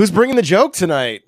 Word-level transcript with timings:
Who's 0.00 0.10
bringing 0.10 0.36
the 0.36 0.40
joke 0.40 0.72
tonight? 0.72 1.24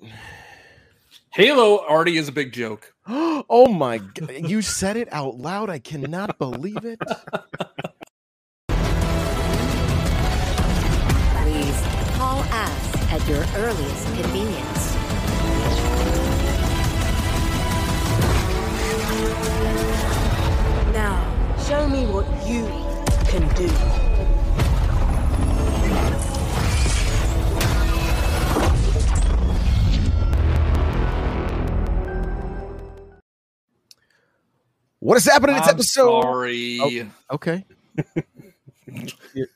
Halo 1.29 1.77
already 1.77 2.17
is 2.17 2.27
a 2.27 2.31
big 2.31 2.51
joke. 2.53 2.91
oh 3.07 3.67
my 3.71 3.99
god. 3.99 4.49
You 4.49 4.63
said 4.63 4.97
it 4.97 5.07
out 5.11 5.37
loud. 5.37 5.69
I 5.69 5.77
cannot 5.77 6.39
believe 6.39 6.83
it. 6.83 6.97
Please 6.97 8.89
call 12.17 12.39
us 12.39 13.11
at 13.11 13.21
your 13.29 13.45
earliest 13.57 14.05
convenience. 14.15 14.95
Now, 20.93 21.21
show 21.67 21.87
me 21.87 22.07
what 22.07 22.25
you 22.47 22.65
can 23.29 23.47
do. 23.53 24.02
What 35.03 35.17
is 35.17 35.25
happening? 35.25 35.57
It's 35.57 35.67
I'm 35.67 35.73
episode. 35.75 36.21
Sorry. 36.21 36.79
Oh, 36.81 37.35
okay. 37.35 37.65
you're, 39.33 39.47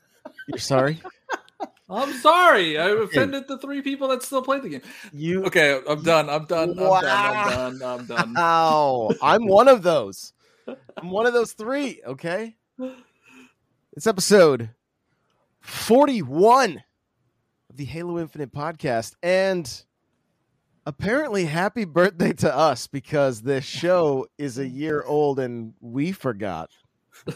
you're 0.49 0.57
sorry. 0.57 0.99
I'm 1.89 2.11
sorry. 2.15 2.77
I 2.77 2.89
offended 2.89 3.47
the 3.47 3.57
three 3.57 3.81
people 3.81 4.09
that 4.09 4.23
still 4.23 4.41
play 4.41 4.59
the 4.59 4.67
game. 4.67 4.81
You. 5.13 5.45
Okay, 5.45 5.79
I'm 5.87 6.03
done. 6.03 6.29
I'm 6.29 6.43
done. 6.47 6.71
I'm 6.71 6.75
done. 6.75 7.05
I'm 7.05 7.79
done. 7.79 7.81
I'm 7.81 8.05
done. 8.05 8.33
Ow. 8.37 9.11
I'm 9.21 9.47
one 9.47 9.69
of 9.69 9.83
those. 9.83 10.33
I'm 10.97 11.11
one 11.11 11.25
of 11.25 11.31
those 11.31 11.53
three. 11.53 12.01
Okay. 12.05 12.57
It's 13.93 14.05
episode 14.05 14.71
41 15.61 16.83
of 17.69 17.77
the 17.77 17.85
Halo 17.85 18.19
Infinite 18.19 18.51
podcast. 18.51 19.15
And 19.23 19.65
apparently, 20.87 21.45
happy 21.45 21.83
birthday 21.85 22.31
to 22.33 22.55
us 22.55 22.87
because 22.87 23.41
this 23.41 23.65
show 23.65 24.25
is 24.37 24.57
a 24.57 24.67
year 24.67 25.03
old 25.03 25.37
and 25.39 25.73
we 25.81 26.13
forgot. 26.13 26.71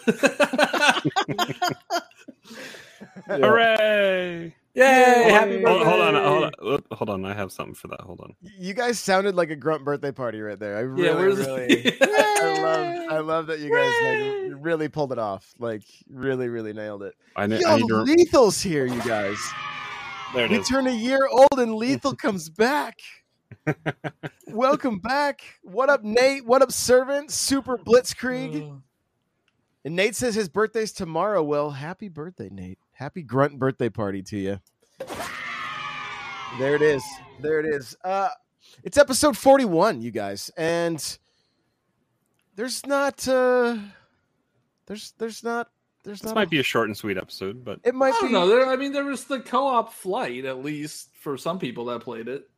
Hooray! 3.27 4.55
Yay! 4.73 4.83
Happy 5.29 5.61
Hold, 5.63 5.63
birthday. 5.63 5.83
hold 5.89 6.01
on, 6.01 6.13
hold 6.23 6.43
on, 6.63 6.81
hold 6.93 7.09
on. 7.09 7.25
I 7.25 7.33
have 7.33 7.51
something 7.51 7.75
for 7.75 7.89
that. 7.89 7.99
Hold 8.01 8.21
on. 8.21 8.33
You 8.57 8.73
guys 8.73 8.99
sounded 8.99 9.35
like 9.35 9.49
a 9.49 9.55
grunt 9.55 9.83
birthday 9.83 10.11
party 10.13 10.39
right 10.39 10.57
there. 10.57 10.77
I 10.77 10.81
really, 10.81 11.03
Yeah, 11.09 11.15
where's 11.15 11.37
really, 11.39 11.97
I 12.01 12.59
love, 12.61 13.11
I 13.11 13.19
love 13.19 13.47
that 13.47 13.59
you 13.59 13.69
guys 13.69 13.93
like 14.53 14.63
really 14.63 14.87
pulled 14.87 15.11
it 15.11 15.19
off. 15.19 15.53
Like, 15.59 15.83
really, 16.09 16.47
really 16.47 16.71
nailed 16.73 17.03
it. 17.03 17.15
I, 17.35 17.47
ne- 17.47 17.59
Yo, 17.59 17.67
I 17.67 17.77
need 17.77 17.87
to. 17.89 17.95
Lethal's 18.03 18.61
here, 18.61 18.85
you 18.85 19.01
guys. 19.03 19.37
There 20.33 20.45
it 20.45 20.51
We 20.51 20.59
is. 20.59 20.67
turn 20.69 20.87
a 20.87 20.91
year 20.91 21.27
old 21.29 21.59
and 21.59 21.75
Lethal 21.75 22.15
comes 22.15 22.49
back. 22.49 22.97
Welcome 24.47 24.99
back. 24.99 25.41
What 25.61 25.89
up, 25.89 26.03
Nate? 26.03 26.45
What 26.45 26.61
up, 26.61 26.71
Servant? 26.71 27.31
Super 27.31 27.77
Blitzkrieg. 27.77 28.81
And 29.83 29.95
Nate 29.95 30.15
says 30.15 30.35
his 30.35 30.49
birthday's 30.49 30.91
tomorrow. 30.91 31.41
Well, 31.43 31.71
happy 31.71 32.07
birthday, 32.07 32.49
Nate. 32.51 32.79
Happy 32.93 33.23
grunt 33.23 33.57
birthday 33.57 33.89
party 33.89 34.21
to 34.23 34.37
you. 34.37 34.59
There 36.59 36.75
it 36.75 36.81
is. 36.81 37.03
There 37.39 37.59
it 37.59 37.65
is. 37.65 37.95
Uh 38.03 38.29
it's 38.83 38.97
episode 38.97 39.37
41, 39.37 40.01
you 40.01 40.11
guys. 40.11 40.51
And 40.57 41.17
there's 42.55 42.85
not 42.85 43.27
uh 43.27 43.77
there's 44.85 45.13
there's 45.17 45.43
not 45.43 45.69
there's 46.03 46.19
This 46.19 46.29
not 46.29 46.35
might 46.35 46.49
be 46.49 46.59
a 46.59 46.63
short 46.63 46.87
and 46.87 46.97
sweet 46.97 47.17
episode, 47.17 47.63
but 47.63 47.79
it 47.83 47.93
might 47.93 48.13
I 48.15 48.19
don't 48.19 48.29
be 48.29 48.33
know. 48.33 48.47
There, 48.47 48.67
I 48.67 48.75
mean, 48.75 48.91
there 48.91 49.05
was 49.05 49.25
the 49.25 49.39
co-op 49.39 49.93
flight, 49.93 50.45
at 50.45 50.63
least 50.63 51.09
for 51.19 51.37
some 51.37 51.59
people 51.59 51.85
that 51.85 52.01
played 52.01 52.27
it. 52.27 52.49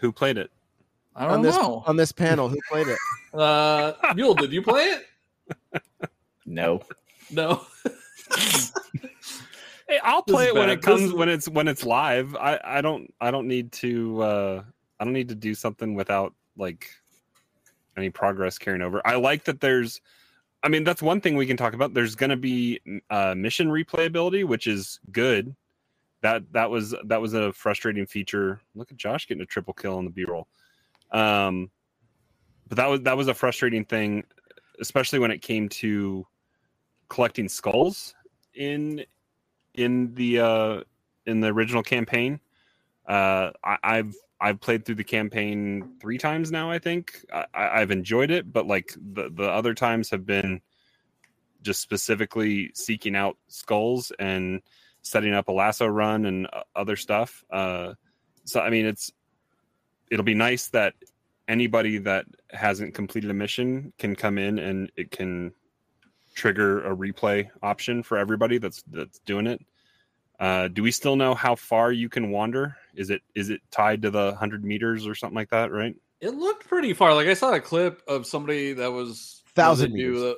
Who 0.00 0.12
played 0.12 0.38
it? 0.38 0.50
I 1.14 1.24
on 1.26 1.30
don't 1.30 1.42
this 1.42 1.56
know. 1.56 1.82
on 1.86 1.96
this 1.96 2.12
panel 2.12 2.48
who 2.48 2.58
played 2.70 2.88
it. 2.88 2.98
Uh, 3.34 3.94
Mule, 4.14 4.34
did 4.34 4.52
you 4.52 4.60
play 4.60 4.82
it? 4.82 5.82
No. 6.44 6.82
No. 7.30 7.62
Hey, 9.88 9.98
I'll 10.02 10.22
This 10.26 10.34
play 10.34 10.46
it 10.46 10.54
when 10.54 10.70
it 10.70 10.80
comes 10.80 11.02
This 11.02 11.12
when 11.12 11.28
it's 11.28 11.48
when 11.48 11.68
it's 11.68 11.84
live. 11.84 12.34
I 12.36 12.58
I 12.64 12.80
don't 12.80 13.12
I 13.20 13.30
don't 13.30 13.46
need 13.46 13.72
to 13.72 14.22
uh 14.22 14.62
I 14.98 15.04
don't 15.04 15.12
need 15.12 15.28
to 15.28 15.34
do 15.34 15.54
something 15.54 15.94
without 15.94 16.32
like 16.56 16.88
any 17.98 18.08
progress 18.08 18.56
carrying 18.56 18.80
over. 18.80 19.06
I 19.06 19.16
like 19.16 19.44
that 19.44 19.60
there's 19.60 20.00
I 20.62 20.68
mean 20.68 20.84
that's 20.84 21.02
one 21.02 21.20
thing 21.20 21.36
we 21.36 21.44
can 21.46 21.58
talk 21.58 21.74
about. 21.74 21.92
There's 21.92 22.14
going 22.14 22.30
to 22.30 22.36
be 22.38 22.80
uh 23.10 23.34
mission 23.36 23.68
replayability, 23.68 24.46
which 24.46 24.66
is 24.66 24.98
good. 25.10 25.54
That 26.22 26.52
that 26.52 26.70
was 26.70 26.94
that 27.04 27.20
was 27.20 27.34
a 27.34 27.52
frustrating 27.52 28.06
feature. 28.06 28.60
Look 28.74 28.90
at 28.90 28.96
Josh 28.96 29.28
getting 29.28 29.42
a 29.42 29.46
triple 29.46 29.74
kill 29.74 29.98
on 29.98 30.04
the 30.04 30.10
B-roll. 30.10 30.48
Um 31.10 31.70
but 32.72 32.76
that 32.76 32.88
was 32.88 33.00
that 33.02 33.16
was 33.18 33.28
a 33.28 33.34
frustrating 33.34 33.84
thing 33.84 34.24
especially 34.80 35.18
when 35.18 35.30
it 35.30 35.42
came 35.42 35.68
to 35.68 36.26
collecting 37.10 37.46
skulls 37.46 38.14
in 38.54 39.04
in 39.74 40.14
the 40.14 40.40
uh 40.40 40.80
in 41.26 41.40
the 41.40 41.48
original 41.48 41.82
campaign 41.82 42.40
uh 43.06 43.50
I, 43.62 43.76
i've 43.82 44.14
i've 44.40 44.58
played 44.58 44.86
through 44.86 44.94
the 44.94 45.04
campaign 45.04 45.96
three 46.00 46.16
times 46.16 46.50
now 46.50 46.70
i 46.70 46.78
think 46.78 47.24
I, 47.30 47.44
i've 47.54 47.90
enjoyed 47.90 48.30
it 48.30 48.50
but 48.50 48.66
like 48.66 48.94
the 48.96 49.30
the 49.30 49.50
other 49.50 49.74
times 49.74 50.08
have 50.08 50.24
been 50.24 50.62
just 51.60 51.82
specifically 51.82 52.70
seeking 52.74 53.14
out 53.14 53.36
skulls 53.48 54.12
and 54.18 54.62
setting 55.02 55.34
up 55.34 55.48
a 55.48 55.52
LASO 55.52 55.92
run 55.92 56.26
and 56.26 56.46
uh, 56.52 56.62
other 56.74 56.96
stuff 56.96 57.44
uh 57.50 57.92
so 58.44 58.60
i 58.60 58.70
mean 58.70 58.86
it's 58.86 59.12
it'll 60.10 60.24
be 60.24 60.34
nice 60.34 60.68
that 60.68 60.94
anybody 61.48 61.98
that 61.98 62.26
hasn't 62.50 62.94
completed 62.94 63.30
a 63.30 63.34
mission 63.34 63.92
can 63.98 64.14
come 64.14 64.38
in 64.38 64.58
and 64.58 64.90
it 64.96 65.10
can 65.10 65.52
trigger 66.34 66.84
a 66.84 66.96
replay 66.96 67.48
option 67.62 68.02
for 68.02 68.18
everybody 68.18 68.58
that's 68.58 68.82
that's 68.90 69.18
doing 69.20 69.46
it. 69.46 69.60
Uh, 70.40 70.68
do 70.68 70.82
we 70.82 70.90
still 70.90 71.14
know 71.14 71.34
how 71.34 71.54
far 71.54 71.92
you 71.92 72.08
can 72.08 72.30
wander? 72.30 72.76
Is 72.94 73.10
it 73.10 73.22
is 73.34 73.50
it 73.50 73.60
tied 73.70 74.02
to 74.02 74.10
the 74.10 74.34
hundred 74.34 74.64
meters 74.64 75.06
or 75.06 75.14
something 75.14 75.36
like 75.36 75.50
that? 75.50 75.70
Right? 75.70 75.94
It 76.20 76.34
looked 76.34 76.66
pretty 76.68 76.94
far. 76.94 77.14
Like 77.14 77.28
I 77.28 77.34
saw 77.34 77.52
a 77.52 77.60
clip 77.60 78.02
of 78.08 78.26
somebody 78.26 78.72
that 78.74 78.90
was 78.90 79.42
Thousand 79.54 79.92
they 79.92 79.98
do 79.98 80.12
meters. 80.12 80.34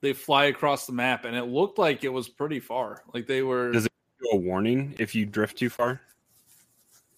they 0.00 0.12
fly 0.12 0.46
across 0.46 0.86
the 0.86 0.92
map, 0.92 1.24
and 1.24 1.36
it 1.36 1.44
looked 1.44 1.78
like 1.78 2.04
it 2.04 2.08
was 2.08 2.28
pretty 2.28 2.60
far. 2.60 3.02
Like 3.14 3.26
they 3.26 3.42
were. 3.42 3.72
Does 3.72 3.86
it 3.86 3.92
Do 3.92 3.95
a 4.32 4.36
warning 4.36 4.94
if 4.98 5.14
you 5.14 5.26
drift 5.26 5.58
too 5.58 5.70
far, 5.70 6.00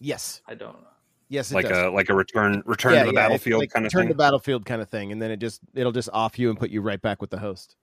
Yes. 0.00 0.42
I 0.46 0.54
don't 0.54 0.74
know. 0.74 0.88
Yes, 1.30 1.50
it 1.50 1.54
like 1.56 1.68
does. 1.68 1.76
a 1.76 1.90
like 1.90 2.08
a 2.08 2.14
return 2.14 2.62
return 2.64 2.92
to 2.94 3.00
the 3.00 3.08
it's 3.08 3.14
battlefield 3.14 3.60
like 3.60 3.70
kind 3.70 3.84
of 3.84 3.92
return 3.92 4.06
thing. 4.06 4.14
to 4.14 4.18
battlefield 4.18 4.64
kind 4.64 4.80
of 4.80 4.88
thing, 4.88 5.12
and 5.12 5.20
then 5.20 5.30
it 5.30 5.36
just 5.38 5.60
it'll 5.74 5.92
just 5.92 6.08
off 6.14 6.38
you 6.38 6.48
and 6.48 6.58
put 6.58 6.70
you 6.70 6.80
right 6.80 7.02
back 7.02 7.20
with 7.20 7.28
the 7.28 7.38
host. 7.38 7.76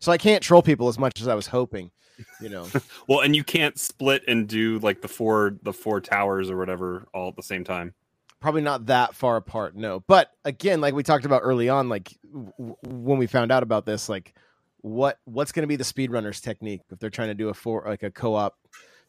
So 0.00 0.10
I 0.10 0.16
can't 0.18 0.42
troll 0.42 0.62
people 0.62 0.88
as 0.88 0.98
much 0.98 1.20
as 1.20 1.28
I 1.28 1.34
was 1.34 1.46
hoping, 1.46 1.90
you 2.40 2.48
know. 2.48 2.66
well, 3.06 3.20
and 3.20 3.36
you 3.36 3.44
can't 3.44 3.78
split 3.78 4.22
and 4.26 4.48
do 4.48 4.78
like 4.78 5.02
the 5.02 5.08
four 5.08 5.58
the 5.62 5.72
four 5.74 6.00
towers 6.00 6.50
or 6.50 6.56
whatever 6.56 7.06
all 7.12 7.28
at 7.28 7.36
the 7.36 7.42
same 7.42 7.64
time. 7.64 7.92
Probably 8.40 8.62
not 8.62 8.86
that 8.86 9.14
far 9.14 9.36
apart, 9.36 9.76
no. 9.76 10.00
But 10.06 10.30
again, 10.44 10.80
like 10.80 10.94
we 10.94 11.02
talked 11.02 11.24
about 11.24 11.42
early 11.44 11.68
on, 11.68 11.88
like 11.88 12.16
w- 12.32 12.52
w- 12.58 12.76
when 12.82 13.18
we 13.18 13.26
found 13.26 13.52
out 13.52 13.62
about 13.62 13.84
this, 13.86 14.08
like 14.08 14.34
what 14.82 15.18
what's 15.24 15.50
going 15.52 15.62
to 15.62 15.66
be 15.68 15.76
the 15.76 15.84
speedrunners 15.84 16.40
technique 16.42 16.82
if 16.90 16.98
they're 16.98 17.10
trying 17.10 17.28
to 17.28 17.34
do 17.34 17.48
a 17.48 17.54
four 17.54 17.84
like 17.86 18.02
a 18.02 18.10
co-op? 18.10 18.56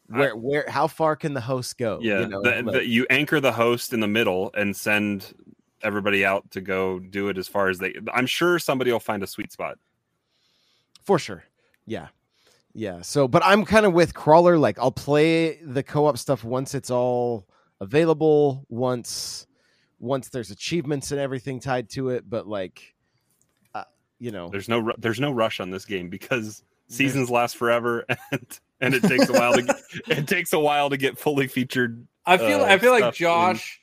Where 0.08 0.36
where 0.36 0.66
how 0.70 0.88
far 0.88 1.16
can 1.16 1.34
the 1.34 1.42
host 1.42 1.78
go? 1.78 2.00
Yeah, 2.02 2.22
you 2.22 2.28
know, 2.28 2.42
the, 2.42 2.62
like- 2.64 2.74
the- 2.74 2.88
you 2.88 3.06
anchor 3.10 3.40
the 3.40 3.52
host 3.54 3.94
in 3.94 4.00
the 4.00 4.08
middle 4.08 4.52
and 4.56 4.76
send 4.76 5.34
everybody 5.82 6.24
out 6.26 6.50
to 6.52 6.62
go 6.62 7.00
do 7.00 7.28
it 7.30 7.38
as 7.38 7.48
far 7.48 7.68
as 7.70 7.78
they. 7.80 7.94
I'm 8.14 8.26
sure 8.26 8.58
somebody 8.60 8.92
will 8.92 9.00
find 9.00 9.22
a 9.24 9.28
sweet 9.28 9.52
spot. 9.52 9.78
for 11.04 11.20
sure 11.20 11.44
yeah 11.86 12.08
yeah 12.74 13.02
so 13.02 13.28
but 13.28 13.44
i'm 13.46 13.66
kind 13.66 13.86
of 13.86 13.92
with 13.94 14.14
crawler 14.14 14.58
like 14.58 14.80
i'll 14.80 14.90
play 14.92 15.58
the 15.62 15.84
co-op 15.84 16.18
stuff 16.18 16.46
once 16.46 16.74
it's 16.74 16.90
all 16.90 17.46
available 17.82 18.66
once 18.70 19.46
once 20.00 20.30
there's 20.30 20.50
achievements 20.50 21.12
and 21.12 21.20
everything 21.20 21.60
tied 21.60 21.90
to 21.90 22.08
it 22.10 22.24
but 22.30 22.48
like 22.48 22.96
you 24.24 24.32
know 24.32 24.48
There's 24.50 24.70
no 24.70 24.94
there's 24.98 25.20
no 25.20 25.32
rush 25.32 25.60
on 25.60 25.70
this 25.70 25.84
game 25.84 26.08
because 26.10 26.64
seasons 26.88 27.30
last 27.30 27.58
forever 27.58 28.06
and 28.32 28.60
and 28.80 28.94
it 28.94 29.04
takes 29.04 29.28
a 29.30 29.34
while 29.34 29.54
to 29.54 29.62
get, 29.64 29.76
it 30.08 30.28
takes 30.28 30.54
a 30.54 30.60
while 30.60 30.90
to 30.90 30.98
get 30.98 31.18
fully 31.18 31.48
featured. 31.48 32.08
I 32.26 32.38
feel 32.38 32.62
uh, 32.62 32.66
I 32.66 32.78
feel 32.78 32.92
like 32.92 33.02
stuff 33.02 33.16
in- 33.16 33.18
Josh 33.18 33.82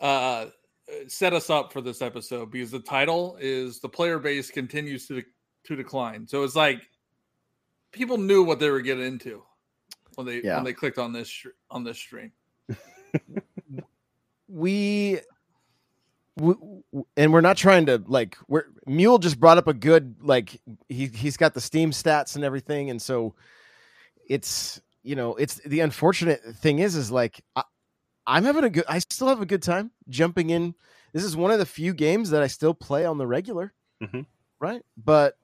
uh 0.00 0.46
set 1.08 1.32
us 1.32 1.48
up 1.48 1.72
for 1.72 1.80
this 1.80 2.02
episode 2.02 2.50
because 2.50 2.70
the 2.70 2.80
title 2.80 3.38
is 3.40 3.80
the 3.80 3.88
player 3.88 4.18
base 4.18 4.50
continues 4.50 5.08
to 5.08 5.22
to 5.64 5.76
decline. 5.76 6.26
So 6.26 6.42
it's 6.42 6.56
like 6.56 6.82
people 7.92 8.18
knew 8.18 8.42
what 8.42 8.58
they 8.60 8.68
were 8.70 8.82
getting 8.82 9.06
into 9.06 9.42
when 10.16 10.26
they 10.26 10.42
Yeah. 10.42 10.56
when 10.56 10.64
they 10.64 10.74
clicked 10.74 10.98
on 10.98 11.14
this 11.14 11.28
str- 11.30 11.56
on 11.70 11.82
this 11.82 11.96
stream. 11.98 12.32
we, 14.48 15.20
we 16.36 16.54
and 17.16 17.32
we're 17.32 17.40
not 17.42 17.56
trying 17.56 17.86
to 17.86 18.02
like 18.06 18.36
we're 18.48 18.64
mule 18.86 19.18
just 19.18 19.38
brought 19.38 19.58
up 19.58 19.66
a 19.68 19.74
good 19.74 20.16
like 20.20 20.60
he 20.88 21.06
he's 21.06 21.36
got 21.36 21.54
the 21.54 21.60
steam 21.60 21.90
stats 21.90 22.36
and 22.36 22.44
everything 22.44 22.90
and 22.90 23.00
so 23.02 23.34
it's 24.28 24.80
you 25.04 25.16
know, 25.16 25.34
it's 25.34 25.56
the 25.66 25.80
unfortunate 25.80 26.40
thing 26.56 26.78
is, 26.78 26.94
is 26.94 27.10
like 27.10 27.42
I, 27.56 27.64
I'm 28.24 28.44
having 28.44 28.62
a 28.64 28.70
good. 28.70 28.84
I 28.88 29.00
still 29.00 29.26
have 29.26 29.42
a 29.42 29.46
good 29.46 29.62
time 29.62 29.90
jumping 30.08 30.50
in. 30.50 30.74
This 31.12 31.24
is 31.24 31.36
one 31.36 31.50
of 31.50 31.58
the 31.58 31.66
few 31.66 31.92
games 31.92 32.30
that 32.30 32.40
I 32.40 32.46
still 32.46 32.72
play 32.72 33.04
on 33.04 33.18
the 33.18 33.26
regular, 33.26 33.72
Mhm. 34.00 34.26
right? 34.60 34.82
But 34.96 35.36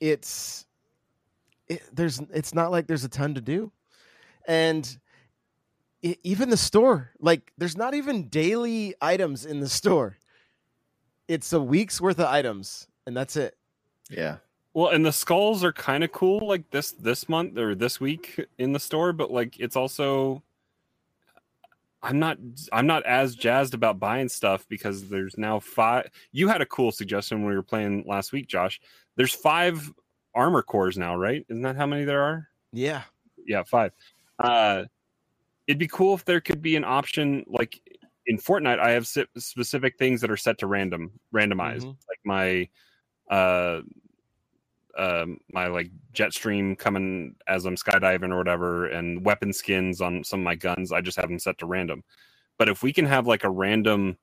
it's 0.00 0.64
it, 1.68 1.82
there's 1.92 2.20
it's 2.32 2.54
not 2.54 2.70
like 2.70 2.86
there's 2.86 3.04
a 3.04 3.08
ton 3.08 3.34
to 3.34 3.40
do, 3.40 3.72
and 4.46 4.96
even 6.22 6.50
the 6.50 6.56
store, 6.56 7.12
like 7.20 7.52
there's 7.58 7.76
not 7.76 7.94
even 7.94 8.28
daily 8.28 8.94
items 9.00 9.46
in 9.46 9.60
the 9.60 9.68
store. 9.68 10.16
It's 11.28 11.52
a 11.52 11.60
week's 11.60 12.00
worth 12.00 12.18
of 12.18 12.26
items, 12.26 12.86
and 13.06 13.16
that's 13.16 13.36
it. 13.36 13.56
Yeah. 14.10 14.36
Well, 14.74 14.88
and 14.88 15.04
the 15.04 15.12
skulls 15.12 15.64
are 15.64 15.72
kind 15.72 16.04
of 16.04 16.12
cool, 16.12 16.46
like 16.46 16.70
this 16.70 16.92
this 16.92 17.28
month 17.28 17.58
or 17.58 17.74
this 17.74 17.98
week 17.98 18.38
in 18.58 18.72
the 18.72 18.78
store, 18.78 19.12
but 19.12 19.30
like 19.30 19.58
it's 19.58 19.76
also 19.76 20.42
I'm 22.02 22.18
not 22.18 22.38
I'm 22.72 22.86
not 22.86 23.04
as 23.04 23.34
jazzed 23.34 23.74
about 23.74 23.98
buying 23.98 24.28
stuff 24.28 24.66
because 24.68 25.08
there's 25.08 25.36
now 25.36 25.58
five. 25.58 26.10
You 26.30 26.48
had 26.48 26.60
a 26.60 26.66
cool 26.66 26.92
suggestion 26.92 27.40
when 27.40 27.50
we 27.50 27.56
were 27.56 27.62
playing 27.62 28.04
last 28.06 28.32
week, 28.32 28.46
Josh. 28.46 28.80
There's 29.16 29.32
five 29.32 29.92
armor 30.34 30.62
cores 30.62 30.98
now, 30.98 31.16
right? 31.16 31.44
Isn't 31.48 31.62
that 31.62 31.76
how 31.76 31.86
many 31.86 32.04
there 32.04 32.22
are? 32.22 32.48
Yeah, 32.72 33.02
Yeah, 33.46 33.62
five. 33.64 33.92
Uh, 34.38 34.84
it'd 35.66 35.78
be 35.78 35.88
cool 35.88 36.14
if 36.14 36.24
there 36.24 36.40
could 36.40 36.62
be 36.62 36.76
an 36.76 36.84
option 36.84 37.44
like 37.48 37.80
in 38.26 38.38
Fortnite. 38.38 38.78
I 38.78 38.90
have 38.92 39.06
specific 39.06 39.98
things 39.98 40.20
that 40.20 40.30
are 40.30 40.36
set 40.36 40.58
to 40.58 40.66
random, 40.66 41.18
randomized, 41.34 41.84
Mhm. 41.84 41.96
like 42.08 42.20
my 42.24 42.68
uh 43.30 43.80
um 44.96 45.38
my 45.52 45.66
like 45.66 45.90
jet 46.12 46.32
stream 46.32 46.74
coming 46.76 47.36
as 47.46 47.66
I'm 47.66 47.76
skydiving 47.76 48.32
or 48.32 48.38
whatever, 48.38 48.86
and 48.86 49.24
weapon 49.24 49.52
skins 49.52 50.00
on 50.00 50.24
some 50.24 50.40
of 50.40 50.44
my 50.44 50.54
guns. 50.54 50.92
I 50.92 51.00
just 51.02 51.18
have 51.18 51.28
them 51.28 51.38
set 51.38 51.58
to 51.58 51.66
random. 51.66 52.02
But 52.58 52.68
if 52.68 52.82
we 52.82 52.92
can 52.92 53.04
have 53.06 53.26
like 53.26 53.44
a 53.44 53.50
random 53.50 54.16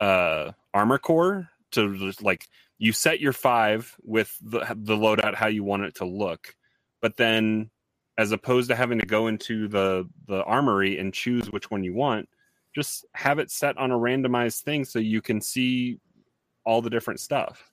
uh 0.00 0.52
armor 0.74 0.98
core 0.98 1.48
to 1.72 1.96
just 1.98 2.22
like 2.22 2.46
you 2.78 2.92
set 2.92 3.18
your 3.20 3.32
five 3.32 3.96
with 4.02 4.36
the 4.42 4.60
the 4.76 4.96
loadout 4.96 5.34
how 5.34 5.46
you 5.48 5.64
want 5.64 5.84
it 5.84 5.94
to 5.96 6.04
look, 6.04 6.54
but 7.00 7.16
then 7.16 7.70
as 8.18 8.32
opposed 8.32 8.68
to 8.70 8.76
having 8.76 8.98
to 8.98 9.06
go 9.06 9.26
into 9.26 9.68
the 9.68 10.08
the 10.26 10.42
armory 10.44 10.98
and 10.98 11.12
choose 11.12 11.50
which 11.52 11.70
one 11.70 11.84
you 11.84 11.94
want, 11.94 12.28
just 12.74 13.04
have 13.14 13.38
it 13.38 13.50
set 13.50 13.76
on 13.78 13.90
a 13.90 13.96
randomized 13.98 14.62
thing 14.62 14.84
so 14.84 14.98
you 14.98 15.20
can 15.22 15.40
see 15.40 15.98
all 16.64 16.82
the 16.82 16.90
different 16.90 17.20
stuff 17.20 17.70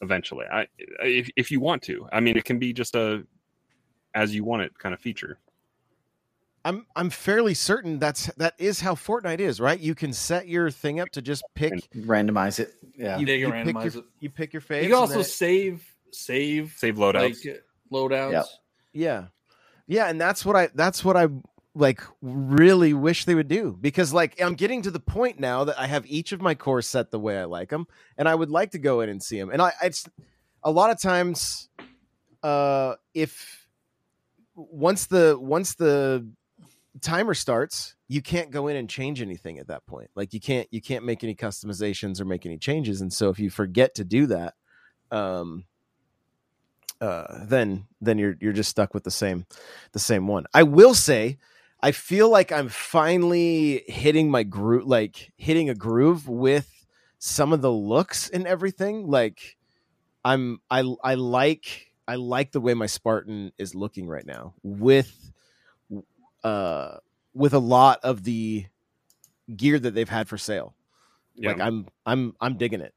eventually 0.00 0.44
i 0.52 0.66
if, 1.02 1.28
if 1.36 1.50
you 1.50 1.58
want 1.60 1.82
to 1.82 2.06
i 2.12 2.20
mean 2.20 2.36
it 2.36 2.44
can 2.44 2.58
be 2.58 2.72
just 2.72 2.94
a 2.94 3.24
as 4.14 4.32
you 4.34 4.44
want 4.44 4.62
it 4.62 4.76
kind 4.78 4.92
of 4.94 5.00
feature 5.00 5.38
I'm 6.64 6.84
I'm 6.96 7.08
fairly 7.08 7.54
certain 7.54 7.98
that's 7.98 8.26
that 8.34 8.54
is 8.58 8.80
how 8.80 8.94
Fortnite 8.94 9.38
is, 9.38 9.58
right? 9.60 9.78
You 9.78 9.94
can 9.94 10.12
set 10.12 10.48
your 10.48 10.70
thing 10.70 11.00
up 11.00 11.08
to 11.10 11.22
just 11.22 11.42
pick. 11.54 11.72
Randomize 11.94 12.58
it. 12.58 12.74
Yeah. 12.96 13.16
You, 13.16 13.26
Yeah, 13.26 13.34
you 13.34 13.46
you 13.46 13.52
can 13.52 13.64
pick 13.64 13.76
randomize 13.76 13.94
your, 13.94 14.02
it. 14.02 14.08
you 14.20 14.30
pick 14.30 14.52
your 14.52 14.60
You 14.60 14.66
face. 14.66 14.84
can 14.86 14.94
also 14.94 15.22
save, 15.22 15.86
save, 16.10 16.74
save 16.76 16.96
loadouts 16.96 17.44
like 17.46 17.64
loadouts. 17.92 18.32
Yep. 18.32 18.46
yeah, 18.92 19.24
yeah, 19.88 20.08
and 20.08 20.20
that's 20.20 20.44
what 20.44 20.54
I 20.54 20.68
that's 20.74 21.04
what 21.04 21.16
I 21.16 21.28
like 21.74 22.00
really 22.20 22.92
wish 22.92 23.24
they 23.24 23.34
would 23.34 23.48
do 23.48 23.76
because 23.80 24.12
like 24.12 24.40
I'm 24.40 24.54
getting 24.54 24.82
to 24.82 24.90
the 24.90 25.00
point 25.00 25.40
now 25.40 25.64
that 25.64 25.78
I 25.78 25.86
have 25.86 26.04
each 26.06 26.32
of 26.32 26.42
my 26.42 26.54
cores 26.54 26.86
set 26.86 27.10
the 27.10 27.18
way 27.18 27.38
I 27.38 27.44
like 27.44 27.70
them, 27.70 27.86
and 28.18 28.28
I 28.28 28.34
would 28.34 28.50
like 28.50 28.72
to 28.72 28.78
go 28.78 29.00
in 29.00 29.08
and 29.08 29.22
see 29.22 29.38
them. 29.38 29.50
And 29.50 29.62
I 29.62 29.72
it's 29.82 30.06
a 30.62 30.70
lot 30.70 30.90
of 30.90 31.00
times, 31.00 31.70
uh, 32.42 32.96
if 33.14 33.66
once 34.54 35.06
the 35.06 35.38
once 35.40 35.74
the 35.76 36.28
timer 37.00 37.34
starts 37.34 37.94
you 38.08 38.20
can't 38.20 38.50
go 38.50 38.66
in 38.66 38.76
and 38.76 38.90
change 38.90 39.22
anything 39.22 39.58
at 39.60 39.68
that 39.68 39.86
point 39.86 40.10
like 40.16 40.34
you 40.34 40.40
can't 40.40 40.66
you 40.72 40.82
can't 40.82 41.04
make 41.04 41.22
any 41.22 41.34
customizations 41.34 42.20
or 42.20 42.24
make 42.24 42.44
any 42.44 42.58
changes 42.58 43.00
and 43.00 43.12
so 43.12 43.28
if 43.28 43.38
you 43.38 43.50
forget 43.50 43.94
to 43.94 44.04
do 44.04 44.26
that 44.26 44.54
um 45.12 45.64
uh 47.00 47.44
then 47.44 47.86
then 48.00 48.18
you're 48.18 48.36
you're 48.40 48.52
just 48.52 48.70
stuck 48.70 48.94
with 48.94 49.04
the 49.04 49.10
same 49.10 49.46
the 49.92 49.98
same 49.98 50.26
one. 50.26 50.46
I 50.54 50.62
will 50.64 50.94
say 50.94 51.38
i 51.80 51.92
feel 51.92 52.28
like 52.28 52.50
i'm 52.50 52.68
finally 52.68 53.84
hitting 53.86 54.28
my 54.28 54.42
groove 54.42 54.84
like 54.84 55.30
hitting 55.36 55.70
a 55.70 55.76
groove 55.76 56.26
with 56.26 56.86
some 57.20 57.52
of 57.52 57.62
the 57.62 57.70
looks 57.70 58.28
and 58.28 58.46
everything. 58.46 59.06
Like 59.06 59.56
i'm 60.24 60.60
i 60.70 60.82
i 61.04 61.14
like 61.14 61.92
i 62.08 62.16
like 62.16 62.50
the 62.52 62.60
way 62.60 62.74
my 62.74 62.86
spartan 62.86 63.52
is 63.58 63.74
looking 63.74 64.08
right 64.08 64.26
now 64.26 64.54
with 64.62 65.30
uh 66.42 66.96
with 67.34 67.54
a 67.54 67.58
lot 67.58 68.00
of 68.02 68.24
the 68.24 68.66
gear 69.54 69.78
that 69.78 69.94
they've 69.94 70.08
had 70.08 70.28
for 70.28 70.38
sale. 70.38 70.74
Yeah. 71.36 71.50
Like 71.50 71.60
i'm 71.60 71.86
i'm 72.04 72.34
i'm 72.40 72.56
digging 72.56 72.80
it 72.80 72.94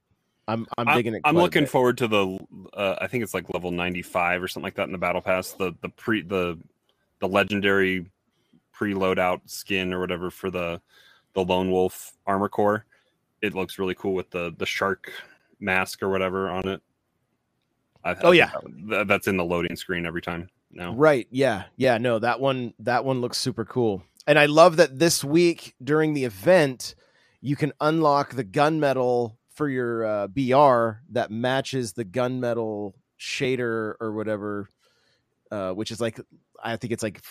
i'm 0.48 0.66
i'm 0.78 0.88
digging 0.96 1.14
it 1.16 1.22
i'm 1.26 1.36
looking 1.36 1.66
forward 1.66 1.98
to 1.98 2.08
the 2.08 2.38
uh, 2.74 2.96
i 3.02 3.08
think 3.08 3.24
it's 3.24 3.34
like 3.34 3.52
level 3.54 3.72
95 3.72 4.44
or 4.44 4.48
something 4.48 4.66
like 4.66 4.76
that 4.76 4.86
in 4.88 4.92
the 4.92 4.98
battle 4.98 5.22
pass 5.22 5.52
the 5.54 5.74
the 5.82 5.90
pre 5.90 6.22
the 6.24 6.58
the 7.20 7.28
legendary 7.28 8.06
pre 8.74 8.94
loadout 8.94 9.42
skin 9.46 9.94
or 9.94 10.00
whatever 10.00 10.30
for 10.32 10.50
the 10.50 10.82
the 11.34 11.44
lone 11.44 11.70
wolf 11.72 12.14
armor 12.26 12.50
core 12.50 12.86
it 13.42 13.54
looks 13.54 13.78
really 13.80 13.96
cool 13.96 14.14
with 14.14 14.30
the 14.32 14.54
the 14.58 14.66
shark 14.66 15.12
mask 15.60 16.02
or 16.04 16.10
whatever 16.10 16.50
on 16.50 16.68
it 16.68 16.82
I, 18.04 18.12
I 18.12 18.14
Oh, 18.14 18.32
think 18.32 18.36
yeah. 18.38 18.52
that- 18.90 19.08
that's 19.08 19.28
in 19.28 19.38
the 19.38 19.46
loading 19.46 19.76
screen 19.76 20.06
every 20.06 20.22
time 20.24 20.50
now 20.72 20.94
Right. 20.96 21.28
Yeah. 21.30 21.66
Yeah. 21.76 21.98
No, 22.00 22.18
that 22.20 22.40
one 22.40 22.74
that 22.80 23.06
one 23.06 23.22
looks 23.22 23.38
super 23.38 23.66
cool. 23.66 24.02
And 24.26 24.40
I 24.40 24.46
love 24.48 24.78
that 24.78 24.98
this 24.98 25.24
week 25.24 25.76
during 25.84 26.14
the 26.14 26.24
event, 26.26 26.96
you 27.42 27.56
can 27.56 27.74
unlock 27.82 28.34
the 28.34 28.44
gunmetal 28.46 29.36
for 29.62 29.69
your 29.69 30.04
uh, 30.04 30.28
BR 30.28 31.04
that 31.12 31.30
matches 31.30 31.94
the 31.94 32.04
gunmetal 32.04 32.94
shader 33.19 33.94
or 34.00 34.12
whatever, 34.12 34.68
uh, 35.52 35.69
which 35.74 35.92
is 35.92 36.02
like 36.02 36.19
I 36.63 36.78
think 36.78 36.92
it's 36.92 37.04
like 37.04 37.22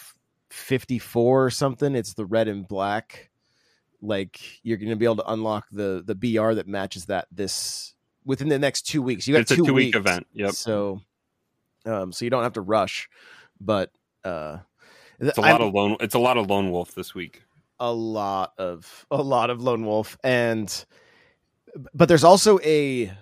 54 0.50 1.44
or 1.44 1.50
something. 1.50 1.96
It's 1.96 2.14
the 2.14 2.24
red 2.24 2.46
and 2.46 2.68
black. 2.68 3.30
Like 4.00 4.40
you're 4.62 4.76
going 4.76 4.90
to 4.90 4.96
be 4.96 5.06
able 5.06 5.16
to 5.16 5.32
unlock 5.32 5.66
the 5.72 6.04
the 6.06 6.14
BR 6.14 6.52
that 6.52 6.68
matches 6.68 7.06
that 7.06 7.26
this 7.32 7.96
within 8.24 8.48
the 8.48 8.60
next 8.60 8.82
two 8.82 9.02
weeks. 9.02 9.26
You 9.26 9.34
got 9.34 9.40
it's 9.40 9.50
a 9.50 9.56
two, 9.56 9.66
two 9.66 9.74
week 9.74 9.96
event 9.96 10.28
yep 10.32 10.52
So, 10.52 11.00
um, 11.84 12.12
so 12.12 12.24
you 12.24 12.30
don't 12.30 12.44
have 12.44 12.52
to 12.52 12.60
rush, 12.60 13.08
but 13.60 13.90
uh, 14.22 14.58
it's 15.18 15.36
a 15.36 15.40
lot 15.40 15.60
of 15.60 15.74
lone 15.74 15.96
it's 15.98 16.14
a 16.14 16.20
lot 16.20 16.38
of 16.38 16.48
lone 16.48 16.70
wolf 16.70 16.94
this 16.94 17.12
week 17.12 17.42
a 17.80 17.92
lot 17.92 18.52
of 18.56 19.04
a 19.10 19.20
lot 19.20 19.50
of 19.50 19.60
lone 19.60 19.84
wolf, 19.84 20.16
and 20.22 20.84
but 21.94 22.08
there's 22.08 22.24
also 22.24 22.58
a 22.60 23.12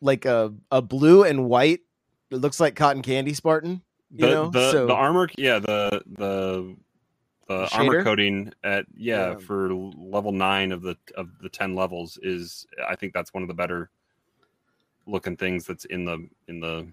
like 0.00 0.24
a 0.24 0.52
a 0.70 0.82
blue 0.82 1.24
and 1.24 1.46
white. 1.46 1.80
It 2.30 2.36
looks 2.36 2.60
like 2.60 2.76
cotton 2.76 3.02
candy 3.02 3.34
Spartan. 3.34 3.82
You 4.10 4.26
the 4.26 4.32
know, 4.32 4.50
the, 4.50 4.72
so 4.72 4.86
the 4.86 4.94
armor 4.94 5.28
yeah 5.36 5.58
the 5.58 6.02
the 6.06 6.76
the 7.46 7.68
armor 7.72 8.02
coating 8.02 8.52
at 8.64 8.86
yeah, 8.96 9.30
Yeah. 9.32 9.36
for 9.38 9.72
level 9.74 10.32
nine 10.32 10.72
of 10.72 10.82
the 10.82 10.96
of 11.14 11.28
the 11.42 11.48
10 11.48 11.74
levels 11.74 12.18
is 12.22 12.66
i 12.86 12.94
think 12.94 13.12
that's 13.14 13.32
one 13.34 13.42
of 13.42 13.48
the 13.48 13.54
better 13.54 13.90
looking 15.06 15.36
things 15.36 15.66
that's 15.66 15.84
in 15.86 16.04
the 16.04 16.26
in 16.46 16.60
the 16.60 16.86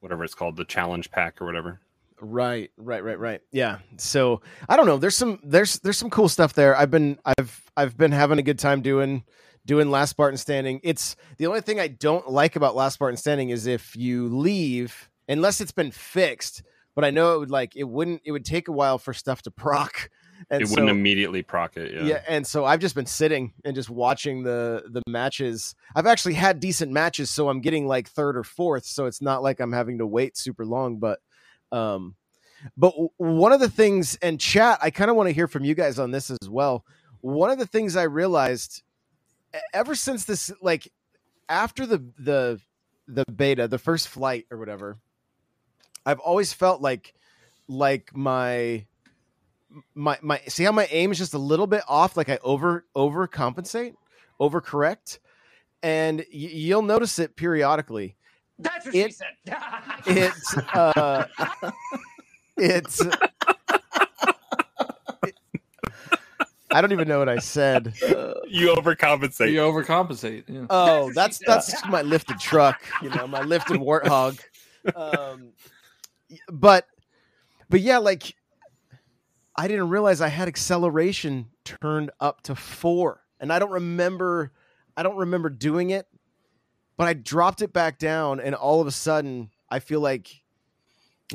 whatever 0.00 0.24
it's 0.24 0.34
called 0.34 0.56
the 0.56 0.64
challenge 0.64 1.10
pack 1.10 1.40
or 1.40 1.46
whatever 1.46 1.80
Right, 2.22 2.70
right, 2.76 3.02
right, 3.02 3.18
right. 3.18 3.40
Yeah. 3.50 3.78
So 3.96 4.42
I 4.68 4.76
don't 4.76 4.84
know. 4.84 4.98
There's 4.98 5.16
some 5.16 5.40
there's 5.42 5.78
there's 5.78 5.96
some 5.96 6.10
cool 6.10 6.28
stuff 6.28 6.52
there. 6.52 6.76
I've 6.76 6.90
been 6.90 7.18
I've 7.24 7.62
I've 7.78 7.96
been 7.96 8.12
having 8.12 8.38
a 8.38 8.42
good 8.42 8.58
time 8.58 8.82
doing 8.82 9.24
doing 9.70 9.88
Last 9.88 10.10
Spartan 10.10 10.36
Standing. 10.36 10.80
It's 10.82 11.14
the 11.38 11.46
only 11.46 11.60
thing 11.60 11.78
I 11.78 11.86
don't 11.86 12.28
like 12.28 12.56
about 12.56 12.74
Last 12.74 12.94
Spartan 12.94 13.16
Standing 13.16 13.50
is 13.50 13.68
if 13.68 13.94
you 13.94 14.26
leave, 14.26 15.08
unless 15.28 15.60
it's 15.60 15.70
been 15.70 15.92
fixed. 15.92 16.64
But 16.96 17.04
I 17.04 17.10
know 17.10 17.36
it 17.36 17.38
would 17.38 17.52
like 17.52 17.76
it 17.76 17.84
wouldn't 17.84 18.22
it 18.24 18.32
would 18.32 18.44
take 18.44 18.66
a 18.66 18.72
while 18.72 18.98
for 18.98 19.14
stuff 19.14 19.42
to 19.42 19.50
proc. 19.52 20.10
And 20.50 20.60
it 20.60 20.66
so, 20.66 20.72
wouldn't 20.72 20.90
immediately 20.90 21.42
proc 21.42 21.76
it 21.76 21.92
yeah, 21.92 22.02
yeah. 22.02 22.22
and 22.26 22.44
so 22.44 22.64
I've 22.64 22.80
just 22.80 22.96
been 22.96 23.06
sitting 23.06 23.52
and 23.64 23.76
just 23.76 23.88
watching 23.88 24.42
the 24.42 24.82
the 24.90 25.02
matches. 25.06 25.76
I've 25.94 26.06
actually 26.06 26.34
had 26.34 26.58
decent 26.58 26.90
matches, 26.90 27.30
so 27.30 27.48
I'm 27.48 27.60
getting 27.60 27.86
like 27.86 28.08
third 28.08 28.36
or 28.36 28.42
fourth, 28.42 28.84
so 28.84 29.06
it's 29.06 29.22
not 29.22 29.40
like 29.40 29.60
I'm 29.60 29.72
having 29.72 29.98
to 29.98 30.06
wait 30.06 30.36
super 30.36 30.66
long. 30.66 30.98
But 30.98 31.20
um, 31.70 32.16
but 32.76 32.92
one 33.18 33.52
of 33.52 33.60
the 33.60 33.70
things 33.70 34.18
and 34.20 34.40
chat, 34.40 34.80
I 34.82 34.90
kind 34.90 35.10
of 35.10 35.16
want 35.16 35.28
to 35.28 35.32
hear 35.32 35.46
from 35.46 35.62
you 35.62 35.76
guys 35.76 36.00
on 36.00 36.10
this 36.10 36.28
as 36.28 36.48
well. 36.48 36.84
One 37.20 37.50
of 37.50 37.58
the 37.58 37.66
things 37.66 37.94
I 37.94 38.04
realized 38.04 38.82
ever 39.72 39.94
since 39.94 40.24
this, 40.24 40.52
like 40.60 40.92
after 41.48 41.86
the 41.86 41.98
the 42.18 42.60
the 43.08 43.24
beta, 43.32 43.66
the 43.68 43.78
first 43.78 44.08
flight 44.08 44.46
or 44.50 44.58
whatever, 44.58 44.98
I've 46.06 46.20
always 46.20 46.52
felt 46.52 46.80
like 46.80 47.14
like 47.68 48.14
my 48.16 48.86
my 49.94 50.18
my 50.22 50.38
see 50.48 50.64
how 50.64 50.72
my 50.72 50.86
aim 50.90 51.12
is 51.12 51.18
just 51.18 51.34
a 51.34 51.38
little 51.38 51.66
bit 51.68 51.82
off 51.86 52.16
like 52.16 52.28
i 52.28 52.38
over 52.42 52.84
overcompensate 52.96 53.94
overcorrect 54.40 55.20
and 55.84 56.18
y- 56.18 56.24
you'll 56.32 56.82
notice 56.82 57.20
it 57.20 57.36
periodically 57.36 58.16
That's 58.58 58.86
what 58.86 58.94
It- 58.96 59.06
she 59.06 59.12
said. 59.12 59.28
it 60.06 60.32
uh 60.74 61.24
it's. 62.56 63.00
I 66.72 66.80
don't 66.80 66.92
even 66.92 67.08
know 67.08 67.18
what 67.18 67.28
I 67.28 67.38
said. 67.38 67.94
You 68.00 68.74
overcompensate. 68.74 69.52
You 69.52 69.60
overcompensate. 69.60 70.44
Yeah. 70.48 70.66
Oh, 70.70 71.12
that's 71.14 71.40
that's 71.46 71.86
my 71.88 72.02
lifted 72.02 72.38
truck, 72.38 72.80
you 73.02 73.10
know, 73.10 73.26
my 73.26 73.42
lifted 73.42 73.78
warthog. 73.78 74.40
Um, 74.94 75.52
but 76.50 76.86
but 77.68 77.80
yeah, 77.80 77.98
like 77.98 78.34
I 79.56 79.68
didn't 79.68 79.88
realize 79.88 80.20
I 80.20 80.28
had 80.28 80.48
acceleration 80.48 81.46
turned 81.64 82.10
up 82.20 82.42
to 82.42 82.54
four, 82.54 83.22
and 83.40 83.52
I 83.52 83.58
don't 83.58 83.72
remember 83.72 84.52
I 84.96 85.02
don't 85.02 85.16
remember 85.16 85.50
doing 85.50 85.90
it, 85.90 86.06
but 86.96 87.08
I 87.08 87.14
dropped 87.14 87.62
it 87.62 87.72
back 87.72 87.98
down, 87.98 88.40
and 88.40 88.54
all 88.54 88.80
of 88.80 88.86
a 88.86 88.92
sudden 88.92 89.50
I 89.68 89.80
feel 89.80 90.00
like 90.00 90.42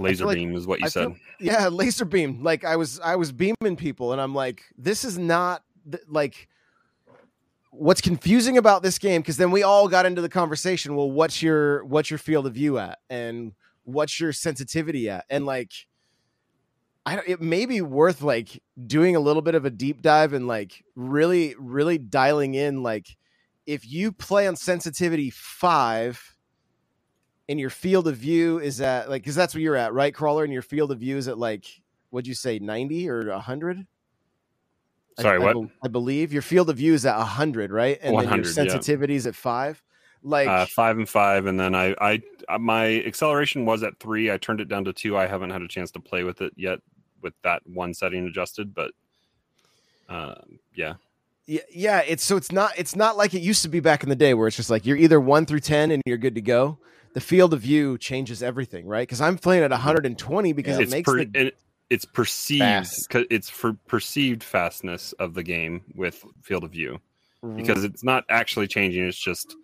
Laser 0.04 0.26
like- 0.26 0.36
beam 0.36 0.56
is 0.56 0.66
what 0.68 0.80
you 0.80 0.86
I 0.86 0.90
said. 0.90 1.08
feel- 1.08 1.18
yeah, 1.40 1.68
laser 1.72 2.06
beam. 2.06 2.44
Like 2.44 2.64
I 2.66 2.76
was, 2.76 3.00
I 3.00 3.16
was 3.16 3.32
beaming 3.32 3.76
people, 3.78 4.12
and 4.12 4.22
I'm 4.22 4.34
like, 4.36 4.64
this 4.78 5.04
is 5.06 5.18
not 5.18 5.64
th- 5.90 6.04
like 6.08 6.48
what's 7.72 8.02
confusing 8.02 8.58
about 8.58 8.84
this 8.84 8.98
game. 8.98 9.22
Because 9.22 9.38
then 9.38 9.52
we 9.52 9.64
all 9.64 9.88
got 9.88 10.06
into 10.06 10.22
the 10.22 10.30
conversation. 10.30 10.96
Well, 10.96 11.12
what's 11.12 11.42
your 11.42 11.84
what's 11.86 12.10
your 12.10 12.18
field 12.20 12.48
of 12.48 12.54
view 12.54 12.78
at, 12.80 13.00
and 13.10 13.54
what's 13.84 14.20
your 14.20 14.32
sensitivity 14.34 15.10
at, 15.10 15.26
and 15.30 15.46
like, 15.46 15.72
I 17.06 17.16
don't, 17.16 17.28
it 17.28 17.42
may 17.42 17.66
be 17.66 17.82
worth 17.82 18.22
like 18.22 18.62
doing 18.88 19.16
a 19.16 19.20
little 19.20 19.42
bit 19.44 19.56
of 19.56 19.66
a 19.66 19.70
deep 19.70 20.02
dive 20.02 20.34
and 20.34 20.48
like 20.48 20.84
really, 20.96 21.54
really 21.60 21.98
dialing 22.00 22.56
in. 22.56 22.82
Like, 22.82 23.16
if 23.68 23.88
you 23.88 24.12
play 24.12 24.48
on 24.48 24.56
sensitivity 24.56 25.30
five 25.30 26.35
and 27.48 27.60
your 27.60 27.70
field 27.70 28.08
of 28.08 28.18
view 28.18 28.60
is 28.60 28.82
at 28.82 29.10
like 29.10 29.22
because 29.22 29.36
that's 29.36 29.54
where 29.54 29.62
you're 29.62 29.76
at 29.76 29.94
right 29.94 30.14
crawler 30.14 30.44
and 30.44 30.54
your 30.54 30.62
field 30.62 30.92
of 30.92 31.00
view 31.00 31.18
is 31.18 31.28
at 31.28 31.38
like 31.38 31.66
what'd 32.10 32.28
you 32.28 32.34
say 32.34 32.60
90 32.60 33.10
or 33.10 33.30
100 33.30 33.88
Sorry, 35.18 35.42
I, 35.42 35.44
what? 35.46 35.54
bel- 35.54 35.72
I 35.82 35.88
believe 35.88 36.34
your 36.34 36.42
field 36.42 36.70
of 36.70 36.78
view 36.78 36.94
is 36.94 37.06
at 37.06 37.18
100 37.18 37.72
right 37.72 37.98
and 38.02 38.16
then 38.18 38.24
your 38.24 38.32
100, 38.32 38.46
yeah. 38.46 38.52
sensitivity 38.52 39.16
is 39.16 39.28
at 39.28 39.36
five 39.36 39.82
like 40.26 40.48
uh, 40.48 40.66
five 40.66 40.98
and 40.98 41.08
five, 41.08 41.46
and 41.46 41.60
then 41.60 41.76
I, 41.76 41.96
I, 42.02 42.22
uh, 42.50 42.58
my 42.58 43.00
acceleration 43.04 43.64
was 43.64 43.84
at 43.84 44.00
three. 44.00 44.32
I 44.32 44.38
turned 44.38 44.60
it 44.60 44.68
down 44.68 44.84
to 44.86 44.92
two. 44.92 45.16
I 45.16 45.28
haven't 45.28 45.52
had 45.52 45.62
a 45.62 45.68
chance 45.68 45.92
to 45.92 46.00
play 46.00 46.24
with 46.24 46.42
it 46.42 46.52
yet, 46.56 46.80
with 47.22 47.36
that 47.44 47.62
one 47.68 47.94
setting 47.94 48.26
adjusted. 48.26 48.74
But, 48.74 48.92
um, 50.10 50.58
yeah, 50.74 50.96
yeah, 51.46 51.62
yeah 51.72 52.00
it's 52.00 52.24
so 52.24 52.38
it's 52.38 52.52
not 52.52 52.72
it's 52.78 52.96
not 52.96 53.18
like 53.18 53.34
it 53.34 53.42
used 53.42 53.62
to 53.64 53.70
be 53.70 53.80
back 53.80 54.04
in 54.04 54.10
the 54.10 54.16
day 54.16 54.34
where 54.34 54.48
it's 54.48 54.58
just 54.58 54.70
like 54.70 54.86
you're 54.86 54.98
either 54.98 55.20
1 55.20 55.46
through 55.46 55.60
10 55.60 55.92
and 55.92 56.02
you're 56.06 56.18
good 56.18 56.36
to 56.36 56.42
go 56.42 56.80
the 57.16 57.22
field 57.22 57.54
of 57.54 57.62
view 57.62 57.98
changes 57.98 58.44
everything 58.44 58.86
right 58.86 59.08
because 59.08 59.22
i'm 59.22 59.38
playing 59.38 59.64
at 59.64 59.72
120 59.72 60.54
because 60.54 60.78
it 60.80 60.90
makes 60.92 61.10
per, 61.10 61.24
the 61.26 61.48
it, 61.48 61.58
it's 61.90 62.06
perceived. 62.06 62.62
Fast. 62.62 63.10
'cause 63.10 63.26
It's 63.30 63.50
for 63.50 63.74
perceived 63.88 64.44
fastness 64.44 65.14
of 65.14 65.34
the 65.34 65.44
game 65.44 65.84
with 65.96 66.24
field 66.44 66.64
of 66.64 66.72
view 66.72 67.00
Mm-hmm. 67.44 67.58
because 67.58 67.84
it's 67.84 68.04
not 68.04 68.24
actually 68.30 68.68
changing. 68.68 69.06
It's 69.08 69.20
just 69.20 69.56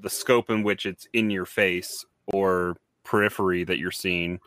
the 0.00 0.10
scope 0.10 0.50
in 0.50 0.64
which 0.64 0.84
it's 0.84 1.06
in 1.12 1.30
your 1.30 1.44
face 1.46 2.04
or 2.26 2.76
periphery 3.04 3.62
that 3.64 3.78
you're 3.78 3.92
seeing. 3.92 4.40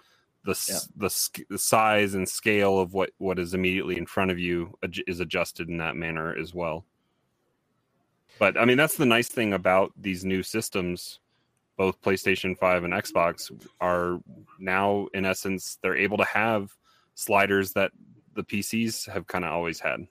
The 0.44 0.60
Yeah. 0.70 0.80
the, 0.98 1.44
the 1.50 1.58
size 1.58 2.14
and 2.14 2.28
scale 2.28 2.78
of 2.80 2.94
what 2.94 3.12
what 3.20 3.40
is 3.40 3.54
immediately 3.54 3.98
in 3.98 4.06
front 4.06 4.32
of 4.32 4.38
you 4.40 4.78
is 5.08 5.22
adjusted 5.22 5.70
in 5.70 5.78
that 5.78 5.96
manner 5.96 6.36
as 6.38 6.54
well. 6.54 6.84
But 8.38 8.58
I 8.58 8.66
mean, 8.66 8.76
that's 8.78 8.98
the 8.98 9.06
nice 9.06 9.30
thing 9.30 9.54
about 9.54 9.94
these 9.96 10.26
new 10.26 10.44
systems. 10.44 11.20
Both 11.78 12.02
PlayStation 12.02 12.58
5 12.58 12.84
and 12.84 12.94
Xbox 12.94 13.52
are 13.80 14.20
now, 14.60 15.08
in 15.14 15.26
essence, 15.26 15.78
they're 15.82 15.96
able 15.98 16.18
to 16.18 16.26
have 16.26 16.72
sliders 17.16 17.74
that 17.74 17.92
the 18.36 18.44
PCs 18.44 19.10
have 19.12 19.28
kind 19.28 19.44
of 19.46 19.52
always 19.52 19.80
had. 19.80 20.08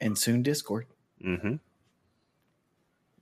And 0.00 0.16
soon 0.16 0.42
Discord. 0.42 0.86
hmm 1.22 1.56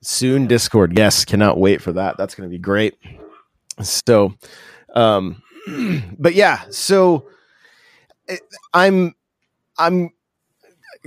soon 0.03 0.47
discord 0.47 0.97
yes 0.97 1.25
cannot 1.25 1.59
wait 1.59 1.81
for 1.83 1.91
that 1.91 2.17
that's 2.17 2.35
going 2.35 2.49
to 2.49 2.53
be 2.53 2.59
great 2.61 2.95
so 3.83 4.33
um 4.95 5.43
but 6.19 6.35
yeah 6.35 6.61
so 6.71 7.27
it- 8.29 8.43
i'm 8.75 9.15
i'm 9.79 10.11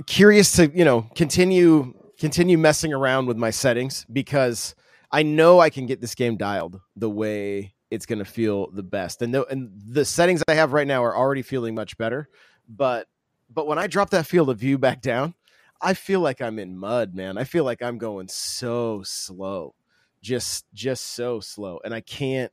curious 0.06 0.52
to 0.56 0.66
you 0.76 0.84
know 0.84 1.02
continue 1.14 1.94
continue 2.18 2.58
messing 2.58 2.92
around 2.92 3.26
with 3.26 3.38
my 3.38 3.48
settings 3.50 4.04
because 4.12 4.74
i 5.12 5.22
know 5.22 5.60
i 5.60 5.70
can 5.70 5.86
get 5.86 6.00
this 6.00 6.14
game 6.14 6.36
dialed 6.36 6.80
the 6.96 7.10
way 7.10 7.74
it's 7.90 8.06
going 8.06 8.18
to 8.20 8.24
feel 8.24 8.70
the 8.70 8.82
best 8.82 9.22
and 9.22 9.34
the, 9.34 9.44
and 9.46 9.70
the 9.74 10.04
settings 10.04 10.42
i 10.48 10.54
have 10.54 10.72
right 10.72 10.86
now 10.86 11.02
are 11.04 11.16
already 11.16 11.42
feeling 11.42 11.74
much 11.74 11.96
better 11.98 12.28
but 12.68 13.06
but 13.52 13.66
when 13.66 13.78
i 13.78 13.86
drop 13.86 14.10
that 14.10 14.26
field 14.26 14.48
of 14.48 14.58
view 14.58 14.78
back 14.78 15.00
down 15.02 15.34
I 15.80 15.94
feel 15.94 16.20
like 16.20 16.40
I'm 16.40 16.58
in 16.58 16.76
mud, 16.76 17.14
man. 17.14 17.38
I 17.38 17.44
feel 17.44 17.64
like 17.64 17.82
I'm 17.82 17.98
going 17.98 18.28
so 18.28 19.02
slow. 19.04 19.74
Just 20.22 20.66
just 20.74 21.14
so 21.14 21.40
slow. 21.40 21.80
And 21.84 21.94
I 21.94 22.02
can't 22.02 22.52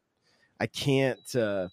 I 0.59 0.67
can't 0.67 1.35
uh 1.35 1.67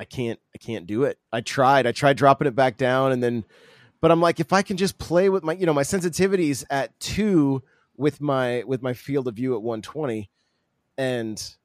I 0.00 0.04
can't 0.04 0.40
I 0.54 0.58
can't 0.58 0.86
do 0.86 1.04
it. 1.04 1.18
I 1.32 1.42
tried. 1.42 1.86
I 1.86 1.92
tried 1.92 2.16
dropping 2.16 2.48
it 2.48 2.54
back 2.54 2.78
down 2.78 3.12
and 3.12 3.22
then 3.22 3.44
but 4.00 4.10
I'm 4.10 4.20
like 4.22 4.40
if 4.40 4.52
I 4.52 4.62
can 4.62 4.78
just 4.78 4.96
play 4.96 5.28
with 5.28 5.44
my 5.44 5.52
you 5.52 5.66
know 5.66 5.74
my 5.74 5.82
sensitivities 5.82 6.64
at 6.70 6.98
2 7.00 7.62
with 7.96 8.20
my 8.20 8.62
with 8.66 8.82
my 8.82 8.92
field 8.92 9.28
of 9.28 9.34
view 9.34 9.54
at 9.54 9.62
120 9.62 10.30
and 10.98 11.56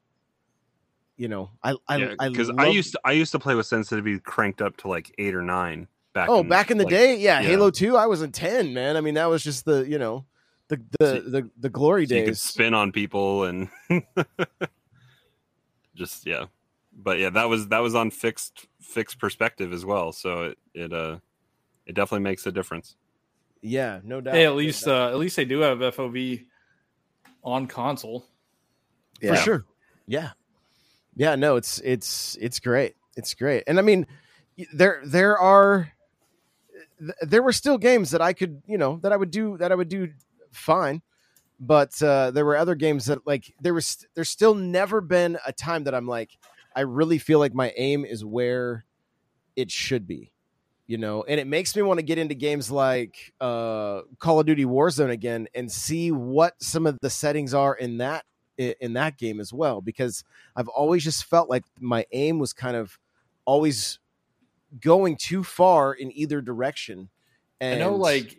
you 1.18 1.28
know, 1.28 1.52
I 1.64 1.76
I 1.88 1.98
yeah, 1.98 2.16
I, 2.20 2.30
because 2.30 2.50
I 2.58 2.68
used 2.68 2.94
to 2.94 3.02
I 3.06 3.12
used 3.12 3.32
to 3.34 3.40
play 3.40 3.54
with 3.54 3.68
sensitivity 3.68 4.20
cranked 4.20 4.62
up 4.62 4.78
to 4.78 4.88
like 4.88 5.14
eight 5.20 5.36
or 5.36 5.44
nine 5.44 5.88
back. 6.14 6.30
Oh, 6.30 6.44
back 6.44 6.72
in 6.72 6.78
the 6.78 6.84
like, 6.84 6.92
day, 6.92 7.16
yeah, 7.18 7.40
yeah. 7.40 7.48
Halo 7.48 7.70
2 7.70 7.96
I 7.96 8.08
was 8.08 8.22
in 8.22 8.32
10, 8.32 8.74
man. 8.74 8.98
I 8.98 9.02
mean, 9.02 9.14
that 9.14 9.28
was 9.28 9.44
just 9.44 9.66
the, 9.66 9.88
you 9.88 10.00
know, 10.00 10.26
the 10.68 10.82
the 11.00 11.06
So- 11.06 11.30
the, 11.30 11.50
the 11.60 11.70
glory 11.70 12.08
so 12.08 12.16
you 12.16 12.22
could 12.22 12.30
days. 12.32 12.42
spin 12.42 12.74
on 12.74 12.92
people 12.92 13.44
and 13.44 13.70
just 15.96 16.26
yeah. 16.26 16.46
But 16.94 17.20
yeah, 17.20 17.30
that 17.30 17.50
was 17.50 17.68
that 17.70 17.80
was 17.80 17.96
on 17.96 18.12
fixed 18.12 18.68
fixed 18.82 19.20
perspective 19.20 19.74
as 19.74 19.86
well. 19.86 20.12
So 20.12 20.44
it 20.46 20.58
it 20.74 20.94
uh 20.94 21.20
it 21.86 21.94
definitely 21.94 22.24
makes 22.24 22.46
a 22.46 22.52
difference. 22.52 22.96
Yeah, 23.62 24.00
no 24.04 24.22
doubt. 24.22 24.34
Hey, 24.36 24.46
at 24.46 24.56
least 24.56 24.86
doubt. 24.86 25.12
uh, 25.12 25.14
at 25.14 25.18
least 25.20 25.36
they 25.36 25.46
do 25.46 25.60
have 25.60 25.80
FOV 25.80 26.46
on 27.44 27.68
console. 27.68 28.26
Yeah. 29.22 29.36
for 29.36 29.42
sure. 29.42 29.66
Yeah, 30.08 30.32
yeah. 31.16 31.36
No, 31.36 31.56
it's 31.56 31.80
it's 31.80 32.38
it's 32.42 32.60
great. 32.60 32.96
It's 33.16 33.34
great. 33.34 33.64
And 33.68 33.78
I 33.78 33.82
mean, 33.82 34.08
there 34.74 35.02
there 35.06 35.38
are 35.38 35.92
there 37.22 37.44
were 37.44 37.54
still 37.54 37.78
games 37.78 38.12
that 38.12 38.22
I 38.22 38.34
could 38.34 38.62
you 38.66 38.78
know 38.78 39.00
that 39.04 39.12
I 39.12 39.18
would 39.18 39.32
do 39.32 39.58
that 39.58 39.72
I 39.72 39.76
would 39.76 39.90
do 39.90 40.10
fine, 40.52 41.02
but 41.60 42.02
uh, 42.02 42.32
there 42.32 42.46
were 42.46 42.58
other 42.58 42.76
games 42.76 43.06
that 43.06 43.26
like 43.28 43.54
there 43.62 43.74
was 43.74 44.06
there's 44.16 44.30
still 44.30 44.56
never 44.56 45.02
been 45.02 45.38
a 45.46 45.54
time 45.54 45.84
that 45.84 45.94
I'm 45.94 46.08
like 46.08 46.38
I 46.76 46.82
really 46.82 47.20
feel 47.20 47.40
like 47.40 47.54
my 47.54 47.74
aim 47.76 48.06
is 48.06 48.26
where 48.26 48.86
it 49.56 49.70
should 49.70 50.08
be. 50.08 50.32
You 50.92 50.98
know, 50.98 51.24
and 51.24 51.40
it 51.40 51.48
makes 51.48 51.74
me 51.74 51.84
want 51.84 52.00
to 52.00 52.04
get 52.04 52.18
into 52.18 52.36
games 52.36 52.70
like 52.70 53.32
uh, 53.40 54.02
Call 54.20 54.42
of 54.42 54.46
Duty 54.46 54.66
Warzone 54.66 55.10
again 55.10 55.48
and 55.56 55.72
see 55.72 56.12
what 56.12 56.62
some 56.62 56.86
of 56.86 56.98
the 57.00 57.10
settings 57.10 57.54
are 57.54 57.74
in 57.74 58.00
that 58.00 58.26
in 58.58 58.92
that 58.92 59.18
game 59.18 59.40
as 59.40 59.54
well 59.54 59.80
because 59.80 60.26
I've 60.54 60.68
always 60.68 61.06
just 61.06 61.24
felt 61.24 61.50
like 61.50 61.64
my 61.80 62.06
aim 62.12 62.40
was 62.40 62.52
kind 62.52 62.76
of 62.76 63.00
always 63.46 64.00
going 64.82 65.16
too 65.16 65.46
far 65.46 65.94
in 65.94 66.12
either 66.12 66.42
direction. 66.42 67.08
And 67.62 67.82
I 67.82 67.86
know, 67.86 67.96
like, 67.96 68.36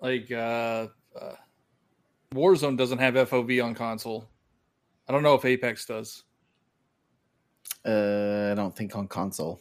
like 0.00 0.32
uh, 0.32 0.86
uh, 1.20 1.34
Warzone 2.32 2.78
doesn't 2.78 2.98
have 2.98 3.12
FOV 3.12 3.62
on 3.62 3.74
console. 3.74 4.26
I 5.06 5.12
don't 5.12 5.22
know 5.22 5.34
if 5.34 5.44
Apex 5.44 5.84
does. 5.84 6.24
Uh, 7.84 8.52
I 8.52 8.54
don't 8.54 8.74
think 8.74 8.96
on 8.96 9.06
console. 9.06 9.60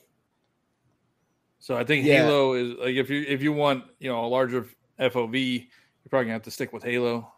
So 1.64 1.78
I 1.78 1.86
think 1.86 2.06
Yeah. 2.06 2.26
Halo 2.26 2.56
is 2.56 2.74
like 2.78 2.96
if 2.96 3.10
you 3.10 3.24
if 3.26 3.42
you 3.42 3.54
want 3.54 3.86
you 3.98 4.10
know 4.10 4.26
a 4.26 4.28
larger 4.28 4.68
FOV, 5.00 5.60
you're 5.60 6.10
probably 6.10 6.26
gonna 6.26 6.34
have 6.34 6.42
to 6.42 6.52
stick 6.52 6.74
with 6.74 6.84
Halo. 6.84 7.32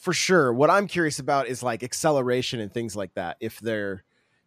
for 0.00 0.14
sure, 0.14 0.50
what 0.50 0.70
I'm 0.70 0.86
curious 0.86 1.18
about 1.18 1.46
is 1.46 1.62
like 1.62 1.82
acceleration 1.82 2.58
and 2.58 2.72
things 2.72 2.96
like 2.96 3.12
that. 3.16 3.36
If 3.38 3.60
they're, 3.60 4.02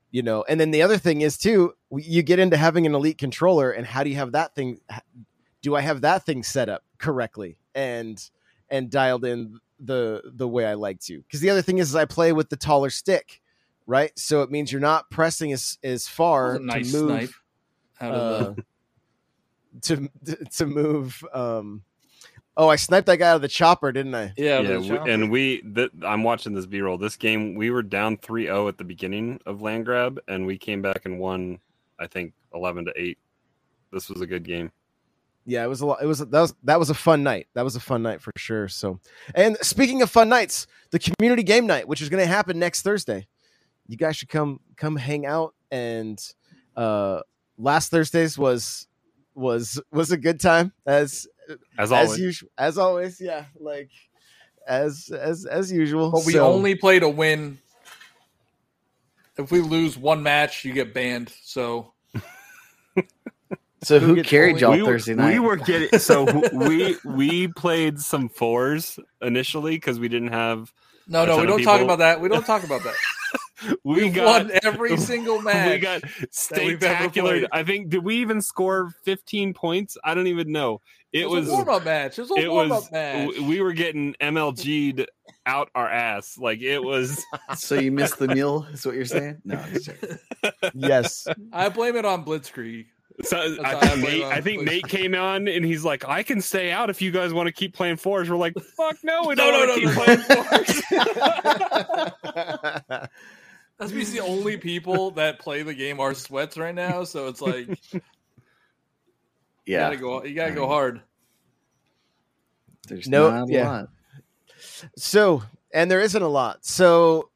you 0.09 0.23
know, 0.23 0.43
and 0.49 0.59
then 0.59 0.71
the 0.71 0.81
other 0.81 0.97
thing 0.97 1.21
is 1.21 1.37
too, 1.37 1.73
you 1.95 2.23
get 2.23 2.39
into 2.39 2.57
having 2.57 2.87
an 2.87 2.95
elite 2.95 3.19
controller, 3.19 3.69
and 3.69 3.85
how 3.85 4.03
do 4.03 4.09
you 4.09 4.15
have 4.15 4.31
that 4.31 4.55
thing? 4.55 4.79
Do 5.61 5.75
I 5.75 5.81
have 5.81 6.01
that 6.01 6.25
thing 6.25 6.41
set 6.41 6.67
up 6.67 6.83
correctly 6.97 7.59
and 7.75 8.19
and 8.67 8.89
dialed 8.89 9.25
in 9.25 9.59
the 9.79 10.23
the 10.25 10.47
way 10.47 10.65
I 10.65 10.73
like 10.73 11.01
to? 11.01 11.19
Because 11.19 11.41
the 11.41 11.51
other 11.51 11.61
thing 11.61 11.77
is, 11.77 11.89
is 11.89 11.95
I 11.95 12.05
play 12.05 12.31
with 12.33 12.49
the 12.49 12.57
taller 12.57 12.89
stick, 12.89 13.41
right? 13.85 14.11
So 14.17 14.41
it 14.41 14.49
means 14.49 14.71
you're 14.71 14.81
not 14.81 15.11
pressing 15.11 15.53
as 15.53 15.77
as 15.83 16.07
far 16.07 16.57
nice 16.57 16.91
to 16.91 16.97
move. 16.97 17.09
snipe 17.09 17.29
out 18.01 18.11
of 18.11 18.57
uh, 18.57 18.61
to 19.83 20.09
to 20.51 20.65
move. 20.65 21.23
Um, 21.33 21.83
oh, 22.57 22.67
I 22.69 22.75
sniped 22.75 23.07
that 23.07 23.17
guy 23.17 23.29
out 23.29 23.37
of 23.37 23.41
the 23.41 23.47
chopper, 23.47 23.91
didn't 23.91 24.15
I? 24.15 24.33
yeah, 24.37 24.59
yeah, 24.59 24.77
we, 24.77 25.11
and 25.11 25.31
we 25.31 25.61
th- 25.61 25.91
I'm 26.03 26.23
watching 26.23 26.53
this 26.53 26.65
B 26.65 26.81
roll. 26.81 26.97
This 26.97 27.15
game 27.15 27.55
we 27.55 27.71
were 27.71 27.83
down 27.83 28.17
3-0 28.17 28.67
at 28.67 28.77
the 28.77 28.83
beginning 28.83 29.39
of 29.45 29.61
land 29.61 29.85
grab, 29.85 30.19
and 30.27 30.45
we 30.45 30.57
came 30.57 30.81
back 30.81 31.01
and 31.05 31.19
won 31.19 31.59
I 31.99 32.07
think 32.07 32.33
eleven 32.53 32.85
to 32.85 32.93
eight. 32.95 33.17
This 33.91 34.09
was 34.09 34.21
a 34.21 34.27
good 34.27 34.43
game. 34.43 34.71
yeah, 35.45 35.63
it 35.63 35.67
was 35.67 35.81
a 35.81 35.85
lot. 35.85 35.99
It 36.01 36.05
was 36.05 36.19
that 36.19 36.31
was 36.31 36.53
that 36.63 36.79
was 36.79 36.89
a 36.89 36.93
fun 36.93 37.23
night. 37.23 37.47
That 37.55 37.63
was 37.63 37.75
a 37.75 37.79
fun 37.79 38.03
night 38.03 38.21
for 38.21 38.31
sure. 38.37 38.67
So, 38.67 38.99
and 39.35 39.57
speaking 39.61 40.01
of 40.01 40.09
fun 40.09 40.29
nights, 40.29 40.67
the 40.91 40.99
community 40.99 41.43
game 41.43 41.65
night, 41.65 41.87
which 41.87 42.01
is 42.01 42.09
going 42.09 42.21
to 42.21 42.27
happen 42.27 42.59
next 42.59 42.83
Thursday, 42.83 43.27
you 43.87 43.97
guys 43.97 44.15
should 44.17 44.29
come 44.29 44.59
come 44.77 44.95
hang 44.95 45.25
out. 45.25 45.55
And 45.71 46.19
uh 46.75 47.21
last 47.57 47.89
Thursday's 47.89 48.37
was 48.37 48.87
was 49.39 49.81
was 49.91 50.11
a 50.11 50.17
good 50.17 50.39
time 50.39 50.71
as 50.85 51.27
As 51.49 51.57
as 51.77 51.91
always, 51.91 52.19
usual. 52.19 52.49
As 52.57 52.77
always, 52.77 53.21
yeah, 53.21 53.45
like 53.59 53.89
as 54.67 55.09
as 55.11 55.45
as 55.45 55.71
usual. 55.71 56.11
But 56.11 56.25
we 56.25 56.33
So- 56.33 56.51
only 56.51 56.75
play 56.75 56.99
to 56.99 57.09
win. 57.09 57.57
If 59.37 59.51
we 59.51 59.61
lose 59.61 59.97
one 59.97 60.21
match, 60.21 60.65
you 60.65 60.73
get 60.73 60.93
banned. 60.93 61.31
So 61.43 61.93
So 63.81 63.97
Who 63.97 64.15
who 64.15 64.23
carried 64.23 64.59
y'all 64.59 64.73
we, 64.73 64.83
Thursday 64.83 65.15
night? 65.15 65.31
we 65.33 65.39
were 65.39 65.55
getting 65.55 65.97
so 65.99 66.25
we 66.51 66.97
we 67.05 67.47
played 67.47 67.99
some 67.99 68.27
fours 68.27 68.99
initially 69.21 69.77
because 69.77 69.99
we 69.99 70.09
didn't 70.09 70.33
have 70.33 70.73
no, 71.07 71.25
no, 71.25 71.39
we 71.39 71.47
don't 71.47 71.63
talk 71.63 71.81
about 71.81 71.99
that. 71.99 72.19
We 72.21 72.27
don't 72.29 72.45
talk 72.45 72.63
about 72.63 72.83
that. 72.83 72.93
we 73.83 74.03
We've 74.03 74.13
got 74.13 74.45
won 74.47 74.51
every 74.63 74.97
single 75.11 75.41
match. 75.41 75.71
we 75.71 75.79
got 75.79 76.01
spectacular. 76.31 77.47
I 77.51 77.63
think 77.63 77.89
did 77.89 78.03
we 78.03 78.17
even 78.17 78.41
score 78.41 78.91
15 79.03 79.53
points? 79.53 79.97
I 80.03 80.13
don't 80.13 80.27
even 80.27 80.51
know. 80.51 80.81
It, 81.11 81.21
It 81.21 81.29
was, 81.29 81.47
a 81.49 81.51
warm 81.51 81.69
up 81.69 81.85
match. 81.85 82.19
It 82.19 82.21
was 82.23 82.31
a 82.31 82.35
it 82.35 82.51
warm 82.51 82.69
was 82.69 82.85
up 82.85 82.91
match. 82.91 83.37
we 83.39 83.61
were 83.61 83.73
getting 83.73 84.13
MLG'd 84.21 85.07
out 85.45 85.69
our 85.73 85.89
ass. 85.89 86.37
Like 86.37 86.61
it 86.61 86.79
was 86.83 87.25
so 87.55 87.75
you 87.75 87.91
missed 87.91 88.19
the 88.19 88.27
meal, 88.27 88.67
is 88.71 88.85
what 88.85 88.93
you're 88.95 89.05
saying? 89.05 89.41
No, 89.43 89.55
I'm 89.57 89.73
just 89.73 89.89
yes. 90.75 91.27
I 91.51 91.69
blame 91.69 91.95
it 91.95 92.05
on 92.05 92.23
Blitzkrieg. 92.23 92.85
so 93.23 93.37
I 93.63 93.75
I 93.75 93.87
think, 93.87 94.03
Nate, 94.03 94.23
I 94.23 94.39
think 94.41 94.59
Please. 94.59 94.65
Nate 94.67 94.87
came 94.87 95.15
on 95.15 95.47
and 95.47 95.65
he's 95.65 95.83
like, 95.83 96.07
I 96.07 96.21
can 96.21 96.41
stay 96.41 96.71
out 96.71 96.91
if 96.91 97.01
you 97.01 97.09
guys 97.11 97.33
want 97.33 97.47
to 97.47 97.51
keep 97.53 97.73
playing 97.73 97.97
fours. 97.97 98.29
We're 98.29 98.37
like, 98.37 98.53
fuck 98.77 98.97
no, 99.03 99.23
we 99.27 99.33
No, 99.35 99.49
don't 99.51 99.53
no, 99.53 99.59
want 99.59 99.81
to 99.81 99.85
no, 99.85 99.89
keep 99.89 99.97
no, 99.97 100.03
playing 100.05 100.21
fours. 102.93 103.09
That's 103.79 103.91
because 103.93 104.11
the 104.11 104.19
only 104.19 104.57
people 104.57 105.11
that 105.11 105.39
play 105.39 105.63
the 105.63 105.73
game 105.73 105.99
are 106.01 106.13
sweats 106.13 106.57
right 106.57 106.75
now. 106.75 107.03
So 107.05 107.27
it's 107.27 107.41
like 107.41 107.67
you 107.93 108.01
Yeah, 109.65 109.79
gotta 109.79 109.97
go. 109.97 110.23
You 110.23 110.35
gotta 110.35 110.51
go 110.53 110.67
hard. 110.67 111.01
there's 112.87 113.07
No, 113.07 113.29
not 113.31 113.49
a 113.49 113.53
yeah. 113.53 113.69
lot. 113.69 113.89
so, 114.97 115.43
and 115.73 115.89
there 115.89 116.01
isn't 116.01 116.21
a 116.21 116.27
lot. 116.27 116.65
So 116.65 117.29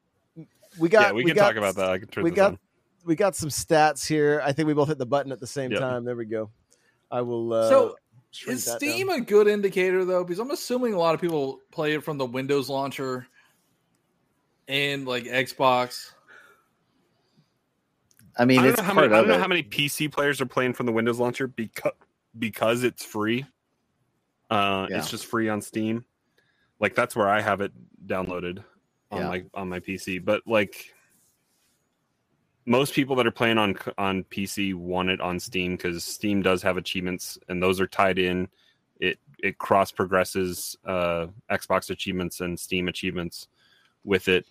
we 0.78 0.90
got 0.90 1.08
yeah, 1.08 1.12
we, 1.14 1.24
can 1.24 1.36
got, 1.36 1.48
talk 1.48 1.56
about 1.56 1.76
that. 1.76 1.90
I 1.92 2.00
can 2.00 2.08
turn 2.10 2.24
we 2.24 2.32
this 2.32 2.38
got 2.38 2.52
on. 2.54 2.60
we 3.06 3.16
got 3.16 3.36
some 3.36 3.50
stats 3.50 4.08
here. 4.08 4.42
I 4.44 4.52
think 4.52 4.68
we 4.68 4.74
both 4.74 4.88
hit 4.90 4.98
the 4.98 5.06
button 5.06 5.32
at 5.32 5.40
the 5.40 5.48
same 5.48 5.72
Yep. 5.72 5.80
time. 5.80 6.04
There 6.06 6.16
we 6.16 6.26
go. 6.26 6.50
I 7.12 7.22
will. 7.22 7.54
Uh, 7.54 7.70
So, 7.70 7.96
shrink 8.32 8.58
Is 8.58 8.66
Steam 8.70 9.08
down. 9.08 9.20
a 9.20 9.22
good 9.22 9.48
indicator 9.48 10.04
though? 10.04 10.24
Because 10.24 10.40
I'm 10.40 10.52
assuming 10.52 10.94
a 10.94 11.00
lot 11.00 11.14
of 11.16 11.22
people 11.22 11.62
play 11.72 11.94
it 11.94 12.04
from 12.04 12.18
the 12.18 12.26
Windows 12.26 12.68
launcher 12.70 13.28
and 14.68 15.06
like 15.08 15.26
Xbox. 15.26 16.12
I 18.38 18.46
mean, 18.46 18.60
I 18.60 18.64
don't, 18.64 18.72
it's 18.72 18.78
know 18.80 18.84
how 18.86 18.94
part 18.94 19.12
many, 19.12 19.14
I 19.14 19.18
don't 19.22 19.28
know 19.30 19.36
it. 19.36 19.42
how 19.42 19.48
many 19.48 19.64
PC 19.64 20.12
players 20.12 20.42
are 20.42 20.46
playing 20.46 20.74
from 20.74 20.86
the 20.86 20.92
Windows 20.92 21.20
launcher 21.20 21.48
because 21.48 21.92
because 22.38 22.84
it's 22.84 23.06
free. 23.06 23.46
Uh, 24.50 24.88
Yeah. 24.90 24.98
It's 24.98 25.10
just 25.10 25.26
free 25.26 25.50
on 25.50 25.62
Steam. 25.62 26.04
Like 26.80 26.96
that's 26.96 27.16
where 27.16 27.30
I 27.30 27.42
have 27.42 27.62
it 27.62 27.72
downloaded 28.08 28.64
on 29.12 29.22
Yeah. 29.22 29.28
my 29.28 29.46
on 29.54 29.70
my 29.70 29.80
PC. 29.80 30.24
But 30.24 30.42
like 30.48 30.94
most 32.66 32.94
people 32.94 33.16
that 33.18 33.28
are 33.28 33.32
playing 33.32 33.58
on 33.58 33.76
on 33.98 34.24
PC 34.26 34.74
want 34.74 35.10
it 35.10 35.20
on 35.22 35.40
Steam 35.40 35.74
because 35.76 36.04
Steam 36.04 36.42
does 36.42 36.62
have 36.62 36.78
achievements 36.78 37.38
and 37.50 37.62
those 37.62 37.80
are 37.82 37.88
tied 37.88 38.18
in. 38.20 38.48
It 39.00 39.20
it 39.44 39.58
cross 39.58 39.92
progresses 39.92 40.78
uh, 40.86 41.28
Xbox 41.52 41.90
achievements 41.90 42.40
and 42.42 42.58
Steam 42.60 42.88
achievements 42.88 43.48
with 44.06 44.28
it. 44.28 44.46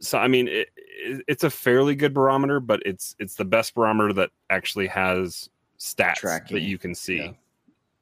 So 0.00 0.18
I 0.18 0.28
mean, 0.28 0.48
it, 0.48 0.68
it, 0.76 1.24
it's 1.28 1.44
a 1.44 1.50
fairly 1.50 1.94
good 1.94 2.12
barometer, 2.14 2.60
but 2.60 2.82
it's 2.84 3.14
it's 3.18 3.34
the 3.34 3.44
best 3.44 3.74
barometer 3.74 4.12
that 4.14 4.30
actually 4.50 4.86
has 4.88 5.48
stats 5.78 6.16
Tracking. 6.16 6.56
that 6.56 6.62
you 6.62 6.78
can 6.78 6.94
see. 6.94 7.16
Yeah. 7.18 7.32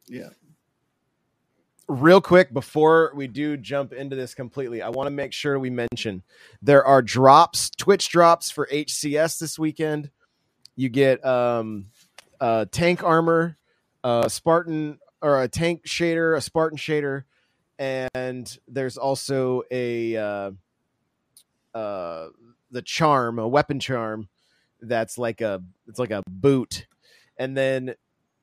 Yeah. 0.07 0.28
real 1.88 2.20
quick 2.20 2.52
before 2.52 3.11
we 3.14 3.26
do 3.26 3.57
jump 3.57 3.94
into 3.94 4.14
this 4.14 4.35
completely 4.35 4.83
i 4.83 4.88
want 4.90 5.07
to 5.07 5.11
make 5.11 5.33
sure 5.33 5.59
we 5.59 5.70
mention 5.70 6.22
there 6.61 6.85
are 6.85 7.00
drops 7.00 7.70
twitch 7.70 8.11
drops 8.11 8.50
for 8.50 8.66
hcs 8.70 9.38
this 9.38 9.59
weekend 9.59 10.11
you 10.76 10.90
get 10.90 11.24
um 11.24 11.87
uh 12.40 12.66
tank 12.70 13.02
armor 13.02 13.57
uh 14.02 14.28
spartan 14.28 14.98
or 15.22 15.42
a 15.42 15.48
tank 15.48 15.85
shader 15.87 16.37
a 16.37 16.40
spartan 16.42 16.76
shader 16.76 17.24
and 17.78 18.59
there's 18.68 18.98
also 18.98 19.62
a 19.70 20.16
uh 20.16 20.50
uh 21.74 22.28
the 22.70 22.82
charm 22.82 23.38
a 23.38 23.46
weapon 23.48 23.78
charm 23.80 24.28
that's 24.82 25.18
like 25.18 25.40
a 25.40 25.62
it's 25.88 25.98
like 25.98 26.10
a 26.10 26.22
boot 26.28 26.87
and 27.38 27.56
then 27.56 27.94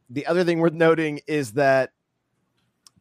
the 0.09 0.25
other 0.25 0.43
thing 0.43 0.59
worth 0.59 0.73
noting 0.73 1.19
is 1.27 1.53
that 1.53 1.91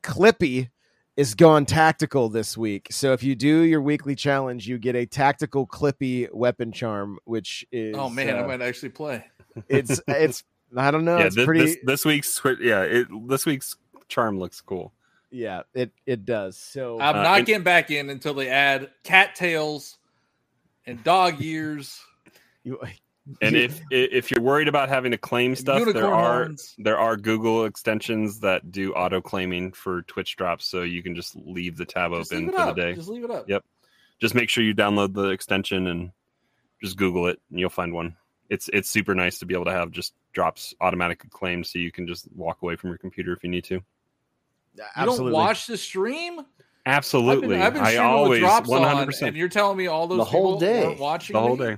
Clippy 0.02 0.70
is 1.16 1.34
gone 1.34 1.66
tactical 1.66 2.28
this 2.28 2.56
week. 2.56 2.88
So 2.90 3.12
if 3.12 3.22
you 3.22 3.34
do 3.34 3.60
your 3.62 3.82
weekly 3.82 4.14
challenge, 4.14 4.66
you 4.68 4.78
get 4.78 4.94
a 4.96 5.06
tactical 5.06 5.66
Clippy 5.66 6.32
weapon 6.32 6.72
charm, 6.72 7.18
which 7.24 7.66
is 7.72 7.94
oh 7.98 8.08
man, 8.08 8.36
I 8.36 8.40
uh, 8.40 8.46
might 8.46 8.62
actually 8.62 8.90
play. 8.90 9.24
it's 9.68 10.00
it's 10.08 10.44
I 10.76 10.90
don't 10.90 11.04
know, 11.04 11.18
yeah, 11.18 11.26
it's 11.26 11.36
thi- 11.36 11.44
pretty 11.44 11.64
this, 11.64 11.76
this 11.84 12.04
week's 12.04 12.40
yeah, 12.60 12.82
it, 12.82 13.08
this 13.28 13.44
week's 13.44 13.76
charm 14.08 14.38
looks 14.38 14.60
cool. 14.60 14.92
yeah, 15.30 15.62
it 15.74 15.90
it 16.06 16.24
does. 16.24 16.56
So 16.56 17.00
I'm 17.00 17.16
Uh, 17.16 17.22
not 17.22 17.38
and- 17.38 17.46
getting 17.46 17.64
back 17.64 17.90
in 17.90 18.08
until 18.08 18.34
they 18.34 18.48
add 18.48 18.90
cattails 19.02 19.98
and 20.86 21.02
dog 21.04 21.40
years. 21.40 22.00
you, 22.64 22.80
And 23.40 23.54
you- 23.54 23.62
if 23.62 23.80
if 23.90 24.30
you're 24.30 24.42
worried 24.42 24.66
about 24.68 24.88
having 24.88 25.12
to 25.12 25.18
claim 25.18 25.54
stuff, 25.54 25.84
there 25.92 26.06
are 26.12 26.38
horns. 26.44 26.74
there 26.78 26.98
are 26.98 27.16
Google 27.16 27.64
extensions 27.66 28.40
that 28.40 28.72
do 28.72 28.92
auto 28.94 29.20
claiming 29.20 29.72
for 29.72 30.02
Twitch 30.02 30.36
drops, 30.36 30.64
so 30.66 30.82
you 30.82 31.02
can 31.02 31.14
just 31.14 31.36
leave 31.36 31.76
the 31.76 31.84
tab 31.84 32.12
Just 32.12 32.32
open 32.32 32.50
for 32.50 32.62
it 32.62 32.66
the 32.66 32.72
day. 32.72 32.94
Just 32.94 33.08
leave 33.08 33.24
it 33.24 33.30
up. 33.30 33.48
Yep. 33.48 33.64
Just 34.20 34.34
make 34.34 34.48
sure 34.48 34.64
you 34.64 34.74
download 34.74 35.14
the 35.14 35.28
extension 35.28 35.86
and 35.86 36.10
just 36.82 36.96
Google 36.96 37.26
it, 37.28 37.40
and 37.50 37.60
you'll 37.60 37.70
find 37.70 37.92
one. 37.92 38.16
It's 38.48 38.68
it's 38.72 38.90
super 38.90 39.14
nice 39.14 39.38
to 39.38 39.46
be 39.46 39.54
able 39.54 39.66
to 39.66 39.72
have 39.72 39.90
just 39.92 40.14
drops 40.32 40.74
automatically 40.80 41.30
claimed, 41.30 41.66
so 41.66 41.78
you 41.78 41.92
can 41.92 42.06
just 42.08 42.26
walk 42.34 42.62
away 42.62 42.74
from 42.76 42.88
your 42.90 42.98
computer 42.98 43.32
if 43.32 43.44
you 43.44 43.50
need 43.50 43.64
to. 43.64 43.74
You 43.74 44.84
absolutely. 44.96 45.24
don't 45.26 45.32
watch 45.32 45.66
the 45.66 45.76
stream? 45.76 46.40
Absolutely, 46.90 47.56
I've 47.56 47.72
been, 47.74 47.82
I've 47.82 47.94
been 47.94 48.00
I 48.00 48.04
always 48.04 48.30
with 48.30 48.40
drops 48.40 48.68
one 48.68 48.82
hundred 48.82 48.92
on, 48.92 48.98
and 48.98 49.06
percent 49.06 49.36
you're 49.36 49.48
telling 49.48 49.76
me 49.76 49.86
all 49.86 50.06
those 50.06 50.18
The 50.18 50.24
whole 50.24 50.58
people 50.58 50.60
day. 50.60 50.86
weren't 50.86 50.98
watching 50.98 51.34
the 51.34 51.40
whole 51.40 51.56
me? 51.56 51.66
day. 51.66 51.76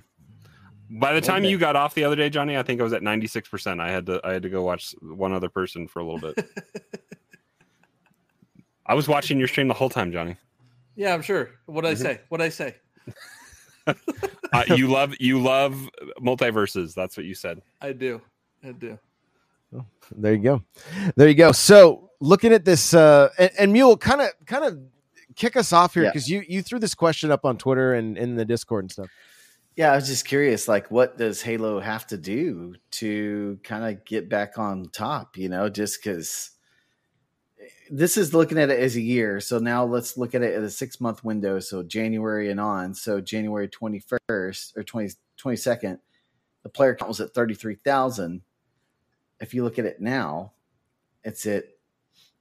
By 0.91 1.09
the 1.13 1.21
Whole 1.21 1.21
time 1.27 1.43
day. 1.43 1.51
you 1.51 1.59
got 1.59 1.75
off 1.77 1.95
the 1.95 2.05
other 2.05 2.17
day, 2.17 2.29
Johnny, 2.31 2.57
I 2.57 2.63
think 2.63 2.81
I 2.81 2.85
was 2.85 2.93
at 2.93 3.03
ninety 3.03 3.27
six 3.27 3.49
percent. 3.49 3.81
I 3.81 3.91
had 3.91 4.07
to 4.07 4.21
I 4.25 4.33
had 4.33 4.43
to 4.43 4.49
go 4.49 4.63
watch 4.63 4.95
one 5.03 5.33
other 5.33 5.49
person 5.49 5.87
for 5.89 6.01
a 6.01 6.05
little 6.05 6.21
bit. 6.21 6.49
I 8.87 8.95
was 8.95 9.07
watching 9.09 9.39
your 9.39 9.49
stream 9.49 9.69
the 9.69 9.75
whole 9.75 9.89
time, 9.91 10.13
Johnny. 10.13 10.37
Yeah, 10.97 11.15
I'm 11.15 11.23
sure. 11.23 11.51
What 11.67 11.83
did 11.85 11.97
Mm-hmm. 11.97 12.07
I 12.07 12.13
say? 12.15 12.21
What 12.29 12.39
did 12.39 12.45
I 12.45 12.49
say? 12.49 12.75
Uh, 14.53 14.65
you 14.77 14.87
love 14.89 15.15
you 15.19 15.41
love 15.41 15.89
multiverses. 16.21 16.95
That's 16.95 17.17
what 17.17 17.25
you 17.27 17.35
said. 17.35 17.63
I 17.81 17.93
do. 17.93 18.21
I 18.65 18.73
do. 18.73 18.99
There 20.15 20.35
you 20.35 20.39
go. 20.43 20.63
There 21.17 21.27
you 21.29 21.35
go. 21.35 21.53
So 21.53 22.11
looking 22.21 22.53
at 22.53 22.65
this, 22.67 22.93
uh, 22.93 23.31
and, 23.39 23.51
and 23.59 23.73
Mule, 23.73 23.97
kind 23.97 24.21
of, 24.21 24.29
kind 24.45 24.63
of 24.65 24.79
kick 25.37 25.57
us 25.57 25.73
off 25.73 25.95
here 25.95 26.05
Yeah. 26.05 26.11
because 26.11 26.29
you 26.29 26.43
you 26.49 26.63
threw 26.63 26.79
this 26.79 26.95
question 26.95 27.31
up 27.31 27.45
on 27.45 27.59
Twitter 27.59 27.95
and 27.95 28.17
in 28.19 28.37
the 28.37 28.45
Discord 28.45 28.85
and 28.85 28.91
stuff. 28.93 29.09
Yeah, 29.75 29.93
I 29.93 29.97
was 29.97 30.07
just 30.07 30.27
curious, 30.27 30.69
like, 30.69 30.91
what 30.91 31.17
does 31.17 31.41
Halo 31.41 31.81
have 31.81 32.07
to 32.09 32.19
do 32.19 32.75
to 32.93 33.59
kind 33.65 33.85
of 33.85 34.05
get 34.05 34.29
back 34.29 34.59
on 34.59 34.91
top? 34.91 35.39
You 35.39 35.49
know, 35.49 35.71
just 35.71 36.03
because 36.03 36.51
this 37.91 38.17
is 38.17 38.35
looking 38.35 38.59
at 38.59 38.71
it 38.71 38.81
as 38.81 38.97
a 38.97 39.01
year. 39.01 39.41
So 39.41 39.59
now 39.59 39.85
let's 39.85 40.17
look 40.19 40.35
at 40.35 40.43
it 40.43 40.55
at 40.55 40.63
a 40.63 40.71
six 40.71 41.01
month 41.01 41.25
window. 41.25 41.59
So 41.59 41.83
January 41.83 42.51
and 42.51 42.61
on. 42.61 42.95
So 42.95 43.21
January 43.21 43.69
21st 43.69 44.77
or 44.77 44.83
20, 44.83 45.15
22nd, 45.39 45.99
the 46.63 46.69
player 46.69 46.95
count 46.95 47.09
was 47.09 47.21
at 47.21 47.35
33,000. 47.35 48.43
If 49.41 49.55
you 49.55 49.65
look 49.65 49.79
at 49.79 49.85
it 49.87 50.01
now, 50.01 50.53
it's 51.25 51.47
at 51.47 51.65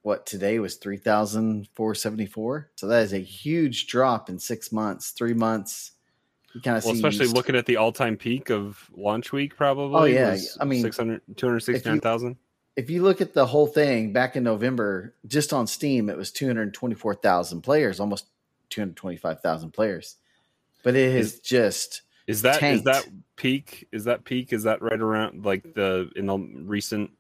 what 0.04 0.26
today 0.26 0.60
was 0.60 0.76
3,474. 0.76 2.70
So 2.76 2.88
that 2.88 3.04
is 3.04 3.14
a 3.14 3.20
huge 3.20 3.88
drop 3.88 4.30
in 4.30 4.40
six 4.40 4.72
months, 4.72 5.12
three 5.12 5.34
months. 5.34 5.92
You 6.54 6.62
kind 6.62 6.78
of 6.78 6.84
Well, 6.84 6.94
see 6.94 7.00
especially 7.00 7.28
looking 7.28 7.56
at 7.56 7.66
the 7.66 7.78
all 7.78 7.92
time 7.92 8.18
peak 8.18 8.50
of 8.50 8.90
launch 8.94 9.32
week, 9.32 9.56
probably. 9.56 10.00
Oh, 10.00 10.04
yeah. 10.06 10.38
I 10.60 10.66
mean, 10.66 10.82
600, 10.82 11.22
269,000. 11.38 12.36
if 12.76 12.90
you 12.90 13.04
look 13.04 13.22
at 13.22 13.34
the 13.34 13.46
whole 13.46 13.68
thing 13.68 14.12
back 14.12 14.36
in 14.36 14.44
November, 14.44 15.16
just 15.28 15.54
on 15.54 15.68
Steam, 15.68 16.10
it 16.10 16.18
was 16.18 16.32
224,000 16.32 17.62
players, 17.62 18.00
almost 18.00 18.26
225,000 18.70 19.72
players. 19.72 20.18
But 20.84 20.96
it 20.96 21.16
has 21.16 21.40
just 21.40 22.02
Is 22.28 22.42
that 22.42 22.56
is 22.56 22.60
tanked. 22.60 22.86
that 22.86 23.08
peak? 23.36 23.88
Is 23.92 24.06
that 24.06 24.24
peak? 24.26 24.52
Is 24.52 24.64
that 24.64 24.82
right 24.82 25.00
around 25.00 25.46
like 25.46 25.74
the 25.76 26.10
in 26.16 26.26
the 26.26 26.38
recent 26.38 27.12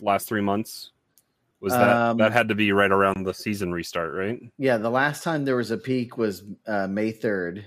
last 0.00 0.26
three 0.28 0.40
months? 0.40 0.90
Was 1.60 1.72
that 1.72 1.96
Um, 1.96 2.16
that 2.18 2.32
had 2.32 2.48
to 2.48 2.54
be 2.54 2.72
right 2.72 2.90
around 2.90 3.24
the 3.24 3.32
season 3.34 3.72
restart, 3.72 4.14
right? 4.14 4.40
Yeah, 4.58 4.76
the 4.76 4.90
last 4.90 5.22
time 5.24 5.44
there 5.44 5.56
was 5.56 5.70
a 5.70 5.78
peak 5.78 6.18
was 6.18 6.44
uh, 6.66 6.86
May 6.86 7.12
third, 7.12 7.64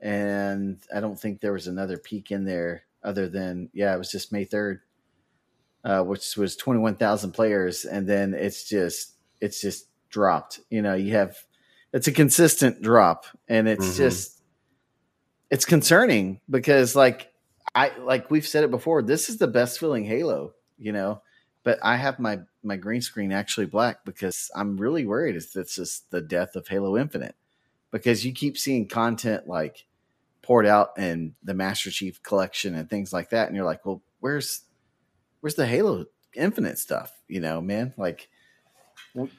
and 0.00 0.78
I 0.94 1.00
don't 1.00 1.18
think 1.18 1.40
there 1.40 1.52
was 1.52 1.66
another 1.66 1.98
peak 1.98 2.30
in 2.30 2.44
there 2.44 2.84
other 3.02 3.28
than 3.28 3.68
yeah, 3.72 3.94
it 3.94 3.98
was 3.98 4.10
just 4.10 4.32
May 4.32 4.44
third, 4.44 4.80
uh, 5.84 6.02
which 6.02 6.36
was 6.36 6.56
twenty 6.56 6.80
one 6.80 6.96
thousand 6.96 7.32
players, 7.32 7.84
and 7.84 8.06
then 8.08 8.32
it's 8.34 8.64
just 8.68 9.16
it's 9.40 9.60
just 9.60 9.88
dropped. 10.08 10.60
You 10.70 10.82
know, 10.82 10.94
you 10.94 11.14
have 11.14 11.36
it's 11.92 12.06
a 12.06 12.12
consistent 12.12 12.80
drop, 12.82 13.24
and 13.48 13.68
it's 13.68 13.94
Mhm. 13.94 13.96
just 13.96 14.42
it's 15.50 15.64
concerning 15.64 16.40
because 16.48 16.94
like 16.94 17.32
I 17.74 17.90
like 17.98 18.30
we've 18.30 18.46
said 18.46 18.62
it 18.64 18.70
before, 18.70 19.02
this 19.02 19.28
is 19.28 19.38
the 19.38 19.48
best 19.48 19.80
feeling 19.80 20.04
Halo. 20.04 20.54
You 20.78 20.92
know, 20.92 21.22
but 21.62 21.78
I 21.82 21.96
have 21.96 22.18
my 22.18 22.40
my 22.62 22.76
green 22.76 23.00
screen 23.02 23.32
actually 23.32 23.66
black 23.66 24.04
because 24.04 24.50
I'm 24.54 24.76
really 24.76 25.06
worried 25.06 25.36
if 25.36 25.56
it's 25.56 25.74
just 25.76 26.10
the 26.10 26.20
death 26.20 26.56
of 26.56 26.68
Halo 26.68 26.96
Infinite 26.98 27.34
because 27.90 28.24
you 28.24 28.32
keep 28.32 28.56
seeing 28.58 28.86
content 28.86 29.48
like 29.48 29.86
poured 30.42 30.66
out 30.66 30.98
in 30.98 31.34
the 31.42 31.54
Master 31.54 31.90
Chief 31.90 32.22
collection 32.22 32.74
and 32.74 32.88
things 32.88 33.12
like 33.12 33.30
that, 33.30 33.46
and 33.48 33.56
you're 33.56 33.64
like, 33.64 33.84
well, 33.86 34.02
where's 34.20 34.62
where's 35.40 35.54
the 35.54 35.66
Halo 35.66 36.06
Infinite 36.34 36.78
stuff? 36.78 37.12
You 37.28 37.40
know, 37.40 37.60
man, 37.60 37.94
like 37.96 38.28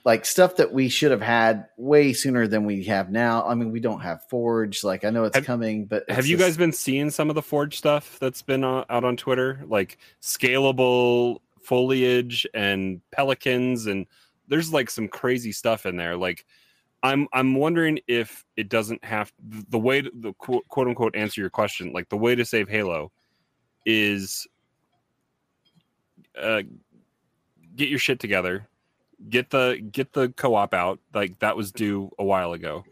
like 0.04 0.26
stuff 0.26 0.58
that 0.58 0.74
we 0.74 0.90
should 0.90 1.12
have 1.12 1.22
had 1.22 1.68
way 1.78 2.12
sooner 2.12 2.46
than 2.48 2.66
we 2.66 2.84
have 2.84 3.10
now. 3.10 3.46
I 3.46 3.54
mean, 3.56 3.72
we 3.72 3.80
don't 3.80 4.02
have 4.02 4.28
Forge. 4.30 4.84
Like 4.84 5.06
I 5.06 5.10
know 5.12 5.24
it's 5.24 5.36
Have- 5.36 5.46
coming, 5.46 5.86
but 5.86 6.10
Have 6.10 6.26
you 6.26 6.36
just- 6.38 6.48
guys 6.48 6.58
been 6.58 6.74
seeing 6.74 7.10
some 7.10 7.30
of 7.30 7.36
the 7.36 7.42
Forge 7.42 7.78
stuff 7.78 8.18
that's 8.20 8.42
been 8.42 8.64
uh, 8.64 8.84
out 8.90 9.04
on 9.04 9.16
Twitter, 9.16 9.62
like 9.68 9.98
scalable 10.22 11.40
foliage 11.64 12.46
and 12.54 13.02
pelicans, 13.12 13.88
and 13.88 14.06
there's 14.48 14.74
like 14.74 14.90
some 14.90 15.08
crazy 15.08 15.52
stuff 15.52 15.86
in 15.86 15.96
there. 15.96 16.18
Like, 16.18 16.46
I'm 17.04 17.28
I'm 17.34 17.56
wondering 17.56 18.00
if 18.08 18.46
it 18.58 18.70
doesn't 18.70 19.04
have 19.04 19.32
the 19.70 19.80
way 19.80 20.02
to, 20.02 20.12
the 20.14 20.34
quote, 20.34 20.68
quote 20.68 20.88
unquote 20.88 21.16
answer 21.16 21.42
your 21.42 21.50
question, 21.50 21.94
like 21.94 22.10
the 22.10 22.18
way 22.18 22.36
to 22.36 22.46
save 22.46 22.70
Halo, 22.70 23.12
is 23.86 24.48
uh, 26.40 26.62
get 27.76 27.90
your 27.90 28.00
shit 28.00 28.20
together, 28.20 28.68
get 29.30 29.50
the 29.50 29.86
get 29.92 30.14
the 30.14 30.30
co-op 30.30 30.74
out. 30.74 31.00
Like 31.14 31.40
that 31.40 31.58
was 31.58 31.72
due 31.72 32.12
a 32.20 32.24
while 32.24 32.54
ago 32.54 32.84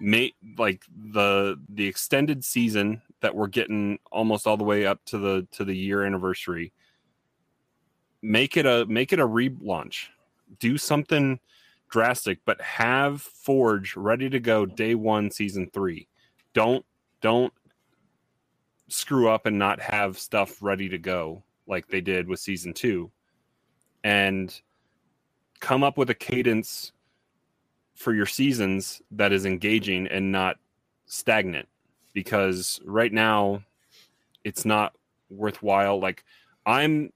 make 0.00 0.34
like 0.56 0.82
the 1.12 1.60
the 1.68 1.86
extended 1.86 2.44
season 2.44 3.02
that 3.20 3.34
we're 3.34 3.46
getting 3.46 3.98
almost 4.10 4.46
all 4.46 4.56
the 4.56 4.64
way 4.64 4.86
up 4.86 5.04
to 5.04 5.18
the 5.18 5.46
to 5.52 5.64
the 5.64 5.76
year 5.76 6.04
anniversary 6.04 6.72
make 8.22 8.56
it 8.56 8.66
a 8.66 8.86
make 8.86 9.12
it 9.12 9.20
a 9.20 9.26
relaunch. 9.26 10.06
Do 10.58 10.76
something 10.76 11.38
drastic 11.90 12.38
but 12.44 12.60
have 12.60 13.20
forge 13.20 13.96
ready 13.96 14.30
to 14.30 14.40
go 14.40 14.64
day 14.64 14.94
one 14.94 15.30
season 15.30 15.70
three. 15.72 16.06
Don't 16.54 16.84
don't 17.20 17.52
screw 18.88 19.28
up 19.28 19.46
and 19.46 19.58
not 19.58 19.80
have 19.80 20.18
stuff 20.18 20.62
ready 20.62 20.88
to 20.88 20.98
go 20.98 21.42
like 21.66 21.88
they 21.88 22.00
did 22.00 22.28
with 22.28 22.40
season 22.40 22.72
two. 22.72 23.10
And 24.02 24.58
come 25.60 25.82
up 25.82 25.98
with 25.98 26.10
a 26.10 26.14
cadence 26.14 26.92
for 27.94 28.14
your 28.14 28.26
seasons 28.26 29.02
that 29.10 29.32
is 29.32 29.44
engaging 29.44 30.06
and 30.06 30.32
not 30.32 30.56
stagnant 31.06 31.68
because 32.14 32.80
right 32.84 33.12
now 33.12 33.62
it's 34.42 34.64
not 34.64 34.94
worthwhile. 35.28 36.00
Like 36.00 36.24
i'm 36.66 37.10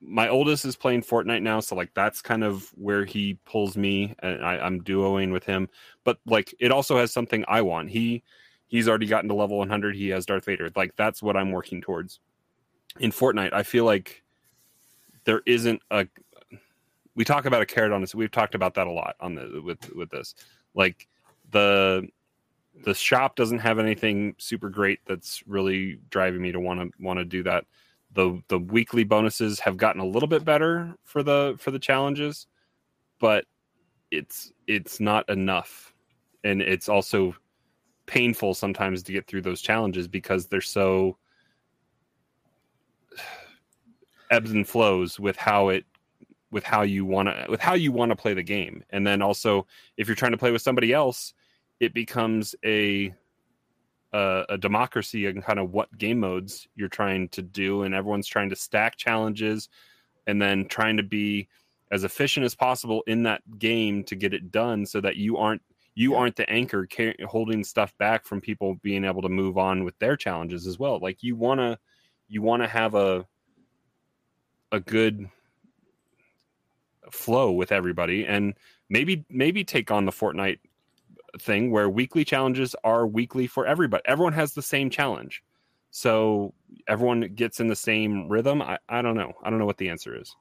my 0.00 0.28
oldest 0.28 0.64
is 0.64 0.76
playing 0.76 1.02
fortnite 1.02 1.42
now 1.42 1.60
so 1.60 1.74
like 1.74 1.92
that's 1.94 2.22
kind 2.22 2.42
of 2.42 2.70
where 2.74 3.04
he 3.04 3.38
pulls 3.44 3.76
me 3.76 4.14
and 4.20 4.44
I, 4.44 4.58
i'm 4.58 4.80
duoing 4.82 5.32
with 5.32 5.44
him 5.44 5.68
but 6.04 6.18
like 6.26 6.54
it 6.58 6.72
also 6.72 6.96
has 6.96 7.12
something 7.12 7.44
i 7.48 7.60
want 7.60 7.90
he 7.90 8.22
he's 8.66 8.88
already 8.88 9.06
gotten 9.06 9.28
to 9.28 9.34
level 9.34 9.58
100 9.58 9.94
he 9.94 10.08
has 10.08 10.24
darth 10.24 10.46
vader 10.46 10.70
like 10.74 10.96
that's 10.96 11.22
what 11.22 11.36
i'm 11.36 11.50
working 11.50 11.80
towards 11.82 12.20
in 12.98 13.10
fortnite 13.10 13.52
i 13.52 13.62
feel 13.62 13.84
like 13.84 14.22
there 15.24 15.42
isn't 15.46 15.82
a 15.90 16.06
we 17.14 17.24
talk 17.24 17.44
about 17.44 17.62
a 17.62 17.66
carrot 17.66 17.92
on 17.92 18.00
this. 18.00 18.14
We've 18.14 18.30
talked 18.30 18.54
about 18.54 18.74
that 18.74 18.86
a 18.86 18.90
lot 18.90 19.16
on 19.20 19.34
the 19.34 19.60
with 19.62 19.94
with 19.94 20.10
this. 20.10 20.34
Like 20.74 21.08
the 21.50 22.08
the 22.84 22.94
shop 22.94 23.36
doesn't 23.36 23.58
have 23.58 23.78
anything 23.78 24.34
super 24.38 24.70
great 24.70 25.00
that's 25.06 25.42
really 25.46 25.98
driving 26.08 26.40
me 26.40 26.52
to 26.52 26.60
want 26.60 26.80
to 26.80 27.02
want 27.02 27.18
to 27.18 27.24
do 27.24 27.42
that. 27.42 27.66
The 28.12 28.42
the 28.48 28.58
weekly 28.58 29.04
bonuses 29.04 29.60
have 29.60 29.76
gotten 29.76 30.00
a 30.00 30.06
little 30.06 30.28
bit 30.28 30.44
better 30.44 30.94
for 31.04 31.22
the 31.22 31.56
for 31.58 31.70
the 31.70 31.78
challenges, 31.78 32.46
but 33.20 33.44
it's 34.10 34.52
it's 34.66 35.00
not 35.00 35.28
enough. 35.28 35.94
And 36.42 36.62
it's 36.62 36.88
also 36.88 37.34
painful 38.06 38.54
sometimes 38.54 39.02
to 39.04 39.12
get 39.12 39.26
through 39.26 39.42
those 39.42 39.60
challenges 39.60 40.08
because 40.08 40.46
they're 40.46 40.60
so 40.60 41.16
ebbs 44.30 44.50
and 44.50 44.66
flows 44.66 45.20
with 45.20 45.36
how 45.36 45.68
it 45.68 45.84
with 46.50 46.64
how 46.64 46.82
you 46.82 47.04
want 47.04 47.28
to 47.28 47.46
with 47.48 47.60
how 47.60 47.74
you 47.74 47.92
want 47.92 48.10
to 48.10 48.16
play 48.16 48.34
the 48.34 48.42
game 48.42 48.82
and 48.90 49.06
then 49.06 49.22
also 49.22 49.64
if 49.96 50.08
you're 50.08 50.16
trying 50.16 50.32
to 50.32 50.38
play 50.38 50.50
with 50.50 50.62
somebody 50.62 50.92
else 50.92 51.32
it 51.78 51.94
becomes 51.94 52.54
a 52.64 53.14
a, 54.12 54.44
a 54.50 54.58
democracy 54.58 55.26
and 55.26 55.44
kind 55.44 55.58
of 55.58 55.72
what 55.72 55.96
game 55.96 56.20
modes 56.20 56.66
you're 56.74 56.88
trying 56.88 57.28
to 57.30 57.42
do 57.42 57.82
and 57.82 57.94
everyone's 57.94 58.26
trying 58.26 58.50
to 58.50 58.56
stack 58.56 58.96
challenges 58.96 59.68
and 60.26 60.40
then 60.40 60.66
trying 60.66 60.96
to 60.96 61.02
be 61.02 61.48
as 61.90 62.04
efficient 62.04 62.44
as 62.44 62.54
possible 62.54 63.02
in 63.06 63.22
that 63.24 63.42
game 63.58 64.04
to 64.04 64.14
get 64.14 64.32
it 64.34 64.50
done 64.50 64.86
so 64.86 65.00
that 65.00 65.16
you 65.16 65.36
aren't 65.36 65.62
you 65.94 66.14
aren't 66.14 66.36
the 66.36 66.48
anchor 66.48 66.86
car- 66.86 67.14
holding 67.26 67.64
stuff 67.64 67.96
back 67.98 68.24
from 68.24 68.40
people 68.40 68.76
being 68.82 69.04
able 69.04 69.22
to 69.22 69.28
move 69.28 69.58
on 69.58 69.84
with 69.84 69.98
their 69.98 70.16
challenges 70.16 70.66
as 70.66 70.78
well. 70.78 70.98
Like 71.00 71.22
you 71.22 71.36
want 71.36 71.60
to 71.60 71.78
you 72.28 72.42
want 72.42 72.62
to 72.62 72.68
have 72.68 72.94
a 72.94 73.26
a 74.72 74.80
good 74.80 75.28
flow 77.10 77.50
with 77.50 77.72
everybody 77.72 78.24
and 78.24 78.54
maybe 78.88 79.24
maybe 79.28 79.64
take 79.64 79.90
on 79.90 80.04
the 80.04 80.12
Fortnite 80.12 80.60
thing 81.38 81.70
where 81.70 81.88
weekly 81.88 82.24
challenges 82.24 82.74
are 82.84 83.06
weekly 83.06 83.46
for 83.46 83.66
everybody. 83.66 84.02
Everyone 84.06 84.32
has 84.32 84.52
the 84.54 84.62
same 84.62 84.90
challenge. 84.90 85.42
So 85.90 86.54
everyone 86.88 87.20
gets 87.34 87.60
in 87.60 87.66
the 87.66 87.76
same 87.76 88.28
rhythm. 88.28 88.62
I, 88.62 88.78
I 88.88 89.02
don't 89.02 89.16
know. 89.16 89.32
I 89.42 89.50
don't 89.50 89.58
know 89.58 89.66
what 89.66 89.78
the 89.78 89.88
answer 89.88 90.16
is. 90.18 90.34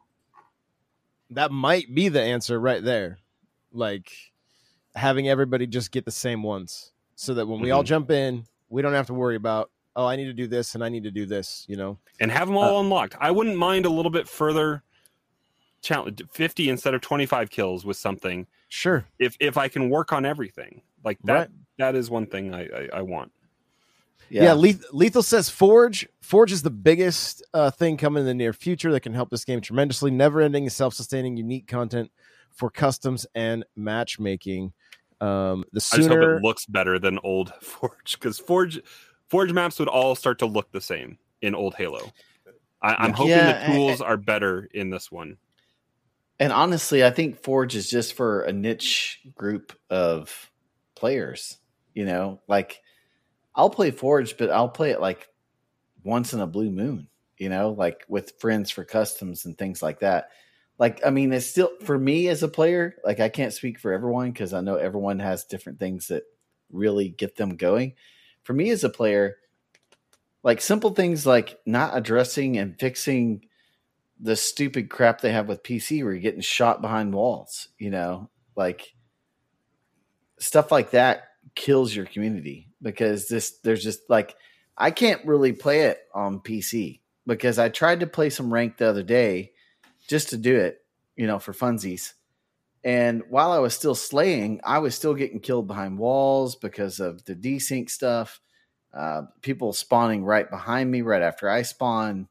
That 1.31 1.51
might 1.51 1.93
be 1.93 2.09
the 2.09 2.21
answer 2.21 2.59
right 2.59 2.83
there. 2.83 3.19
Like 3.71 4.11
having 4.95 5.29
everybody 5.29 5.67
just 5.67 5.91
get 5.91 6.05
the 6.05 6.11
same 6.11 6.43
ones 6.43 6.91
so 7.15 7.33
that 7.35 7.47
when 7.47 7.59
we 7.61 7.71
all 7.71 7.83
Mhm. 7.83 7.87
jump 7.87 8.11
in, 8.11 8.45
we 8.69 8.81
don't 8.81 8.93
have 8.93 9.07
to 9.07 9.13
worry 9.13 9.35
about, 9.35 9.69
oh, 9.95 10.05
I 10.05 10.15
need 10.15 10.25
to 10.25 10.33
do 10.33 10.47
this 10.47 10.75
and 10.75 10.83
I 10.83 10.89
need 10.89 11.03
to 11.03 11.11
do 11.11 11.25
this, 11.25 11.65
you 11.67 11.75
know? 11.75 11.97
And 12.19 12.31
have 12.31 12.47
them 12.47 12.57
all 12.57 12.79
unlocked. 12.81 13.15
I 13.19 13.31
wouldn't 13.31 13.57
mind 13.57 13.85
a 13.85 13.89
little 13.89 14.11
bit 14.11 14.27
further 14.27 14.83
challenge 15.81 16.21
50 16.31 16.69
instead 16.69 16.93
of 16.93 17.01
25 17.01 17.49
kills 17.49 17.85
with 17.85 17.97
something 17.97 18.45
Sure. 18.69 19.05
if 19.19 19.35
if 19.39 19.57
I 19.57 19.67
can 19.67 19.89
work 19.89 20.13
on 20.13 20.25
everything. 20.25 20.81
Like 21.03 21.17
that 21.25 21.33
Right. 21.33 21.49
that 21.79 21.95
is 21.95 22.09
one 22.09 22.25
thing 22.27 22.53
I, 22.53 22.63
I, 22.65 22.89
I 22.95 23.01
want. 23.01 23.31
Yeah, 24.31 24.53
Leth- 24.53 24.85
Lethal 24.93 25.23
says 25.23 25.49
Forge. 25.49 26.07
Forge 26.21 26.51
is 26.51 26.61
the 26.61 26.69
biggest 26.69 27.43
uh, 27.53 27.71
thing 27.71 27.97
coming 27.97 28.21
in 28.21 28.27
the 28.27 28.33
near 28.35 28.53
future 28.53 28.91
that 28.91 28.99
can 28.99 29.13
help 29.15 29.31
this 29.31 29.43
game 29.43 29.59
tremendously. 29.59 30.11
Never-ending, 30.11 30.69
self-sustaining, 30.69 31.35
unique 31.35 31.65
content 31.67 32.11
for 32.51 32.69
customs 32.69 33.25
and 33.33 33.65
matchmaking. 33.75 34.71
Um, 35.19 35.63
the 35.73 35.77
I 35.77 35.79
just 35.79 35.93
hope 35.95 36.01
sooner, 36.03 36.35
it 36.37 36.43
looks 36.43 36.67
better 36.67 36.99
than 36.99 37.17
old 37.23 37.51
Forge 37.61 38.19
because 38.19 38.37
Forge 38.37 38.79
Forge 39.29 39.51
maps 39.51 39.79
would 39.79 39.87
all 39.87 40.13
start 40.15 40.37
to 40.39 40.45
look 40.45 40.71
the 40.71 40.81
same 40.81 41.17
in 41.41 41.55
old 41.55 41.73
Halo. 41.73 42.11
I, 42.83 42.93
I'm 42.95 43.09
Yeah. 43.09 43.15
hoping 43.15 43.29
Yeah, 43.31 43.67
the 43.67 43.73
tools 43.73 44.01
are 44.01 44.17
better 44.17 44.69
in 44.75 44.91
this 44.91 45.11
one. 45.11 45.37
And 46.39 46.53
honestly, 46.53 47.03
I 47.03 47.11
think 47.11 47.43
Forge 47.43 47.75
is 47.75 47.89
just 47.89 48.13
for 48.13 48.41
a 48.41 48.53
niche 48.53 49.19
group 49.35 49.73
of 49.89 50.49
players. 50.95 51.57
You 51.93 52.05
know, 52.05 52.41
like 52.47 52.81
I'll 53.55 53.69
play 53.69 53.91
Forge, 53.91 54.37
but 54.37 54.49
I'll 54.49 54.69
play 54.69 54.91
it 54.91 55.01
like 55.01 55.27
once 56.03 56.33
in 56.33 56.39
a 56.39 56.47
blue 56.47 56.71
moon, 56.71 57.07
you 57.37 57.49
know, 57.49 57.71
like 57.71 58.05
with 58.07 58.39
friends 58.39 58.71
for 58.71 58.85
customs 58.85 59.45
and 59.45 59.57
things 59.57 59.81
like 59.81 59.99
that. 59.99 60.29
Like, 60.77 61.05
I 61.05 61.09
mean, 61.09 61.33
it's 61.33 61.45
still 61.45 61.71
for 61.83 61.97
me 61.97 62.29
as 62.29 62.41
a 62.41 62.47
player, 62.47 62.95
like 63.03 63.19
I 63.19 63.27
can't 63.27 63.53
speak 63.53 63.79
for 63.79 63.91
everyone 63.91 64.31
because 64.31 64.53
I 64.53 64.61
know 64.61 64.75
everyone 64.75 65.19
has 65.19 65.43
different 65.43 65.77
things 65.77 66.07
that 66.07 66.23
really 66.71 67.09
get 67.09 67.35
them 67.35 67.57
going. 67.57 67.95
For 68.43 68.53
me 68.53 68.69
as 68.69 68.85
a 68.85 68.89
player, 68.89 69.35
like 70.41 70.61
simple 70.61 70.91
things 70.91 71.25
like 71.25 71.59
not 71.65 71.97
addressing 71.97 72.57
and 72.57 72.79
fixing 72.79 73.45
the 74.19 74.35
stupid 74.35 74.89
crap 74.89 75.21
they 75.21 75.31
have 75.31 75.47
with 75.47 75.63
PC 75.63 76.03
where 76.03 76.13
you're 76.13 76.21
getting 76.21 76.41
shot 76.41 76.81
behind 76.81 77.13
walls, 77.13 77.69
you 77.77 77.89
know, 77.89 78.29
like 78.55 78.93
stuff 80.39 80.71
like 80.71 80.91
that 80.91 81.23
kills 81.55 81.95
your 81.95 82.05
community 82.05 82.67
because 82.81 83.27
this 83.27 83.59
there's 83.63 83.83
just 83.83 84.09
like 84.09 84.35
I 84.77 84.91
can't 84.91 85.25
really 85.25 85.53
play 85.53 85.81
it 85.81 85.99
on 86.13 86.39
PC 86.39 86.99
because 87.25 87.59
I 87.59 87.69
tried 87.69 88.01
to 88.01 88.07
play 88.07 88.29
some 88.29 88.53
rank 88.53 88.77
the 88.77 88.89
other 88.89 89.03
day 89.03 89.51
just 90.07 90.29
to 90.29 90.37
do 90.37 90.55
it, 90.55 90.79
you 91.15 91.27
know, 91.27 91.39
for 91.39 91.53
funsies. 91.53 92.13
And 92.83 93.23
while 93.29 93.51
I 93.51 93.59
was 93.59 93.73
still 93.73 93.95
slaying, 93.95 94.61
I 94.63 94.79
was 94.79 94.95
still 94.95 95.13
getting 95.13 95.41
killed 95.41 95.67
behind 95.67 95.99
walls 95.99 96.55
because 96.55 96.99
of 96.99 97.23
the 97.25 97.35
desync 97.35 97.89
stuff. 97.89 98.39
Uh, 98.93 99.23
people 99.41 99.73
spawning 99.73 100.23
right 100.23 100.49
behind 100.49 100.89
me 100.89 101.01
right 101.01 101.21
after 101.21 101.49
I 101.49 101.61
spawn, 101.61 102.27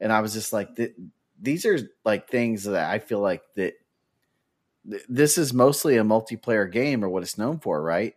and 0.00 0.12
I 0.12 0.20
was 0.20 0.32
just 0.32 0.52
like, 0.52 0.68
these 1.40 1.64
are 1.66 1.78
like 2.04 2.28
things 2.28 2.64
that 2.64 2.90
I 2.90 2.98
feel 2.98 3.20
like 3.20 3.42
that 3.56 3.74
th- 4.88 5.04
this 5.08 5.38
is 5.38 5.52
mostly 5.52 5.96
a 5.96 6.04
multiplayer 6.04 6.70
game 6.70 7.04
or 7.04 7.08
what 7.08 7.22
it's 7.22 7.38
known 7.38 7.58
for, 7.58 7.82
right? 7.82 8.14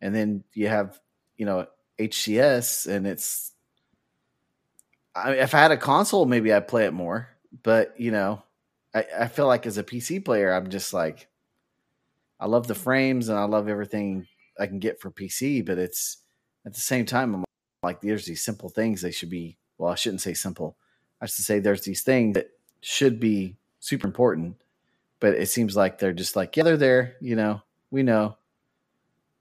And 0.00 0.14
then 0.14 0.44
you 0.54 0.68
have, 0.68 0.98
you 1.36 1.46
know, 1.46 1.66
HCS, 1.98 2.86
and 2.86 3.06
it's. 3.06 3.52
I, 5.14 5.32
if 5.32 5.54
I 5.54 5.58
had 5.58 5.72
a 5.72 5.76
console, 5.76 6.24
maybe 6.24 6.52
I'd 6.52 6.68
play 6.68 6.86
it 6.86 6.92
more, 6.92 7.28
but 7.62 7.98
you 7.98 8.12
know, 8.12 8.42
I, 8.94 9.04
I 9.20 9.28
feel 9.28 9.46
like 9.46 9.66
as 9.66 9.76
a 9.76 9.84
PC 9.84 10.24
player, 10.24 10.52
I'm 10.52 10.70
just 10.70 10.94
like, 10.94 11.28
I 12.38 12.46
love 12.46 12.66
the 12.66 12.74
frames 12.74 13.28
and 13.28 13.38
I 13.38 13.44
love 13.44 13.68
everything 13.68 14.26
I 14.58 14.66
can 14.66 14.78
get 14.78 15.00
for 15.00 15.10
PC, 15.10 15.64
but 15.66 15.78
it's 15.78 16.18
at 16.64 16.74
the 16.74 16.80
same 16.80 17.06
time, 17.06 17.34
I'm 17.34 17.44
like, 17.82 18.00
there's 18.00 18.24
these 18.24 18.42
simple 18.42 18.68
things 18.68 19.02
they 19.02 19.10
should 19.10 19.30
be. 19.30 19.58
Well, 19.78 19.90
I 19.90 19.96
shouldn't 19.96 20.22
say 20.22 20.34
simple. 20.34 20.76
I 21.20 21.26
should 21.26 21.44
say 21.44 21.58
there's 21.58 21.82
these 21.82 22.02
things 22.02 22.34
that 22.34 22.50
should 22.80 23.20
be 23.20 23.56
super 23.78 24.06
important, 24.06 24.56
but 25.20 25.34
it 25.34 25.48
seems 25.48 25.76
like 25.76 25.98
they're 25.98 26.12
just 26.12 26.36
like, 26.36 26.56
yeah, 26.56 26.62
they're 26.62 26.76
there. 26.76 27.16
You 27.20 27.36
know, 27.36 27.62
we 27.90 28.02
know. 28.02 28.36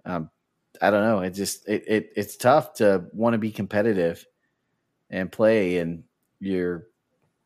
Um, 0.06 0.30
I 0.82 0.91
don't 0.91 1.04
know. 1.04 1.19
It 1.19 1.32
just 1.32 1.67
it, 1.67 1.84
it 1.88 2.13
it's 2.15 2.36
tough 2.36 2.73
to 2.75 3.06
want 3.13 3.34
to 3.34 3.38
be 3.38 3.52
competitive 3.52 4.25
and 5.10 5.32
play, 5.32 5.78
and 5.78 6.04
you're 6.39 6.88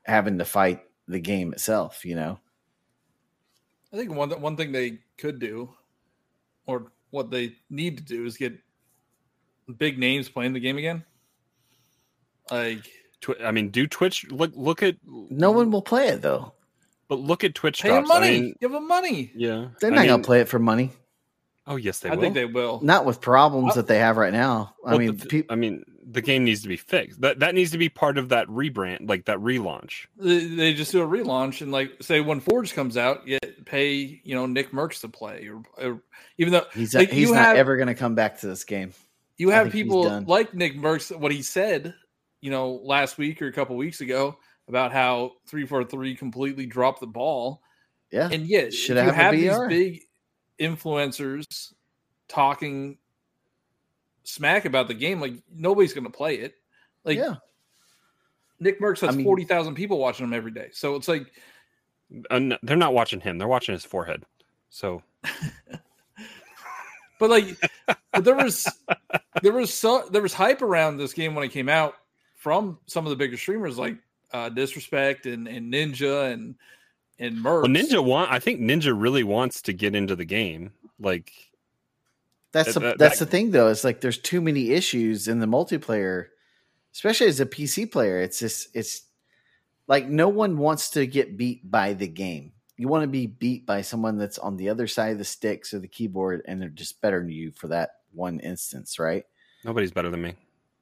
having 0.03 0.37
to 0.37 0.45
fight 0.45 0.83
the 1.07 1.19
game 1.19 1.53
itself. 1.53 2.05
You 2.05 2.15
know. 2.15 2.39
I 3.91 3.97
think 3.97 4.13
one 4.13 4.29
one 4.41 4.57
thing 4.57 4.71
they 4.71 4.99
could 5.17 5.39
do, 5.39 5.73
or 6.65 6.91
what 7.11 7.29
they 7.31 7.55
need 7.69 7.97
to 7.97 8.03
do, 8.03 8.25
is 8.25 8.37
get 8.37 8.57
big 9.77 9.97
names 9.97 10.29
playing 10.29 10.53
the 10.53 10.59
game 10.59 10.77
again. 10.77 11.03
Like, 12.51 12.91
Twi- 13.23 13.43
I 13.43 13.51
mean, 13.51 13.69
do 13.69 13.87
Twitch 13.87 14.29
look 14.29 14.51
look 14.55 14.83
at 14.83 14.97
No 15.07 15.51
one 15.51 15.71
will 15.71 15.81
play 15.81 16.09
it 16.09 16.21
though. 16.21 16.53
but 17.07 17.19
look 17.19 17.43
at 17.43 17.55
Twitch 17.55 17.81
pay 17.81 17.89
them 17.89 18.03
drops. 18.05 18.09
money, 18.09 18.27
I 18.27 18.41
mean, 18.41 18.55
give 18.61 18.71
them 18.71 18.87
money. 18.87 19.31
yeah, 19.35 19.67
They're 19.79 19.91
I 19.91 19.95
not 19.95 20.01
mean- 20.01 20.09
gonna 20.09 20.23
play 20.23 20.41
it 20.41 20.47
for 20.49 20.59
money. 20.59 20.91
Oh 21.65 21.77
yes, 21.77 21.99
they 21.99 22.09
I 22.09 22.15
will. 22.15 22.21
think 22.21 22.33
they 22.35 22.43
will. 22.45 22.81
Not 22.83 23.05
with 23.05 23.21
problems 23.21 23.71
Uh, 23.71 23.75
that 23.75 23.87
they 23.87 23.97
have 23.99 24.17
right 24.17 24.33
now. 24.33 24.75
I 24.85 24.89
Well, 24.91 24.99
mean, 24.99 25.15
the- 25.15 25.25
peop 25.25 25.45
I 25.49 25.55
mean, 25.55 25.85
the 26.05 26.21
game 26.21 26.43
needs 26.43 26.61
to 26.63 26.67
be 26.67 26.75
fixed. 26.75 27.21
That 27.21 27.39
that 27.39 27.55
needs 27.55 27.71
to 27.71 27.77
be 27.77 27.87
part 27.87 28.17
of 28.17 28.27
that 28.29 28.47
rebrand, 28.49 29.07
like 29.07 29.25
that 29.25 29.37
relaunch. 29.37 30.07
They, 30.17 30.45
they 30.45 30.73
just 30.73 30.91
do 30.91 31.01
a 31.01 31.07
relaunch 31.07 31.61
and 31.61 31.71
like 31.71 31.91
say 32.03 32.19
when 32.19 32.41
Forge 32.41 32.73
comes 32.73 32.97
out, 32.97 33.25
you 33.25 33.39
pay 33.63 34.19
you 34.25 34.35
know 34.35 34.45
NickMercs 34.45 34.99
to 35.01 35.07
play, 35.07 35.47
or, 35.47 35.63
or 35.81 36.01
even 36.37 36.51
though 36.51 36.65
he's 36.73 36.93
like, 36.93 37.09
he's 37.09 37.31
not 37.31 37.37
have- 37.45 37.55
ever 37.57 37.77
gonna 37.77 37.95
come 37.95 38.15
back 38.15 38.41
to 38.41 38.47
this 38.47 38.65
game. 38.65 38.91
you 39.37 39.49
have 39.51 39.71
people 39.71 40.21
like 40.27 40.51
NickMercs, 40.51 41.17
what 41.17 41.31
he 41.31 41.41
said, 41.41 41.93
you 42.43 42.51
know, 42.51 42.81
last 42.83 43.17
week 43.17 43.41
or 43.41 43.47
a 43.47 43.53
couple 43.53 43.77
weeks 43.77 44.01
ago 44.01 44.37
about 44.67 44.91
how 44.91 45.31
three 45.47 45.65
four 45.65 45.85
three 45.85 46.13
completely 46.13 46.65
dropped 46.65 46.99
the 46.99 47.07
ball, 47.07 47.61
Yeah, 48.11 48.27
and 48.29 48.45
yet 48.45 48.73
Should 48.73 48.97
you 48.97 49.03
have 49.03 49.13
a 49.13 49.13
have 49.13 49.31
these 49.31 49.57
big 49.69 50.01
influencers 50.59 51.71
talking 52.27 52.97
smack 54.25 54.65
about 54.65 54.89
the 54.89 54.93
game, 54.93 55.21
like 55.21 55.35
nobody's 55.49 55.93
going 55.93 56.03
to 56.03 56.09
play 56.09 56.35
it. 56.35 56.55
Like 57.05 57.17
yeah. 57.17 57.35
NickMercs 58.61 58.99
has 58.99 59.13
I 59.13 59.17
mean- 59.17 59.25
forty 59.25 59.45
thousand 59.45 59.75
people 59.75 59.97
watching 59.97 60.25
him 60.25 60.33
every 60.33 60.51
day, 60.51 60.67
so 60.73 60.95
it's 60.95 61.07
like 61.07 61.31
uh, 62.13 62.35
And 62.35 62.59
they're 62.61 62.75
not 62.75 62.93
watching 62.93 63.21
him; 63.21 63.37
they're 63.37 63.47
watching 63.47 63.71
his 63.71 63.85
forehead. 63.85 64.25
So 64.69 65.01
But 67.19 67.29
like, 67.29 67.57
but 68.11 68.25
there 68.25 68.35
was 68.35 68.67
there 69.41 69.53
was 69.53 69.73
so 69.73 70.05
there 70.11 70.21
was 70.21 70.33
hype 70.33 70.61
around 70.61 70.97
this 70.97 71.13
game 71.13 71.35
when 71.35 71.45
it 71.45 71.53
came 71.53 71.69
out 71.69 71.95
from 72.43 72.77
some 72.87 73.05
of 73.05 73.09
the 73.09 73.15
bigger 73.15 73.37
streamers 73.37 73.77
like 73.77 73.95
uh, 74.33 74.49
Disrespect 74.49 75.25
and, 75.25 75.47
and 75.47 75.73
Ninja 75.73 76.31
and 76.33 76.55
and 77.19 77.41
Merc. 77.41 77.63
well, 77.63 77.71
Ninja 77.71 78.03
want. 78.03 78.31
I 78.31 78.39
think 78.39 78.59
Ninja 78.59 78.93
really 78.95 79.23
wants 79.23 79.61
to 79.63 79.71
get 79.73 79.95
into 79.95 80.15
the 80.15 80.25
game. 80.25 80.71
Like 80.99 81.31
That's 82.51 82.73
That- 82.73 82.73
the, 82.73 82.79
that- 82.87 82.97
that's 82.97 83.19
that- 83.19 83.25
the 83.25 83.31
thing 83.31 83.51
though. 83.51 83.69
It's 83.69 83.85
like 83.85 84.01
there's 84.01 84.17
too 84.17 84.41
many 84.41 84.71
issues 84.71 85.27
in 85.29 85.39
the 85.39 85.45
multiplayer, 85.45 86.27
especially 86.93 87.27
as 87.27 87.39
a 87.39 87.45
PC 87.45 87.89
player. 87.89 88.19
It's 88.19 88.39
just 88.39 88.67
it's 88.75 89.03
like 89.87 90.09
no 90.09 90.27
one 90.27 90.57
wants 90.57 90.89
to 90.91 91.07
get 91.07 91.37
beat 91.37 91.69
by 91.71 91.93
the 91.93 92.07
game. 92.07 92.51
You 92.75 92.89
want 92.89 93.03
to 93.03 93.07
be 93.07 93.27
beat 93.27 93.65
by 93.65 93.81
someone 93.83 94.17
that's 94.17 94.39
on 94.39 94.57
the 94.57 94.67
other 94.69 94.87
side 94.87 95.11
of 95.13 95.17
the 95.19 95.23
sticks 95.23 95.73
or 95.73 95.79
the 95.79 95.87
keyboard, 95.87 96.41
and 96.47 96.59
they're 96.61 96.69
just 96.69 96.99
better 96.99 97.19
than 97.21 97.29
you 97.29 97.51
for 97.51 97.67
that 97.69 97.91
one 98.11 98.39
instance, 98.41 98.99
right? 98.99 99.23
nobody's 99.63 99.91
better 99.91 100.09
than 100.09 100.21
me. 100.21 100.33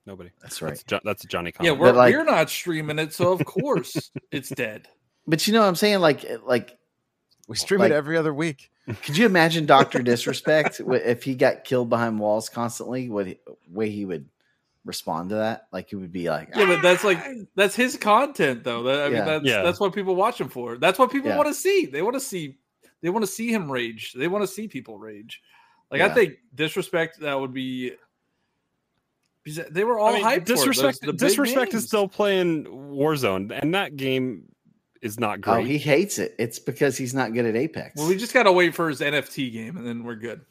Nobody. 0.06 0.32
That's 0.42 0.62
right. 0.62 0.70
That's, 0.70 0.84
jo- 0.84 1.00
that's 1.04 1.24
Johnny. 1.26 1.54
yeah, 1.62 1.72
we're, 1.72 1.92
like- 1.92 2.14
we're 2.14 2.24
not 2.24 2.50
streaming 2.50 3.00
it, 3.00 3.14
so 3.14 3.32
of 3.32 3.46
course 3.46 4.12
it's 4.32 4.50
dead. 4.50 4.88
But 5.28 5.46
you 5.46 5.54
know 5.54 5.62
what 5.62 5.68
I'm 5.68 5.76
saying? 5.76 6.00
Like 6.00 6.26
eh, 6.26 6.38
like 6.44 6.78
We 7.48 7.56
stream 7.56 7.82
Like- 7.82 7.92
it 7.92 7.96
every 7.96 8.18
other 8.18 8.34
week. 8.34 8.72
Could 9.04 9.16
you 9.16 9.28
imagine 9.28 9.68
Doctor 9.68 10.00
Disrespect 10.02 10.82
if 10.86 11.24
he 11.24 11.36
got 11.36 11.64
killed 11.64 11.90
behind 11.90 12.20
walls 12.20 12.50
constantly? 12.50 13.10
What 13.10 13.28
he- 13.28 13.40
way 13.70 13.90
he 13.92 14.06
would 14.06 14.28
respond 14.86 15.30
to 15.30 15.36
that? 15.36 15.68
Like 15.72 15.90
he 15.92 15.96
would 15.96 16.12
be 16.12 16.28
like, 16.30 16.50
Yeah, 16.56 16.66
but 16.66 16.82
that's 16.82 17.04
like 17.04 17.20
ah! 17.22 17.34
that's 17.56 17.76
his 17.76 17.96
content 17.96 18.64
though. 18.64 18.82
That, 18.84 19.02
I 19.06 19.10
mean, 19.10 19.24
that's 19.26 19.46
Yeah. 19.46 19.62
that's 19.62 19.80
what 19.80 19.94
people 19.94 20.16
watch 20.16 20.42
him 20.42 20.50
for. 20.50 20.78
That's 20.78 20.98
what 20.98 21.12
people 21.12 21.30
Yeah. 21.30 21.38
want 21.38 21.48
to 21.50 21.54
see. 21.54 21.86
They 21.86 22.02
want 22.02 22.16
to 22.16 22.20
see 22.20 22.58
they 23.04 23.10
want 23.12 23.24
to 23.24 23.32
see 23.32 23.54
him 23.54 23.72
rage. 23.72 24.14
They 24.14 24.28
want 24.28 24.44
to 24.44 24.48
see 24.48 24.68
people 24.68 24.98
rage. 24.98 25.42
Like 25.92 26.02
I 26.02 26.10
think 26.10 26.34
disrespect 26.56 27.20
that 27.20 27.40
would 27.40 27.54
be. 27.54 27.92
Because 29.44 29.66
They 29.72 29.84
were 29.84 30.00
all 30.00 30.10
I 30.10 30.14
mean, 30.14 30.24
hyped. 30.24 30.40
for 30.48 30.56
disrespect. 30.56 31.02
Those- 31.02 31.16
the 31.18 31.26
disrespect 31.28 31.74
is 31.74 31.86
still 31.86 32.08
playing 32.08 32.66
Warzone, 32.66 33.52
and 33.52 33.74
that 33.76 33.96
game 33.96 34.44
is 35.02 35.20
not 35.20 35.42
great. 35.42 35.52
oh, 35.54 35.56
great. 35.58 35.68
he 35.68 35.78
hates 35.78 36.20
it. 36.20 36.36
It's 36.38 36.60
because 36.60 36.98
he's 36.98 37.14
not 37.14 37.34
good 37.34 37.46
at 37.46 37.56
Apex. 37.56 37.96
Well, 37.98 38.08
we 38.08 38.18
just 38.18 38.34
gotta 38.34 38.52
wait 38.52 38.76
for 38.76 38.88
his 38.90 39.00
NFT 39.02 39.52
game, 39.52 39.78
and 39.78 39.86
then 39.86 40.04
we're 40.04 40.16
good. 40.16 40.42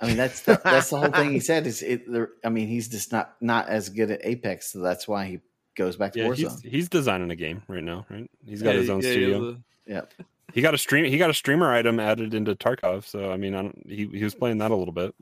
I 0.00 0.06
mean, 0.06 0.16
that's 0.16 0.40
the, 0.42 0.60
that's 0.64 0.90
the 0.90 0.98
whole 0.98 1.10
thing 1.10 1.30
he 1.30 1.40
said. 1.50 1.66
Is 1.66 1.82
it? 1.82 2.04
I 2.44 2.48
mean, 2.48 2.66
he's 2.68 2.88
just 2.88 3.12
not 3.12 3.36
not 3.40 3.68
as 3.68 3.88
good 3.88 4.10
at 4.10 4.20
Apex, 4.24 4.72
so 4.72 4.80
that's 4.80 5.06
why 5.06 5.26
he 5.26 5.40
goes 5.76 5.96
back 5.96 6.12
to 6.12 6.20
yeah, 6.20 6.26
Warzone. 6.26 6.62
he's, 6.62 6.72
he's 6.72 6.88
designing 6.88 7.30
a 7.30 7.36
game 7.36 7.62
right 7.68 7.84
now. 7.84 8.04
Right, 8.10 8.28
he's 8.44 8.62
got 8.62 8.74
his 8.74 8.90
own 8.90 9.00
yeah, 9.00 9.10
studio. 9.10 9.56
yeah, 9.86 10.00
He 10.52 10.60
got 10.60 10.74
a 10.74 10.78
stream. 10.78 11.04
He 11.04 11.18
got 11.18 11.30
a 11.30 11.34
streamer 11.34 11.72
item 11.72 11.98
added 12.00 12.34
into 12.34 12.54
Tarkov. 12.56 13.04
So 13.04 13.30
I 13.32 13.36
mean, 13.36 13.54
I 13.54 13.62
don't, 13.62 13.82
he 13.86 14.06
he 14.12 14.24
was 14.24 14.34
playing 14.34 14.58
that 14.58 14.70
a 14.70 14.76
little 14.76 14.94
bit 14.94 15.14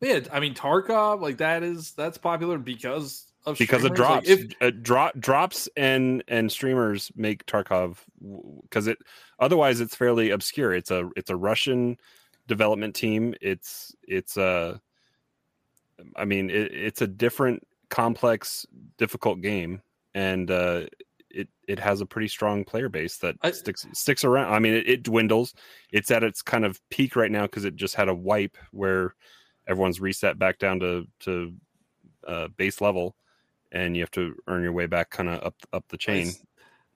Yeah, 0.00 0.20
I 0.32 0.40
mean 0.40 0.54
Tarkov, 0.54 1.20
like 1.20 1.38
that 1.38 1.62
is 1.62 1.92
that's 1.92 2.18
popular 2.18 2.58
because 2.58 3.26
of 3.44 3.58
because 3.58 3.84
of 3.84 3.92
streamers. 3.92 3.98
Like, 3.98 4.24
drops. 4.24 4.28
if 4.28 4.52
uh, 4.60 4.70
drop 4.82 5.18
drops 5.18 5.68
and 5.76 6.22
and 6.28 6.50
streamers 6.50 7.10
make 7.16 7.44
Tarkov 7.46 7.98
because 8.62 8.86
it 8.86 8.98
otherwise 9.38 9.80
it's 9.80 9.94
fairly 9.94 10.30
obscure. 10.30 10.72
It's 10.72 10.90
a 10.90 11.10
it's 11.16 11.30
a 11.30 11.36
Russian 11.36 11.96
development 12.46 12.94
team. 12.94 13.34
It's 13.40 13.94
it's 14.06 14.36
a 14.36 14.80
I 16.16 16.24
mean 16.24 16.50
it, 16.50 16.72
it's 16.72 17.02
a 17.02 17.06
different 17.06 17.66
complex 17.90 18.66
difficult 18.98 19.40
game 19.40 19.80
and 20.14 20.50
uh 20.50 20.86
it 21.30 21.48
it 21.66 21.78
has 21.78 22.00
a 22.00 22.06
pretty 22.06 22.28
strong 22.28 22.64
player 22.64 22.88
base 22.88 23.18
that 23.18 23.36
I- 23.42 23.50
sticks 23.50 23.86
sticks 23.92 24.24
around. 24.24 24.52
I 24.54 24.58
mean, 24.60 24.74
it, 24.74 24.88
it 24.88 25.02
dwindles. 25.02 25.54
It's 25.90 26.10
at 26.10 26.22
its 26.22 26.42
kind 26.42 26.64
of 26.64 26.80
peak 26.90 27.16
right 27.16 27.30
now 27.30 27.42
because 27.42 27.64
it 27.64 27.76
just 27.76 27.96
had 27.96 28.08
a 28.08 28.14
wipe 28.14 28.56
where 28.70 29.14
everyone's 29.66 30.00
reset 30.00 30.38
back 30.38 30.58
down 30.58 30.80
to 30.80 31.06
to 31.20 31.52
uh, 32.26 32.48
base 32.56 32.80
level, 32.80 33.16
and 33.72 33.96
you 33.96 34.02
have 34.02 34.10
to 34.12 34.34
earn 34.46 34.62
your 34.62 34.72
way 34.72 34.86
back 34.86 35.10
kind 35.10 35.28
of 35.28 35.42
up 35.42 35.54
up 35.72 35.84
the 35.88 35.96
I 35.96 35.98
chain. 35.98 36.28
s- 36.28 36.44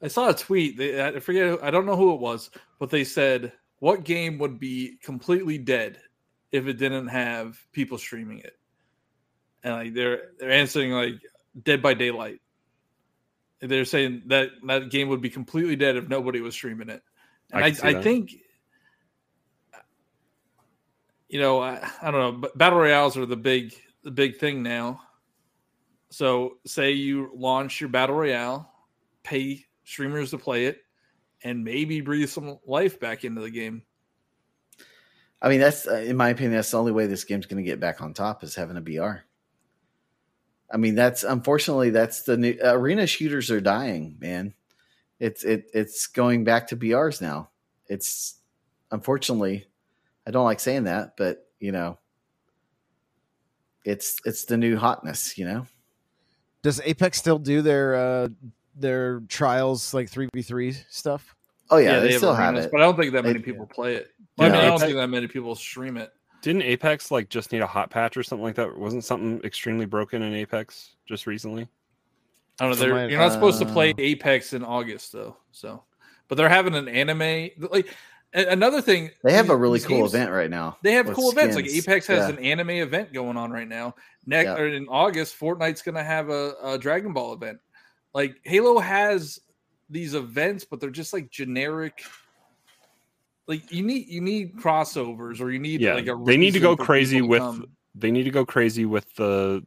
I 0.00 0.08
saw 0.08 0.28
a 0.30 0.34
tweet. 0.34 0.76
They, 0.78 1.02
I 1.04 1.18
forget. 1.18 1.58
I 1.62 1.70
don't 1.70 1.86
know 1.86 1.96
who 1.96 2.14
it 2.14 2.20
was, 2.20 2.50
but 2.78 2.90
they 2.90 3.04
said 3.04 3.52
what 3.80 4.04
game 4.04 4.38
would 4.38 4.58
be 4.58 4.96
completely 5.02 5.58
dead 5.58 6.00
if 6.52 6.66
it 6.66 6.74
didn't 6.74 7.08
have 7.08 7.58
people 7.72 7.98
streaming 7.98 8.38
it, 8.38 8.56
and 9.62 9.74
like 9.74 9.94
they're 9.94 10.30
they're 10.38 10.50
answering 10.50 10.92
like 10.92 11.14
Dead 11.62 11.82
by 11.82 11.94
Daylight. 11.94 12.40
They're 13.60 13.84
saying 13.84 14.22
that 14.26 14.50
that 14.66 14.90
game 14.90 15.08
would 15.08 15.20
be 15.20 15.30
completely 15.30 15.74
dead 15.74 15.96
if 15.96 16.08
nobody 16.08 16.40
was 16.40 16.54
streaming 16.54 16.90
it, 16.90 17.02
and 17.52 17.64
I 17.64 17.68
I, 17.68 17.98
I, 17.98 18.02
think. 18.02 18.34
You 21.28 21.40
know, 21.40 21.60
I, 21.60 21.88
I 22.02 22.10
don't 22.10 22.20
know. 22.20 22.32
But 22.32 22.56
battle 22.56 22.78
royales 22.78 23.16
are 23.16 23.26
the 23.26 23.36
big 23.36 23.74
the 24.02 24.10
big 24.10 24.38
thing 24.38 24.62
now. 24.62 25.00
So, 26.10 26.58
say 26.66 26.92
you 26.92 27.30
launch 27.34 27.80
your 27.80 27.90
battle 27.90 28.16
royale, 28.16 28.70
pay 29.22 29.66
streamers 29.84 30.30
to 30.30 30.38
play 30.38 30.66
it, 30.66 30.80
and 31.42 31.62
maybe 31.64 32.00
breathe 32.00 32.30
some 32.30 32.58
life 32.66 32.98
back 32.98 33.24
into 33.24 33.42
the 33.42 33.50
game. 33.50 33.82
I 35.40 35.48
mean, 35.48 35.60
that's 35.60 35.86
uh, 35.86 35.96
in 35.96 36.16
my 36.16 36.30
opinion, 36.30 36.54
that's 36.54 36.70
the 36.70 36.78
only 36.78 36.92
way 36.92 37.06
this 37.06 37.24
game's 37.24 37.46
going 37.46 37.62
to 37.62 37.68
get 37.68 37.80
back 37.80 38.00
on 38.00 38.14
top 38.14 38.42
is 38.42 38.54
having 38.54 38.76
a 38.76 38.80
BR. 38.80 39.18
I 40.70 40.76
mean, 40.76 40.94
that's 40.94 41.22
unfortunately 41.22 41.90
that's 41.90 42.22
the 42.22 42.36
new 42.36 42.58
arena 42.62 43.06
shooters 43.06 43.50
are 43.50 43.60
dying, 43.60 44.16
man. 44.18 44.54
It's 45.20 45.44
it 45.44 45.70
it's 45.72 46.06
going 46.06 46.44
back 46.44 46.68
to 46.68 46.76
BRs 46.76 47.22
now. 47.22 47.50
It's 47.86 48.34
unfortunately, 48.90 49.66
I 50.28 50.30
don't 50.30 50.44
like 50.44 50.60
saying 50.60 50.84
that, 50.84 51.16
but 51.16 51.46
you 51.58 51.72
know, 51.72 51.98
it's 53.84 54.16
it's 54.26 54.44
the 54.44 54.58
new 54.58 54.76
hotness, 54.76 55.38
you 55.38 55.46
know. 55.46 55.66
Does 56.62 56.80
Apex 56.84 57.18
still 57.18 57.38
do 57.38 57.62
their 57.62 57.94
uh 57.94 58.28
their 58.76 59.20
trials 59.20 59.94
like 59.94 60.10
three 60.10 60.28
v 60.34 60.42
three 60.42 60.72
stuff? 60.90 61.34
Oh 61.70 61.78
yeah, 61.78 62.00
they, 62.00 62.10
have 62.10 62.18
still 62.18 62.34
have 62.34 62.52
arenas, 62.54 62.66
it. 62.66 62.72
but 62.72 62.80
I 62.82 62.84
don't 62.84 62.96
think 62.96 63.12
that 63.14 63.24
many 63.24 63.38
They- 63.38 63.44
people 63.44 63.66
play 63.66 63.94
it. 63.96 64.10
Yeah. 64.36 64.46
I 64.46 64.48
mean, 64.50 64.60
I 64.60 64.66
don't 64.66 64.78
think 64.78 64.94
that 64.94 65.08
many 65.08 65.26
people 65.26 65.54
stream 65.54 65.96
it. 65.96 66.12
Didn't 66.42 66.62
Apex 66.62 67.10
like 67.10 67.30
just 67.30 67.50
need 67.50 67.62
a 67.62 67.66
hot 67.66 67.90
patch 67.90 68.16
or 68.16 68.22
something 68.22 68.44
like 68.44 68.54
that? 68.56 68.76
Wasn't 68.76 69.04
something 69.04 69.40
extremely 69.44 69.86
broken 69.86 70.22
in 70.22 70.34
Apex 70.34 70.90
just 71.06 71.26
recently? 71.26 71.66
I 72.60 72.64
don't 72.64 72.70
know. 72.70 72.76
They're, 72.76 72.94
my- 72.94 73.06
you're 73.06 73.18
not 73.18 73.32
supposed 73.32 73.58
to 73.60 73.66
play 73.66 73.90
uh, 73.90 73.94
Apex 73.98 74.52
in 74.52 74.62
August 74.62 75.12
though. 75.12 75.36
So, 75.52 75.82
but 76.28 76.36
they're 76.36 76.48
having 76.50 76.74
an 76.74 76.86
anime. 76.86 77.50
Like 77.70 77.86
a- 77.86 77.94
another 78.34 78.80
thing, 78.82 79.10
They 79.24 79.32
have 79.32 79.50
a 79.50 79.56
really 79.56 79.80
cool 79.80 79.98
games- 79.98 80.14
event 80.14 80.30
right 80.30 80.50
now. 80.50 80.76
They 80.82 80.92
have 80.92 81.06
with 81.06 81.16
cool 81.16 81.30
events. 81.30 81.56
Like. 81.56 81.66
Apex 81.66 82.06
has 82.08 82.28
Yeah. 82.28 82.36
an 82.36 82.44
anime 82.44 82.70
event 82.70 83.12
going 83.12 83.36
on 83.36 83.50
right 83.50 83.68
now. 83.68 83.94
Next 84.26 84.46
Yeah. 84.48 84.56
or 84.58 84.68
in 84.68 84.86
August, 84.88 85.38
Fortnite's 85.38 85.82
going 85.82 85.94
to 85.94 86.04
have 86.04 86.28
a, 86.28 86.54
a 86.62 86.78
Dragon 86.78 87.12
Ball 87.12 87.32
event. 87.32 87.58
Like 88.14 88.36
Halo 88.44 88.78
has 88.78 89.38
these 89.90 90.14
events, 90.14 90.64
but 90.64 90.80
they're 90.80 90.90
just 90.90 91.12
like 91.12 91.30
generic. 91.30 92.02
Like 93.46 93.72
you 93.72 93.82
need 93.82 94.08
you 94.08 94.20
need 94.20 94.56
crossovers 94.56 95.40
or 95.40 95.50
you 95.50 95.58
need 95.58 95.80
Yeah, 95.80 95.94
like 95.94 96.06
a 96.08 96.20
they 96.26 96.36
need 96.36 96.52
to 96.52 96.60
go 96.60 96.76
crazy 96.76 97.18
to 97.18 97.26
with 97.26 97.40
come. 97.40 97.66
they 97.94 98.10
need 98.10 98.24
to 98.24 98.30
go 98.30 98.44
crazy 98.44 98.84
with 98.84 99.14
the 99.14 99.62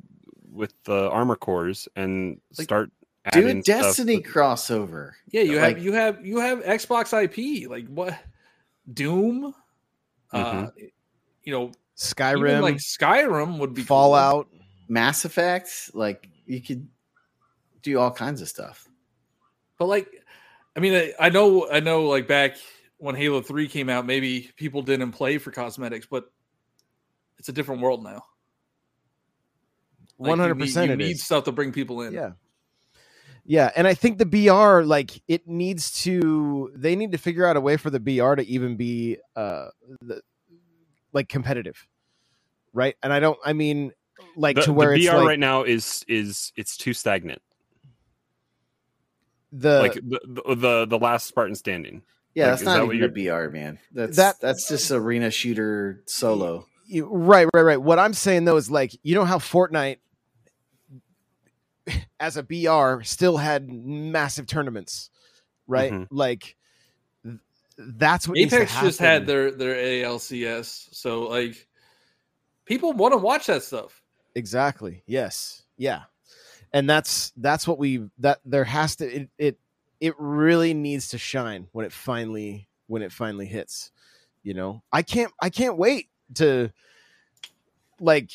with 0.51 0.73
the 0.83 1.09
armor 1.09 1.35
cores 1.35 1.87
and 1.95 2.39
Like, 2.57 2.65
start 2.65 2.91
Do 3.31 3.47
a 3.47 3.53
Destiny 3.61 4.17
that- 4.17 4.25
crossover. 4.25 5.13
Yeah, 5.31 5.41
you 5.41 5.59
Like- 5.59 5.77
have 5.77 5.83
you 5.85 5.93
have 5.93 6.25
you 6.25 6.39
have 6.39 6.59
Xbox 6.59 7.11
IP. 7.13 7.67
Like 7.67 7.87
what? 7.87 8.15
Doom. 8.91 9.53
Uh, 10.31 10.67
you 11.43 11.51
know, 11.53 11.63
even 11.63 11.75
Skyrim, 11.97 12.61
like 12.61 12.77
Skyrim 12.77 13.57
would 13.59 13.73
be 13.73 13.81
cool. 13.81 13.87
Fallout. 13.87 14.47
Mass 14.87 15.23
Effect, 15.25 15.91
like 15.93 16.27
you 16.45 16.61
could 16.61 16.87
do 17.81 17.97
all 17.99 18.11
kinds 18.11 18.41
of 18.41 18.49
stuff. 18.49 18.87
But 19.77 19.85
like, 19.85 20.09
I 20.75 20.79
mean, 20.79 20.93
I, 20.93 21.13
I 21.19 21.29
know, 21.29 21.69
I 21.69 21.79
know, 21.79 22.03
like 22.03 22.27
back 22.27 22.57
when 22.97 23.15
Halo 23.15 23.41
Three 23.41 23.67
came 23.67 23.89
out, 23.89 24.05
maybe 24.05 24.51
people 24.57 24.81
didn't 24.81 25.11
play 25.13 25.37
for 25.37 25.51
cosmetics, 25.51 26.05
but 26.09 26.25
it's 27.39 27.49
a 27.49 27.53
different 27.53 27.81
world 27.81 28.03
now. 28.03 28.23
Like, 30.17 30.27
you 30.27 30.29
One 30.29 30.39
hundred 30.39 30.57
need- 30.57 30.65
percent. 30.65 30.91
You 30.91 30.97
need 30.97 31.17
stuff 31.17 31.45
to 31.45 31.51
bring 31.51 31.71
people 31.71 32.01
in. 32.01 32.13
Yeah. 32.13 32.31
Yeah, 33.45 33.71
and 33.75 33.87
I 33.87 33.93
think 33.93 34.17
the 34.17 34.25
BR 34.25 34.83
like 34.83 35.21
it 35.27 35.47
needs 35.47 36.03
to 36.03 36.71
they 36.75 36.95
need 36.95 37.11
to 37.13 37.17
figure 37.17 37.45
out 37.45 37.57
a 37.57 37.61
way 37.61 37.77
for 37.77 37.89
the 37.89 37.99
BR 37.99 38.35
to 38.35 38.45
even 38.47 38.75
be 38.77 39.17
uh 39.35 39.67
the, 40.01 40.21
like 41.11 41.27
competitive. 41.27 41.87
Right? 42.73 42.95
And 43.03 43.11
I 43.11 43.19
don't 43.19 43.39
I 43.43 43.53
mean 43.53 43.91
like 44.35 44.55
the, 44.57 44.61
to 44.63 44.73
where 44.73 44.89
the 44.93 45.01
it's 45.03 45.09
BR 45.09 45.17
like 45.17 45.27
right 45.27 45.39
now 45.39 45.63
is 45.63 46.05
is 46.07 46.53
it's 46.55 46.77
too 46.77 46.93
stagnant. 46.93 47.41
the 49.51 49.79
like 49.79 49.93
the, 49.95 50.19
the 50.25 50.55
the 50.55 50.85
the 50.85 50.97
last 50.99 51.27
Spartan 51.27 51.55
standing. 51.55 52.03
Yeah, 52.33 52.45
Like, 52.45 52.51
that's 52.53 52.63
not 52.63 52.77
that 52.77 52.85
what 52.87 52.95
even 52.95 53.09
a 53.09 53.13
BR, 53.47 53.49
man. 53.51 53.79
That's 53.91 54.15
That- 54.15 54.39
that's 54.39 54.69
just 54.69 54.89
arena 54.91 55.31
shooter 55.31 56.01
solo. 56.07 56.65
you- 56.85 57.09
right, 57.11 57.47
right, 57.53 57.61
right. 57.63 57.81
What 57.81 57.99
I'm 57.99 58.13
saying 58.13 58.45
though 58.45 58.55
is 58.55 58.71
like 58.71 58.91
you 59.03 59.15
know 59.15 59.25
how 59.25 59.37
Fortnite 59.39 59.97
as 62.19 62.37
a 62.37 62.43
BR 62.43 63.01
still 63.03 63.37
had 63.37 63.69
massive 63.69 64.47
tournaments, 64.47 65.09
right? 65.67 65.91
Mhm. 65.91 66.07
Like 66.11 66.55
th- 67.23 67.37
that's 67.77 68.27
what 68.27 68.35
needs 68.35 68.51
to 68.51 68.57
Apex 68.57 68.79
just 68.81 68.99
had 68.99 69.25
their 69.25 69.51
their 69.51 69.75
ALGS, 69.75 70.89
so 70.93 71.23
like 71.23 71.67
people 72.65 72.93
want 72.93 73.13
to 73.13 73.17
watch 73.17 73.47
that 73.47 73.63
stuff. 73.63 74.01
exactly 74.33 75.03
yes 75.05 75.63
yeah 75.75 76.03
and 76.71 76.89
that's 76.89 77.33
that's 77.35 77.67
what 77.67 77.77
we 77.77 78.07
that 78.19 78.39
there 78.45 78.63
has 78.63 78.95
to 78.95 79.05
it, 79.05 79.29
it 79.37 79.59
it 79.99 80.13
really 80.17 80.73
needs 80.73 81.09
to 81.09 81.17
shine 81.17 81.67
when 81.73 81.85
it 81.85 81.91
finally 81.91 82.69
when 82.87 83.01
it 83.01 83.11
finally 83.11 83.45
hits 83.45 83.91
you 84.41 84.53
know 84.53 84.81
i 84.93 85.01
can't 85.01 85.33
i 85.41 85.49
can't 85.49 85.77
wait 85.77 86.07
to 86.35 86.71
like 87.99 88.31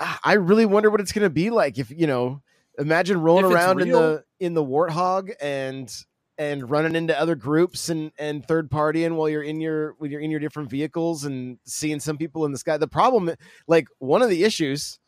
I 0.00 0.34
really 0.34 0.66
wonder 0.66 0.90
what 0.90 1.00
it's 1.00 1.12
going 1.12 1.24
to 1.24 1.30
be 1.30 1.50
like 1.50 1.78
if 1.78 1.90
you 1.90 2.06
know 2.06 2.42
imagine 2.78 3.20
rolling 3.20 3.46
around 3.46 3.80
in 3.80 3.90
the 3.90 4.24
in 4.40 4.54
the 4.54 4.64
warthog 4.64 5.30
and 5.40 5.92
and 6.38 6.68
running 6.68 6.94
into 6.94 7.18
other 7.18 7.34
groups 7.34 7.88
and 7.88 8.12
and 8.18 8.46
third 8.46 8.70
partying 8.70 9.16
while 9.16 9.28
you're 9.28 9.42
in 9.42 9.60
your 9.60 9.94
when 9.98 10.10
you're 10.10 10.20
in 10.20 10.30
your 10.30 10.40
different 10.40 10.68
vehicles 10.70 11.24
and 11.24 11.58
seeing 11.64 12.00
some 12.00 12.18
people 12.18 12.44
in 12.44 12.52
the 12.52 12.58
sky. 12.58 12.76
The 12.76 12.88
problem 12.88 13.34
like 13.66 13.88
one 13.98 14.22
of 14.22 14.28
the 14.28 14.44
issues 14.44 14.98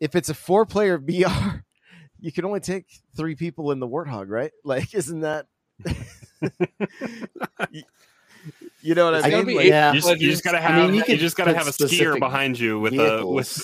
if 0.00 0.14
it's 0.14 0.28
a 0.28 0.34
four 0.34 0.66
player 0.66 0.98
br 0.98 1.12
you 2.18 2.32
can 2.32 2.44
only 2.44 2.60
take 2.60 2.86
three 3.16 3.34
people 3.34 3.70
in 3.72 3.80
the 3.80 3.88
warthog 3.88 4.28
right? 4.28 4.52
Like 4.64 4.94
isn't 4.94 5.20
that 5.20 5.46
you, 8.60 8.70
you 8.80 8.94
know 8.94 9.06
what 9.06 9.14
It's 9.14 9.24
i 9.24 9.30
gonna 9.30 9.42
mean 9.44 9.56
be 9.56 9.62
Like, 9.62 9.66
yeah. 9.68 9.92
You 9.92 10.00
just, 10.00 10.20
you 10.20 10.30
just 10.30 10.44
gotta 10.44 10.58
I 10.58 10.60
have 10.62 10.76
mean, 10.90 10.94
you 10.94 11.04
you, 11.08 11.16
just 11.16 11.36
gotta 11.36 11.54
have 11.54 11.66
a 11.66 11.70
skier 11.70 12.18
behind 12.18 12.58
you 12.58 12.78
with 12.80 12.94
a 12.94 13.26
with 13.26 13.62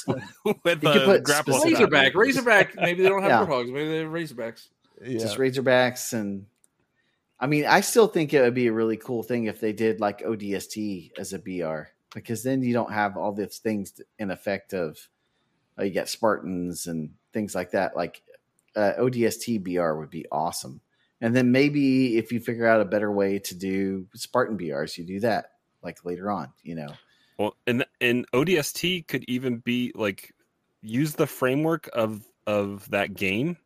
with 0.64 0.82
You 0.82 0.90
could 0.92 1.02
a 1.02 1.04
put 1.04 1.22
grapple. 1.24 1.54
specific- 1.54 1.76
stick. 1.76 1.90
Razorback, 1.92 2.14
Razorback. 2.14 2.76
Maybe 2.76 3.02
they 3.02 3.08
don't 3.08 3.22
have 3.22 3.30
Yeah. 3.30 3.46
Warthogs. 3.46 3.72
Maybe 3.72 3.88
they 3.88 3.98
have 3.98 4.08
Razorbacks. 4.10 4.68
yeah. 5.04 5.18
Just 5.18 5.38
Razorbacks 5.38 6.12
and 6.12 6.46
I 7.40 7.46
mean, 7.48 7.66
I 7.66 7.80
still 7.80 8.06
think 8.06 8.32
it 8.34 8.40
would 8.40 8.54
be 8.54 8.68
a 8.68 8.72
really 8.72 8.96
cool 8.96 9.22
thing 9.24 9.46
if 9.46 9.60
they 9.60 9.72
did 9.72 9.98
like 10.00 10.20
ODST 10.22 11.18
as 11.18 11.32
a 11.32 11.38
BR 11.40 11.88
because 12.14 12.42
then 12.44 12.62
you 12.62 12.72
don't 12.72 12.92
have 12.92 13.16
all 13.16 13.32
these 13.32 13.58
things 13.58 14.00
in 14.18 14.30
effect 14.30 14.74
of 14.74 14.98
uh, 15.78 15.82
you 15.82 15.90
got 15.92 16.08
Spartans 16.08 16.86
and 16.86 17.10
things 17.32 17.54
like 17.54 17.70
that. 17.72 17.96
Like 17.96 18.22
uh, 18.76 18.92
ODST 18.98 19.62
BR 19.64 19.94
would 19.98 20.10
be 20.10 20.24
awesome. 20.30 20.80
And 21.22 21.36
then 21.36 21.52
maybe 21.52 22.18
if 22.18 22.32
you 22.32 22.40
figure 22.40 22.66
out 22.66 22.80
a 22.80 22.84
better 22.84 23.10
way 23.10 23.38
to 23.38 23.54
do 23.54 24.08
Spartan 24.14 24.58
BRs, 24.58 24.98
you 24.98 25.06
do 25.06 25.20
that 25.20 25.46
like 25.80 26.04
later 26.04 26.30
on, 26.30 26.52
you 26.64 26.74
know. 26.74 26.88
Well, 27.38 27.54
and 27.66 27.86
and 28.00 28.30
ODST 28.32 29.06
could 29.06 29.24
even 29.28 29.58
be 29.58 29.92
like 29.94 30.34
use 30.82 31.14
the 31.14 31.28
framework 31.28 31.88
of 31.92 32.26
of 32.46 32.90
that 32.90 33.14
game 33.14 33.56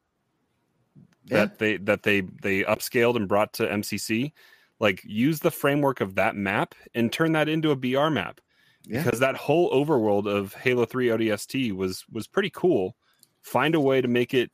that 1.26 1.58
they 1.58 1.78
that 1.78 2.02
they 2.02 2.20
they 2.20 2.62
upscaled 2.62 3.16
and 3.16 3.26
brought 3.26 3.54
to 3.54 3.66
MCC. 3.66 4.32
Like 4.78 5.02
use 5.04 5.40
the 5.40 5.50
framework 5.50 6.02
of 6.02 6.16
that 6.16 6.36
map 6.36 6.74
and 6.94 7.10
turn 7.10 7.32
that 7.32 7.48
into 7.48 7.70
a 7.70 7.76
BR 7.76 8.10
map 8.10 8.42
Yeah. 8.84 9.02
because 9.02 9.20
that 9.20 9.34
whole 9.34 9.70
overworld 9.70 10.26
of 10.30 10.52
Halo 10.52 10.84
3 10.84 11.08
ODST 11.08 11.72
was 11.72 12.04
was 12.12 12.26
pretty 12.26 12.50
cool. 12.50 12.96
Find 13.40 13.74
a 13.74 13.80
way 13.80 14.02
to 14.02 14.08
make 14.08 14.34
it 14.34 14.50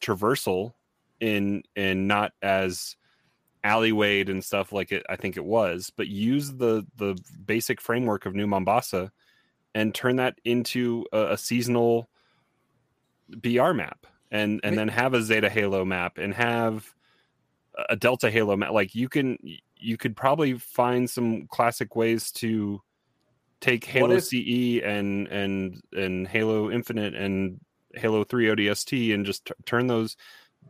traversal 0.00 0.72
in 1.20 1.62
and 1.74 2.08
not 2.08 2.32
as 2.42 2.96
alleywayed 3.64 4.28
and 4.28 4.44
stuff 4.44 4.72
like 4.72 4.92
it 4.92 5.04
I 5.08 5.16
think 5.16 5.36
it 5.36 5.44
was, 5.44 5.90
but 5.96 6.06
use 6.08 6.52
the 6.52 6.86
the 6.96 7.18
basic 7.44 7.80
framework 7.80 8.26
of 8.26 8.34
New 8.34 8.46
Mombasa 8.46 9.10
and 9.74 9.94
turn 9.94 10.16
that 10.16 10.38
into 10.44 11.04
a, 11.12 11.32
a 11.32 11.36
seasonal 11.36 12.08
BR 13.28 13.72
map 13.72 14.06
and 14.30 14.60
and 14.62 14.78
then 14.78 14.88
have 14.88 15.14
a 15.14 15.22
Zeta 15.22 15.50
Halo 15.50 15.84
map 15.84 16.18
and 16.18 16.34
have 16.34 16.94
a 17.88 17.96
Delta 17.96 18.30
Halo 18.30 18.56
map. 18.56 18.72
Like 18.72 18.94
you 18.94 19.08
can 19.08 19.38
you 19.76 19.96
could 19.96 20.16
probably 20.16 20.54
find 20.54 21.08
some 21.08 21.46
classic 21.46 21.94
ways 21.96 22.30
to 22.32 22.80
take 23.60 23.84
Halo 23.84 24.16
if- 24.16 24.24
CE 24.24 24.80
and 24.84 25.28
and 25.28 25.80
and 25.92 26.26
Halo 26.28 26.70
Infinite 26.70 27.14
and 27.14 27.60
Halo 27.94 28.24
3 28.24 28.46
ODST 28.46 29.14
and 29.14 29.24
just 29.24 29.46
t- 29.46 29.54
turn 29.64 29.86
those 29.86 30.16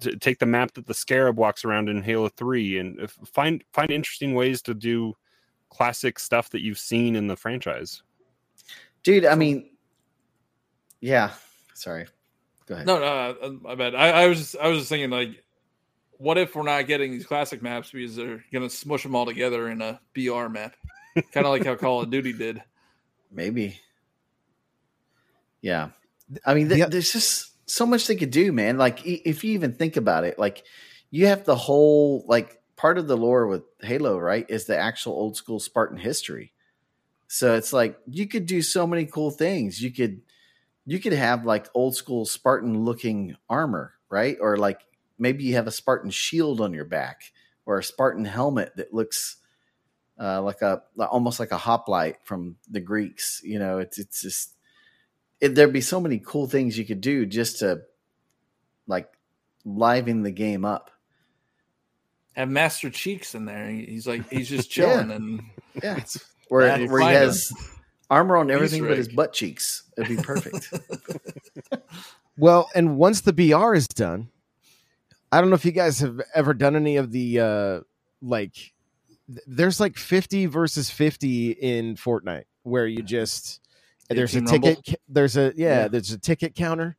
to 0.00 0.16
take 0.16 0.38
the 0.38 0.46
map 0.46 0.72
that 0.74 0.86
the 0.86 0.94
Scarab 0.94 1.36
walks 1.36 1.64
around 1.64 1.88
in 1.88 2.02
Halo 2.02 2.28
3 2.28 2.78
and 2.78 3.10
find 3.10 3.62
find 3.72 3.90
interesting 3.90 4.34
ways 4.34 4.62
to 4.62 4.74
do 4.74 5.14
classic 5.70 6.18
stuff 6.18 6.50
that 6.50 6.62
you've 6.62 6.78
seen 6.78 7.16
in 7.16 7.26
the 7.26 7.36
franchise. 7.36 8.02
Dude, 9.02 9.24
I 9.24 9.34
mean, 9.34 9.70
yeah. 11.00 11.30
Sorry. 11.74 12.06
Go 12.66 12.74
ahead. 12.74 12.86
No, 12.86 12.98
no, 12.98 13.06
uh, 13.06 13.50
my 13.62 13.74
bad. 13.74 13.94
I, 13.94 14.22
I 14.24 14.26
was 14.26 14.38
just, 14.38 14.56
I 14.56 14.68
was 14.68 14.78
just 14.78 14.88
thinking 14.88 15.10
like, 15.10 15.42
what 16.18 16.38
if 16.38 16.54
we're 16.56 16.62
not 16.62 16.86
getting 16.86 17.12
these 17.12 17.26
classic 17.26 17.62
maps 17.62 17.90
because 17.90 18.16
they're 18.16 18.44
gonna 18.52 18.70
smush 18.70 19.02
them 19.02 19.14
all 19.14 19.26
together 19.26 19.68
in 19.68 19.80
a 19.82 20.00
BR 20.14 20.48
map, 20.48 20.74
kind 21.32 21.46
of 21.46 21.52
like 21.52 21.64
how 21.64 21.74
Call 21.76 22.00
of 22.02 22.10
Duty 22.10 22.32
did. 22.32 22.62
Maybe. 23.30 23.78
Yeah. 25.60 25.90
I 26.44 26.54
mean, 26.54 26.68
th- 26.68 26.78
Yeah. 26.78 26.86
there's 26.86 27.12
just 27.12 27.52
so 27.66 27.86
much 27.86 28.06
they 28.06 28.16
could 28.16 28.30
do, 28.30 28.52
man. 28.52 28.78
Like, 28.78 29.04
if 29.04 29.44
you 29.44 29.52
even 29.52 29.72
think 29.74 29.96
about 29.96 30.24
it, 30.24 30.38
like, 30.38 30.64
you 31.10 31.26
have 31.26 31.44
the 31.44 31.56
whole, 31.56 32.24
like, 32.28 32.60
part 32.76 32.98
of 32.98 33.08
the 33.08 33.16
lore 33.16 33.46
with 33.46 33.62
Halo, 33.80 34.18
right, 34.18 34.46
is 34.48 34.66
the 34.66 34.76
actual 34.76 35.14
old 35.14 35.36
school 35.36 35.58
Spartan 35.58 35.98
history. 35.98 36.52
So 37.28 37.54
it's 37.54 37.72
like 37.72 37.98
you 38.06 38.28
could 38.28 38.46
do 38.46 38.62
so 38.62 38.86
many 38.86 39.06
cool 39.06 39.30
things. 39.30 39.82
You 39.82 39.90
could 39.92 40.22
you 40.84 41.00
could 41.00 41.12
have 41.12 41.44
like 41.44 41.68
old 41.74 41.96
school 41.96 42.24
Spartan 42.24 42.84
looking 42.84 43.36
armor, 43.48 43.94
right? 44.08 44.36
Or 44.40 44.56
like 44.56 44.80
maybe 45.18 45.44
you 45.44 45.54
have 45.54 45.66
a 45.66 45.72
Spartan 45.72 46.10
shield 46.10 46.60
on 46.60 46.72
your 46.72 46.84
back 46.84 47.22
or 47.64 47.78
a 47.78 47.84
Spartan 47.84 48.24
helmet 48.24 48.76
that 48.76 48.94
looks 48.94 49.38
uh, 50.20 50.40
like 50.42 50.62
a 50.62 50.82
almost 50.98 51.40
like 51.40 51.50
a 51.50 51.58
hoplite 51.58 52.18
from 52.24 52.56
the 52.70 52.80
Greeks. 52.80 53.40
You 53.42 53.58
know, 53.58 53.78
it's 53.78 53.98
it's 53.98 54.22
just 54.22 54.54
it, 55.40 55.54
there'd 55.54 55.72
be 55.72 55.80
so 55.80 56.00
many 56.00 56.18
cool 56.24 56.46
things 56.46 56.78
you 56.78 56.84
could 56.84 57.00
do 57.00 57.26
just 57.26 57.58
to 57.60 57.82
like 58.86 59.08
liven 59.64 60.22
the 60.22 60.30
game 60.30 60.64
up. 60.64 60.90
Have 62.34 62.48
Master 62.48 62.90
Cheeks 62.90 63.34
in 63.34 63.44
there. 63.46 63.68
He's 63.70 64.06
like 64.06 64.28
he's 64.30 64.48
just 64.48 64.74
Yeah. 64.76 64.86
chilling 64.86 65.10
and 65.10 65.42
Yeah, 65.82 66.04
where 66.48 66.78
where 66.86 67.00
he 67.00 67.04
find 67.06 67.16
has 67.16 67.52
armor 68.10 68.36
on 68.36 68.50
everything 68.50 68.86
but 68.86 68.96
his 68.98 69.08
butt 69.08 69.32
cheeks. 69.32 69.82
It'd 69.96 70.16
be 70.16 70.22
perfect. 70.22 70.72
Well, 72.38 72.68
and 72.74 72.98
once 72.98 73.22
the 73.22 73.32
BR 73.32 73.74
is 73.74 73.88
done, 73.88 74.28
I 75.32 75.40
don't 75.40 75.48
know 75.48 75.54
if 75.56 75.64
you 75.64 75.72
guys 75.72 76.00
have 76.00 76.20
ever 76.34 76.52
done 76.52 76.76
any 76.76 76.96
of 76.96 77.10
the 77.10 77.40
uh 77.40 77.80
like 78.20 78.52
th- 79.26 79.40
there's 79.46 79.80
like 79.80 79.96
50 79.96 80.44
versus 80.44 80.90
50 80.90 81.52
in 81.52 81.96
Fortnite 81.96 82.44
where 82.62 82.86
you 82.86 83.02
just 83.02 83.60
Yeah, 83.62 83.65
there's 84.08 84.34
a 84.34 84.40
ticket 84.42 84.76
Rumble. 84.76 85.00
there's 85.08 85.36
a 85.36 85.52
yeah, 85.56 85.82
Yeah. 85.82 85.88
there's 85.88 86.12
a 86.12 86.18
ticket 86.18 86.54
counter. 86.54 86.96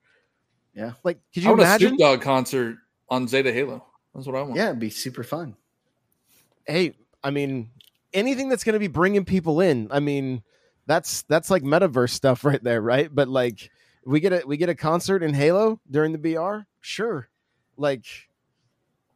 Yeah. 0.74 0.94
Like 1.04 1.20
could 1.34 1.44
I 1.44 1.46
you 1.46 1.50
want 1.50 1.62
a 1.62 1.64
imagine? 1.64 1.88
Snoop 1.90 2.00
Dogg 2.00 2.22
concert 2.22 2.78
on 3.10 3.28
Zeta 3.28 3.52
Halo. 3.52 3.86
That's 4.14 4.28
what 4.28 4.36
I 4.36 4.42
want. 4.42 4.56
yeah, 4.56 4.68
it'd 4.70 4.80
be 4.80 4.90
super 4.90 5.24
fun. 5.24 5.56
Hey, 6.66 6.94
I 7.24 7.32
mean 7.32 7.70
anything 8.14 8.50
that's 8.50 8.64
going 8.64 8.74
to 8.74 8.80
be 8.80 8.88
bringing 8.88 9.26
people 9.26 9.62
in. 9.62 9.88
I 9.92 10.00
mean 10.00 10.44
that's 10.86 11.24
that's 11.24 11.50
like 11.50 11.64
metaverse 11.64 12.12
stuff 12.12 12.44
right 12.46 12.64
there, 12.64 12.82
right? 12.82 13.14
But 13.14 13.28
like 13.28 13.70
we 14.06 14.20
get 14.20 14.34
a 14.34 14.44
we 14.46 14.58
get 14.58 14.70
a 14.70 14.76
concert 14.76 15.24
in 15.24 15.34
Halo 15.34 15.80
during 15.90 16.12
the 16.14 16.18
BR? 16.36 16.60
Sure. 16.82 17.28
Like 17.78 18.06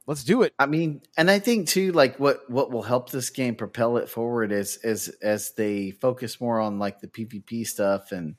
let's 0.07 0.23
do 0.23 0.41
it. 0.41 0.53
I 0.59 0.65
mean, 0.65 1.01
and 1.17 1.29
I 1.29 1.39
think 1.39 1.67
too, 1.67 1.91
like 1.91 2.19
what 2.19 2.49
what 2.49 2.71
will 2.71 2.83
help 2.83 3.09
this 3.09 3.29
game 3.29 3.55
propel 3.55 3.97
it 3.97 4.09
forward 4.09 4.51
is 4.51 4.77
as 4.77 5.09
as 5.21 5.53
they 5.53 5.91
focus 5.91 6.41
more 6.41 6.59
on 6.59 6.79
like 6.79 6.99
the 6.99 7.07
PvP 7.07 7.65
stuff 7.65 8.11
and 8.11 8.35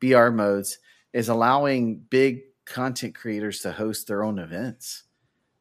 BR 0.00 0.30
modes, 0.30 0.78
is 1.12 1.28
allowing 1.28 1.98
big 1.98 2.42
content 2.64 3.14
creators 3.14 3.60
to 3.60 3.72
host 3.72 4.06
their 4.06 4.24
own 4.24 4.38
events. 4.38 5.04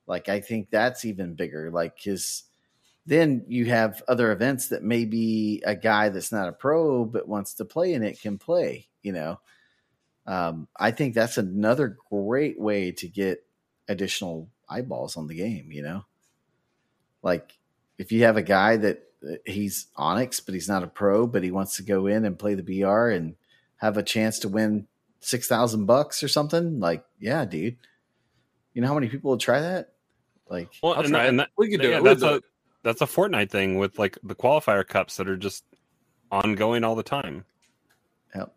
Like 0.08 0.30
I 0.30 0.41
think 0.41 0.70
that's 0.70 1.06
even 1.06 1.36
bigger. 1.36 1.72
Like 1.72 1.95
because 1.95 2.43
then 3.06 3.45
you 3.47 3.66
have 3.66 4.01
other 4.08 4.32
events 4.32 4.70
that 4.70 4.84
maybe 4.84 5.62
a 5.66 5.76
guy 5.76 6.10
that's 6.10 6.32
not 6.32 6.47
a 6.47 6.54
pro 6.54 7.06
but 7.06 7.28
wants 7.28 7.54
to 7.56 7.66
play 7.66 7.93
in 7.93 8.04
it 8.04 8.22
can 8.22 8.38
play. 8.38 8.88
You 9.01 9.14
know, 9.14 9.39
um, 10.26 10.68
I 10.78 10.91
think 10.91 11.14
that's 11.14 11.38
another 11.38 11.97
great 12.10 12.60
way 12.60 12.91
to 12.93 13.08
get 13.08 13.45
additional 13.88 14.49
eyeballs 14.74 15.17
on 15.17 15.28
the 15.28 15.36
game, 15.36 15.71
you 15.71 15.82
know? 15.84 16.05
Like 17.21 17.53
if 17.97 18.11
you 18.11 18.24
have 18.24 18.38
a 18.38 18.41
guy 18.41 18.78
that 18.78 19.03
uh, 19.26 19.36
he's 19.45 19.88
Onyx, 19.95 20.39
but 20.39 20.53
he's 20.53 20.67
not 20.67 20.84
a 20.84 20.88
pro, 20.88 21.28
but 21.28 21.43
he 21.43 21.51
wants 21.51 21.78
to 21.78 21.84
go 21.84 22.07
in 22.07 22.26
and 22.26 22.38
play 22.39 22.55
the 22.55 22.63
BR 22.82 23.09
and 23.09 23.36
have 23.78 23.97
a 23.97 24.03
chance 24.03 24.39
to 24.39 24.49
win 24.49 24.88
6,000 25.21 25.86
bucks 25.86 26.21
or 26.24 26.28
something, 26.28 26.80
like, 26.80 27.05
yeah, 27.19 27.45
dude. 27.45 27.78
You 28.74 28.82
know 28.82 28.88
how 28.88 28.95
many 28.95 29.07
people 29.07 29.32
would 29.32 29.39
try 29.39 29.61
that? 29.61 29.93
Like, 30.49 30.69
Well, 30.82 30.93
I'll 30.95 31.01
and, 31.01 31.09
try 31.09 31.26
and 31.26 31.39
that, 31.39 31.49
We 31.57 31.69
can 31.69 31.80
do 31.80 31.89
yeah, 31.89 31.97
it. 31.97 32.03
We'll 32.03 32.15
That's 32.15 32.21
do 32.21 32.28
a 32.28 32.36
it. 32.38 32.43
that's 32.84 33.01
a 33.01 33.05
Fortnite 33.05 33.49
thing 33.49 33.78
with 33.78 33.97
like 33.99 34.17
the 34.24 34.36
qualifier 34.36 34.86
cups 34.86 35.15
that 35.17 35.30
are 35.30 35.38
just 35.38 35.63
ongoing 36.32 36.84
all 36.84 36.95
the 36.95 37.03
time. 37.03 37.45
yep. 38.36 38.53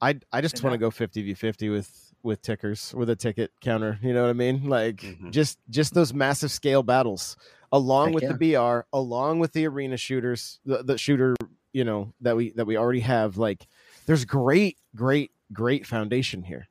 I 0.00 0.18
I 0.32 0.40
just 0.40 0.62
want 0.64 0.74
to 0.74 0.78
go 0.78 0.90
50 0.90 1.22
v 1.22 1.34
50 1.34 1.68
with 1.68 2.07
with 2.22 2.42
tickers 2.42 2.92
with 2.94 3.08
a 3.10 3.16
ticket 3.16 3.52
counter, 3.60 3.98
you 4.02 4.12
know 4.12 4.22
what 4.22 4.30
I 4.30 4.34
mean? 4.34 4.68
Like 4.68 4.96
Mhm. 4.96 5.30
just 5.30 5.58
just 5.70 5.94
those 5.94 6.12
massive 6.12 6.50
scale 6.50 6.82
battles 6.82 7.36
along 7.72 8.08
Heck 8.08 8.14
with 8.14 8.22
yeah. 8.24 8.32
the 8.32 8.52
BR, 8.54 8.80
along 8.92 9.38
with 9.38 9.52
the 9.52 9.66
arena 9.66 9.96
shooters, 9.96 10.58
the, 10.64 10.82
the 10.82 10.98
shooter, 10.98 11.34
you 11.72 11.84
know, 11.84 12.12
that 12.20 12.36
we 12.36 12.50
that 12.52 12.66
we 12.66 12.76
already 12.76 13.00
have 13.00 13.36
like 13.36 13.66
there's 14.06 14.24
great 14.24 14.78
great 14.94 15.30
great 15.52 15.86
foundation 15.86 16.42
here. 16.42 16.68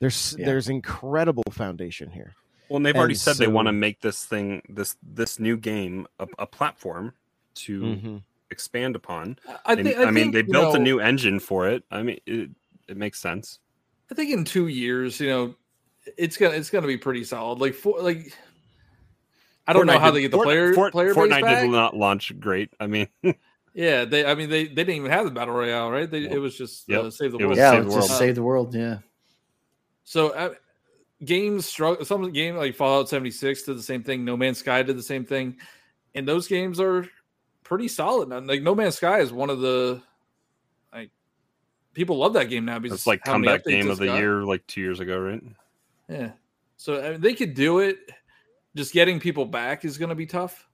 There's 0.00 0.34
Yeah. 0.38 0.46
there's 0.46 0.68
incredible 0.68 1.44
foundation 1.50 2.10
here. 2.10 2.34
Well, 2.68 2.76
and 2.76 2.86
they've 2.86 2.94
already 2.96 3.14
And 3.14 3.20
said 3.20 3.36
they 3.36 3.48
want 3.48 3.66
to 3.66 3.72
make 3.72 4.00
this 4.00 4.24
thing 4.24 4.62
this 4.68 4.96
this 5.02 5.38
new 5.40 5.56
game 5.56 6.06
a, 6.18 6.28
a 6.38 6.46
platform 6.46 7.14
to 7.54 7.80
Mhm. 7.82 8.22
expand 8.50 8.96
upon. 8.96 9.38
I, 9.64 9.72
And, 9.74 9.84
think. 9.84 9.98
I, 9.98 10.04
mean, 10.10 10.14
think, 10.14 10.32
they 10.34 10.38
you 10.40 10.52
built 10.52 10.74
a 10.76 10.78
new 10.78 11.00
engine 11.00 11.40
for 11.40 11.68
it. 11.68 11.84
I 11.90 12.02
mean, 12.02 12.20
it, 12.26 12.50
it 12.88 12.96
makes 12.96 13.20
sense. 13.20 13.58
I 14.10 14.14
think 14.14 14.30
in 14.32 14.44
two 14.44 14.66
years, 14.68 15.20
you 15.20 15.28
know, 15.28 15.54
it's 16.18 16.36
gonna 16.36 16.54
it's 16.54 16.70
gonna 16.70 16.86
be 16.86 16.96
pretty 16.96 17.24
solid. 17.24 17.60
Like 17.60 17.74
for 17.74 18.00
like, 18.00 18.32
I 19.66 19.72
don't 19.72 19.86
know 19.86 19.98
how 19.98 20.06
did- 20.10 20.16
they 20.16 20.20
get 20.22 20.30
the 20.32 20.36
Fort- 20.38 20.46
player 20.46 20.74
Fort- 20.74 20.92
player 20.92 21.14
Fortnite 21.14 21.30
base 21.30 21.42
back. 21.42 21.62
did 21.62 21.70
not 21.70 21.96
launch 21.96 22.38
great. 22.40 22.70
I 22.80 22.86
mean, 22.86 23.08
Yeah, 23.72 24.04
they. 24.04 24.24
I 24.24 24.34
mean, 24.34 24.50
they 24.50 24.64
they 24.64 24.74
didn't 24.82 24.96
even 24.96 25.10
have 25.12 25.24
the 25.26 25.30
battle 25.30 25.54
royale, 25.54 25.90
right? 25.92 26.10
They, 26.10 26.24
it 26.24 26.40
was 26.40 26.56
just 26.58 26.88
Yep. 26.88 27.04
uh, 27.04 27.10
save 27.10 27.30
the 27.32 27.38
world. 27.38 27.56
Yeah, 27.56 27.70
Save 27.70 27.84
the 27.84 27.90
just 27.90 28.08
World. 28.08 28.18
save 28.18 28.34
the 28.34 28.42
world. 28.42 28.74
Yeah. 28.74 28.98
So 30.02 30.30
uh, 30.30 30.54
games 31.24 31.66
struggle. 31.66 32.04
Some 32.04 32.32
game 32.32 32.56
like 32.56 32.74
Fallout 32.74 33.08
seventy 33.08 33.30
six 33.30 33.62
did 33.62 33.78
the 33.78 33.82
same 33.82 34.02
thing. 34.02 34.24
No 34.24 34.36
Man's 34.36 34.58
Sky 34.58 34.82
did 34.82 34.98
the 34.98 35.02
same 35.04 35.24
thing, 35.24 35.56
and 36.16 36.26
those 36.26 36.48
games 36.48 36.80
are 36.80 37.06
pretty 37.62 37.86
solid. 37.86 38.32
And 38.32 38.48
like 38.48 38.62
No 38.62 38.74
Man's 38.74 38.96
Sky 38.96 39.20
is 39.20 39.32
one 39.32 39.50
of 39.50 39.60
the 39.60 39.92
like 39.92 40.02
people 41.94 42.18
love 42.18 42.34
that 42.34 42.48
game 42.48 42.64
now 42.64 42.78
because 42.78 42.98
it's 42.98 43.06
like 43.06 43.22
comeback 43.22 43.64
game 43.64 43.90
of 43.90 43.98
the 43.98 44.06
got. 44.06 44.18
year 44.18 44.42
like 44.44 44.66
two 44.66 44.80
years 44.80 45.00
ago, 45.00 45.18
right? 45.18 45.42
Yeah, 46.08 46.32
so 46.76 47.02
I 47.02 47.10
mean, 47.12 47.20
they 47.20 47.34
could 47.34 47.54
do 47.54 47.80
it. 47.80 47.98
Just 48.76 48.92
getting 48.92 49.18
people 49.18 49.44
back 49.44 49.84
is 49.84 49.98
going 49.98 50.10
to 50.10 50.14
be 50.14 50.26
tough. 50.26 50.68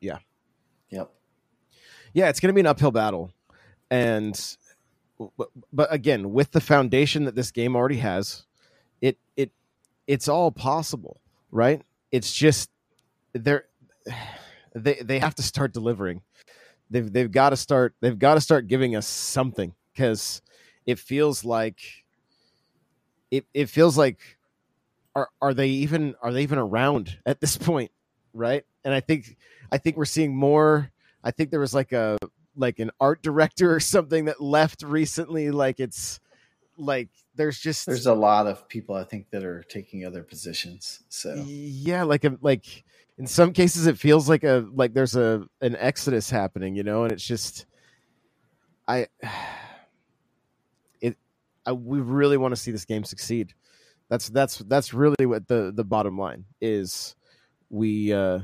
Yeah. 0.00 0.18
Yep. 0.90 1.10
yeah, 2.14 2.28
it's 2.30 2.40
going 2.40 2.48
to 2.48 2.54
be 2.54 2.60
an 2.60 2.66
uphill 2.66 2.90
battle. 2.90 3.30
And 3.90 4.56
but, 5.36 5.48
but 5.72 5.92
again, 5.92 6.32
with 6.32 6.50
the 6.52 6.60
foundation 6.60 7.24
that 7.24 7.34
this 7.34 7.50
game 7.50 7.76
already 7.76 7.98
has, 7.98 8.46
it 9.00 9.18
it 9.36 9.50
it's 10.06 10.28
all 10.28 10.50
possible, 10.50 11.20
right? 11.50 11.82
It's 12.10 12.32
just 12.32 12.70
they're 13.34 13.66
they 14.74 14.94
they 14.94 15.18
have 15.18 15.34
to 15.36 15.42
start 15.42 15.72
delivering. 15.72 16.22
They've 16.90 17.12
they've 17.12 17.30
got 17.30 17.50
to 17.50 17.56
start 17.56 17.94
they've 18.00 18.18
got 18.18 18.34
to 18.34 18.40
start 18.40 18.66
giving 18.66 18.96
us 18.96 19.06
something 19.06 19.74
because 19.98 20.42
it 20.86 20.96
feels 20.96 21.44
like 21.44 21.80
it 23.32 23.44
it 23.52 23.68
feels 23.68 23.98
like 23.98 24.38
are 25.16 25.28
are 25.42 25.52
they 25.52 25.68
even 25.68 26.14
are 26.22 26.32
they 26.32 26.44
even 26.44 26.58
around 26.58 27.18
at 27.26 27.40
this 27.40 27.56
point, 27.56 27.90
right? 28.32 28.64
And 28.84 28.94
I 28.94 29.00
think 29.00 29.36
I 29.72 29.78
think 29.78 29.96
we're 29.96 30.04
seeing 30.04 30.36
more. 30.36 30.92
I 31.24 31.32
think 31.32 31.50
there 31.50 31.58
was 31.58 31.74
like 31.74 31.90
a 31.90 32.16
like 32.54 32.78
an 32.78 32.92
art 33.00 33.22
director 33.22 33.74
or 33.74 33.80
something 33.80 34.26
that 34.26 34.40
left 34.40 34.82
recently. 34.82 35.50
Like 35.50 35.80
it's 35.80 36.20
like 36.76 37.08
there's 37.34 37.58
just 37.58 37.86
There's 37.86 38.06
a 38.06 38.14
lot 38.14 38.46
of 38.46 38.68
people 38.68 38.94
I 38.94 39.02
think 39.02 39.30
that 39.30 39.42
are 39.42 39.64
taking 39.64 40.06
other 40.06 40.22
positions. 40.22 41.00
So 41.08 41.34
yeah, 41.44 42.04
like 42.04 42.22
a 42.22 42.38
like 42.40 42.84
in 43.18 43.26
some 43.26 43.52
cases 43.52 43.88
it 43.88 43.98
feels 43.98 44.28
like 44.28 44.44
a 44.44 44.64
like 44.72 44.94
there's 44.94 45.16
a 45.16 45.44
an 45.60 45.74
exodus 45.74 46.30
happening, 46.30 46.76
you 46.76 46.84
know, 46.84 47.02
and 47.02 47.10
it's 47.10 47.26
just 47.26 47.66
I 48.86 49.08
I 51.68 51.72
we 51.72 52.00
really 52.00 52.38
want 52.38 52.52
to 52.52 52.56
see 52.56 52.70
this 52.70 52.86
game 52.86 53.04
succeed. 53.04 53.52
That's 54.08 54.30
that's 54.30 54.58
that's 54.58 54.94
really 54.94 55.26
what 55.26 55.48
the 55.48 55.70
the 55.74 55.84
bottom 55.84 56.18
line 56.18 56.46
is. 56.62 57.14
We 57.68 58.12
uh 58.12 58.40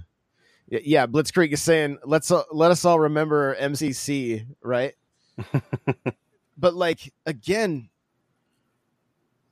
yeah, 0.69 1.07
Blitzkrieg 1.07 1.53
is 1.53 1.63
saying 1.63 1.99
let's 2.05 2.31
uh, 2.31 2.43
let 2.53 2.71
us 2.71 2.85
all 2.85 3.01
remember 3.01 3.57
MCC, 3.57 4.47
right? 4.63 4.95
but 6.59 6.75
like 6.75 7.15
again, 7.25 7.89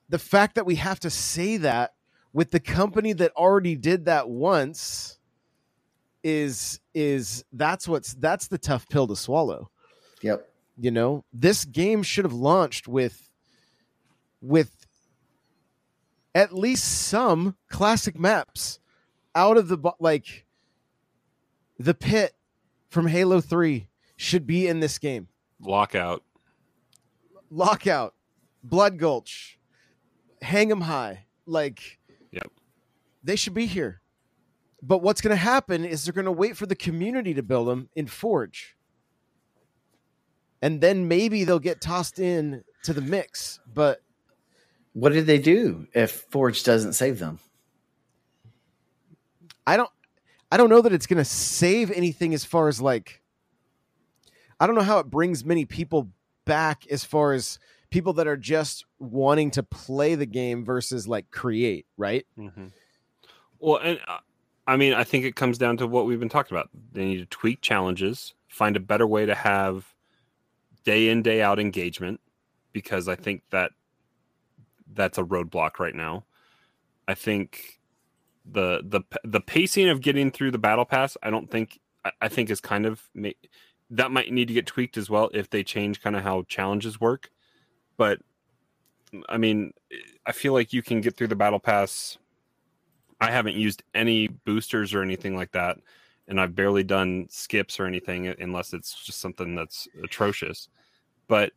the 0.09 0.19
fact 0.19 0.55
that 0.55 0.67
we 0.67 0.75
have 0.75 0.99
to 0.99 1.09
say 1.09 1.57
that 1.57 1.93
with 2.31 2.51
the 2.51 2.59
company 2.59 3.13
that 3.13 3.31
already 3.35 3.75
did 3.75 4.05
that 4.05 4.29
once 4.29 5.17
is 6.23 6.79
is 6.93 7.43
that's 7.53 7.87
what's 7.87 8.13
that's 8.13 8.47
the 8.47 8.57
tough 8.57 8.87
pill 8.87 9.07
to 9.07 9.15
swallow 9.15 9.69
yep. 10.21 10.49
you 10.79 10.89
know 10.89 11.25
this 11.33 11.65
game 11.65 12.01
should 12.01 12.23
have 12.23 12.33
launched 12.33 12.87
with 12.87 13.29
with 14.43 14.85
at 16.35 16.53
least 16.53 16.83
some 17.07 17.55
classic 17.69 18.19
maps 18.19 18.79
out 19.33 19.55
of 19.55 19.69
the 19.69 19.77
like 19.99 20.45
the 21.79 21.93
pit 21.93 22.33
from 22.89 23.07
halo 23.07 23.39
3 23.39 23.87
should 24.17 24.45
be 24.45 24.67
in 24.67 24.81
this 24.81 24.99
game 24.99 25.29
Lockout. 25.61 26.23
lockout 27.49 28.13
blood 28.63 28.97
gulch 28.99 29.57
hang 30.41 30.69
'em 30.69 30.81
high 30.81 31.25
like 31.45 31.99
Yep. 32.31 32.51
they 33.23 33.37
should 33.37 33.53
be 33.53 33.65
here 33.65 34.01
but 34.81 35.01
what's 35.01 35.21
going 35.21 35.31
to 35.31 35.37
happen 35.37 35.85
is 35.85 36.03
they're 36.03 36.13
going 36.13 36.25
to 36.25 36.31
wait 36.31 36.57
for 36.57 36.65
the 36.65 36.75
community 36.75 37.33
to 37.33 37.41
build 37.41 37.69
them 37.69 37.87
in 37.95 38.07
forge 38.07 38.75
and 40.61 40.81
then 40.81 41.07
maybe 41.07 41.43
they'll 41.45 41.59
get 41.59 41.79
tossed 41.81 42.19
in 42.19 42.63
to 42.83 42.93
the 42.93 43.01
mix. 43.01 43.59
But 43.73 44.01
What 44.93 45.11
do 45.11 45.21
they 45.21 45.39
do 45.39 45.87
if 45.93 46.11
Forge 46.29 46.63
doesn't 46.63 46.93
save 46.93 47.19
them? 47.19 47.39
I 49.65 49.77
don't 49.77 49.89
I 50.51 50.57
don't 50.57 50.69
know 50.69 50.81
that 50.81 50.93
it's 50.93 51.07
going 51.07 51.17
to 51.17 51.25
save 51.25 51.89
anything 51.91 52.33
as 52.33 52.45
far 52.45 52.67
as 52.67 52.79
like 52.79 53.21
I 54.59 54.67
don't 54.67 54.75
know 54.75 54.83
how 54.83 54.99
it 54.99 55.09
brings 55.09 55.43
many 55.43 55.65
people 55.65 56.09
back 56.45 56.85
as 56.87 57.03
far 57.03 57.33
as 57.33 57.59
people 57.89 58.13
that 58.13 58.27
are 58.27 58.37
just 58.37 58.85
wanting 58.99 59.51
to 59.51 59.63
play 59.63 60.15
the 60.15 60.25
game 60.25 60.63
versus 60.63 61.07
like 61.07 61.29
create, 61.31 61.85
right? 61.97 62.25
Mm-hmm. 62.37 62.67
Well, 63.59 63.77
and 63.77 63.99
uh, 64.07 64.17
I 64.65 64.77
mean, 64.77 64.93
I 64.93 65.03
think 65.03 65.25
it 65.25 65.35
comes 65.35 65.57
down 65.57 65.77
to 65.77 65.87
what 65.87 66.05
we've 66.05 66.19
been 66.19 66.29
talking 66.29 66.55
about. 66.55 66.69
They 66.91 67.05
need 67.05 67.17
to 67.17 67.25
tweak 67.25 67.61
challenges, 67.61 68.33
find 68.47 68.75
a 68.75 68.79
better 68.79 69.07
way 69.07 69.25
to 69.25 69.35
have 69.35 69.93
day 70.85 71.09
in 71.09 71.21
day 71.21 71.41
out 71.41 71.59
engagement, 71.59 72.19
because 72.71 73.07
I 73.07 73.15
think 73.15 73.41
that 73.51 73.71
that's 74.95 75.17
a 75.17 75.23
roadblock 75.23 75.79
right 75.79 75.95
now. 75.95 76.25
I 77.07 77.15
think 77.15 77.79
the 78.45 78.81
the 78.83 79.01
the 79.23 79.41
pacing 79.41 79.89
of 79.89 80.01
getting 80.01 80.31
through 80.31 80.51
the 80.51 80.57
battle 80.57 80.85
pass, 80.85 81.17
I 81.23 81.29
don't 81.29 81.49
think 81.49 81.79
I, 82.19 82.27
think 82.27 82.49
is 82.49 82.59
kind 82.59 82.85
of 82.85 83.01
that 83.89 84.11
might 84.11 84.31
need 84.31 84.47
to 84.49 84.53
get 84.53 84.65
tweaked 84.65 84.97
as 84.97 85.09
well 85.09 85.29
if 85.33 85.49
they 85.49 85.63
change 85.63 86.01
kind 86.01 86.15
of 86.15 86.23
how 86.23 86.43
challenges 86.43 86.99
work. 86.99 87.29
But 87.97 88.19
I 89.29 89.37
mean, 89.37 89.73
I 90.25 90.31
feel 90.31 90.53
like 90.53 90.73
you 90.73 90.81
can 90.81 91.01
get 91.01 91.15
through 91.15 91.27
the 91.27 91.35
battle 91.35 91.59
pass. 91.59 92.17
I 93.21 93.31
haven't 93.31 93.55
used 93.55 93.83
any 93.93 94.27
boosters 94.27 94.93
or 94.93 95.01
anything 95.01 95.35
like 95.35 95.51
that, 95.51 95.77
and 96.27 96.41
I've 96.41 96.55
barely 96.55 96.83
done 96.83 97.27
skips 97.29 97.79
or 97.79 97.85
anything 97.85 98.27
unless 98.27 98.73
it's 98.73 99.05
just 99.05 99.21
something 99.21 99.55
that's 99.55 99.87
atrocious. 100.03 100.67
But 101.27 101.53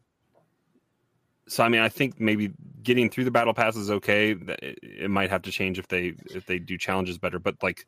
so 1.49 1.65
I 1.65 1.69
mean, 1.69 1.81
I 1.81 1.89
think 1.89 2.21
maybe 2.21 2.53
getting 2.83 3.09
through 3.09 3.25
the 3.25 3.31
battle 3.31 3.55
pass 3.55 3.77
is 3.77 3.91
okay. 3.91 4.33
It 4.33 5.11
might 5.11 5.31
have 5.31 5.43
to 5.43 5.51
change 5.51 5.79
if 5.79 5.89
they 5.89 6.15
if 6.35 6.47
they 6.47 6.59
do 6.59 6.77
challenges 6.77 7.19
better, 7.19 7.39
but 7.39 7.63
like 7.63 7.87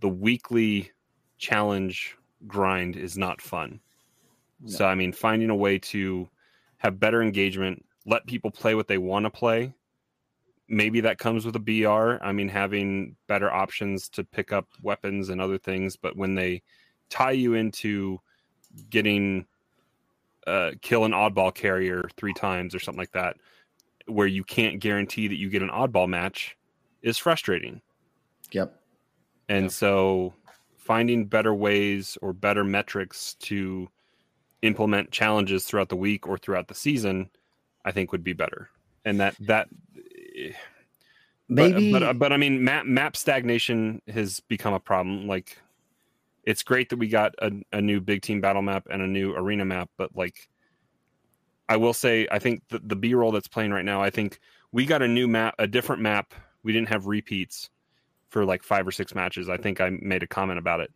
the 0.00 0.08
weekly 0.08 0.90
challenge 1.38 2.16
grind 2.46 2.96
is 2.96 3.16
not 3.16 3.40
fun. 3.40 3.80
No. 4.60 4.70
So 4.70 4.86
I 4.86 4.94
mean, 4.94 5.12
finding 5.12 5.50
a 5.50 5.56
way 5.56 5.78
to 5.78 6.28
have 6.78 7.00
better 7.00 7.22
engagement, 7.22 7.84
let 8.06 8.26
people 8.26 8.50
play 8.50 8.74
what 8.74 8.88
they 8.88 8.98
want 8.98 9.24
to 9.24 9.30
play. 9.30 9.74
Maybe 10.68 11.00
that 11.02 11.18
comes 11.18 11.46
with 11.46 11.54
a 11.54 11.60
BR. 11.60 12.24
I 12.24 12.32
mean, 12.32 12.48
having 12.48 13.14
better 13.28 13.52
options 13.52 14.08
to 14.10 14.24
pick 14.24 14.52
up 14.52 14.66
weapons 14.82 15.28
and 15.28 15.40
other 15.40 15.58
things, 15.58 15.96
but 15.96 16.16
when 16.16 16.34
they 16.34 16.62
tie 17.08 17.30
you 17.30 17.54
into 17.54 18.20
getting 18.90 19.46
uh, 20.46 20.72
kill 20.82 21.04
an 21.04 21.12
oddball 21.12 21.54
carrier 21.54 22.08
three 22.16 22.34
times 22.34 22.74
or 22.74 22.78
something 22.78 23.00
like 23.00 23.12
that, 23.12 23.36
where 24.06 24.26
you 24.26 24.44
can't 24.44 24.80
guarantee 24.80 25.28
that 25.28 25.36
you 25.36 25.50
get 25.50 25.62
an 25.62 25.70
oddball 25.70 26.08
match, 26.08 26.56
is 27.02 27.18
frustrating. 27.18 27.80
Yep. 28.52 28.80
And 29.48 29.64
yep. 29.64 29.72
so 29.72 30.34
finding 30.76 31.26
better 31.26 31.54
ways 31.54 32.16
or 32.22 32.32
better 32.32 32.64
metrics 32.64 33.34
to 33.40 33.88
implement 34.62 35.10
challenges 35.10 35.64
throughout 35.64 35.88
the 35.88 35.96
week 35.96 36.26
or 36.26 36.38
throughout 36.38 36.68
the 36.68 36.74
season, 36.74 37.30
I 37.84 37.92
think 37.92 38.12
would 38.12 38.24
be 38.24 38.32
better. 38.32 38.70
And 39.04 39.20
that 39.20 39.36
that 39.40 39.68
maybe, 41.48 41.92
but, 41.92 42.00
but, 42.00 42.18
but 42.18 42.32
I 42.32 42.36
mean, 42.36 42.64
map 42.64 42.86
map 42.86 43.16
stagnation 43.16 44.02
has 44.08 44.40
become 44.40 44.74
a 44.74 44.80
problem. 44.80 45.28
Like, 45.28 45.58
it's 46.46 46.62
great 46.62 46.88
that 46.90 46.96
we 46.96 47.08
got 47.08 47.34
a, 47.42 47.50
a 47.72 47.82
new 47.82 48.00
big 48.00 48.22
team 48.22 48.40
battle 48.40 48.62
map 48.62 48.86
and 48.90 49.02
a 49.02 49.06
new 49.06 49.34
arena 49.34 49.64
map, 49.64 49.90
but 49.98 50.14
like, 50.16 50.48
I 51.68 51.76
will 51.76 51.92
say, 51.92 52.28
I 52.30 52.38
think 52.38 52.62
the, 52.68 52.78
the 52.78 52.94
B 52.94 53.14
roll 53.14 53.32
that's 53.32 53.48
playing 53.48 53.72
right 53.72 53.84
now, 53.84 54.00
I 54.00 54.10
think 54.10 54.38
we 54.70 54.86
got 54.86 55.02
a 55.02 55.08
new 55.08 55.26
map, 55.26 55.56
a 55.58 55.66
different 55.66 56.00
map. 56.00 56.32
We 56.62 56.72
didn't 56.72 56.88
have 56.88 57.06
repeats 57.06 57.70
for 58.28 58.44
like 58.44 58.62
five 58.62 58.86
or 58.86 58.92
six 58.92 59.14
matches. 59.14 59.48
I 59.48 59.56
think 59.56 59.80
I 59.80 59.90
made 59.90 60.22
a 60.22 60.26
comment 60.26 60.58
about 60.58 60.80
it 60.80 60.90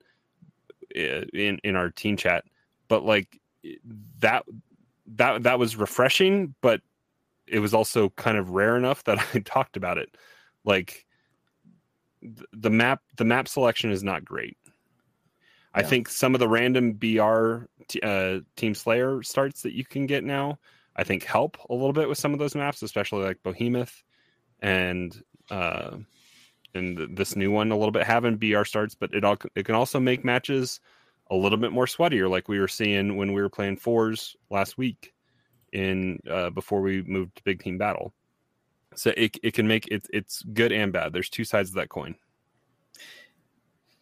eh, 0.95 1.25
in 1.33 1.59
in 1.65 1.77
our 1.77 1.91
team 1.91 2.17
chat. 2.17 2.45
But 2.89 3.05
like 3.05 3.41
that 4.19 4.45
that 5.17 5.43
that 5.43 5.59
was 5.59 5.77
refreshing, 5.77 6.55
but 6.61 6.81
it 7.47 7.59
was 7.59 7.75
also 7.75 8.11
kind 8.11 8.37
of 8.37 8.51
rare 8.51 8.77
enough 8.77 9.03
that 9.05 9.19
I 9.35 9.41
talked 9.41 9.77
about 9.77 9.99
it. 9.99 10.17
Like 10.65 11.07
the 12.53 12.71
map 12.71 13.01
the 13.17 13.25
map 13.25 13.49
selection 13.49 13.91
is 13.91 14.03
not 14.03 14.25
great. 14.25 14.57
Yeah. 15.75 15.81
I 15.81 15.83
think 15.85 16.09
some 16.09 16.35
of 16.35 16.41
the 16.41 16.49
random 16.49 16.93
BR 16.93 17.67
t- 17.89 18.01
uh, 18.03 18.41
Team 18.57 18.75
Slayer 18.75 19.23
starts 19.23 19.63
that 19.63 19.75
you 19.75 19.85
can 19.85 20.07
get 20.07 20.25
now, 20.25 20.59
I 20.97 21.05
think 21.05 21.25
help 21.25 21.59
a 21.69 21.75
little 21.75 21.93
bit 21.93 22.09
with 22.09 22.19
some 22.19 22.33
of 22.33 22.39
those 22.39 22.55
maps, 22.55 22.83
especially 22.83 23.25
like 23.25 23.43
Behemoth 23.43 24.03
and 24.61 25.23
uh, 25.51 25.97
and 26.75 27.17
this 27.17 27.37
new 27.37 27.51
one 27.51 27.71
a 27.71 27.77
little 27.77 27.93
bit 27.93 28.05
having 28.05 28.37
BR 28.37 28.65
starts, 28.65 28.95
but 28.95 29.15
it 29.15 29.25
all 29.25 29.37
it 29.55 29.65
can 29.65 29.75
also 29.75 30.01
make 30.01 30.25
matches 30.25 30.81
a 31.31 31.37
little 31.37 31.59
bit 31.59 31.73
more 31.73 31.87
sweatier, 31.87 32.29
like 32.29 32.49
we 32.49 32.59
were 32.59 32.69
seeing 32.69 33.17
when 33.17 33.33
we 33.33 33.41
were 33.41 33.49
playing 33.49 33.77
fours 33.77 34.37
last 34.51 34.77
week 34.77 35.13
in 35.73 36.19
uh, 36.29 36.51
before 36.51 36.81
we 36.81 37.03
moved 37.03 37.37
to 37.37 37.45
big 37.45 37.63
team 37.63 37.79
battle. 37.79 38.13
So 38.97 39.13
it 39.17 39.37
it 39.43 39.55
can 39.55 39.69
make 39.69 39.87
it 39.89 40.07
it's 40.13 40.43
good 40.43 40.73
and 40.73 40.93
bad. 40.93 41.13
There's 41.13 41.31
two 41.31 41.45
sides 41.45 41.71
of 41.71 41.77
that 41.77 41.89
coin. 41.89 42.17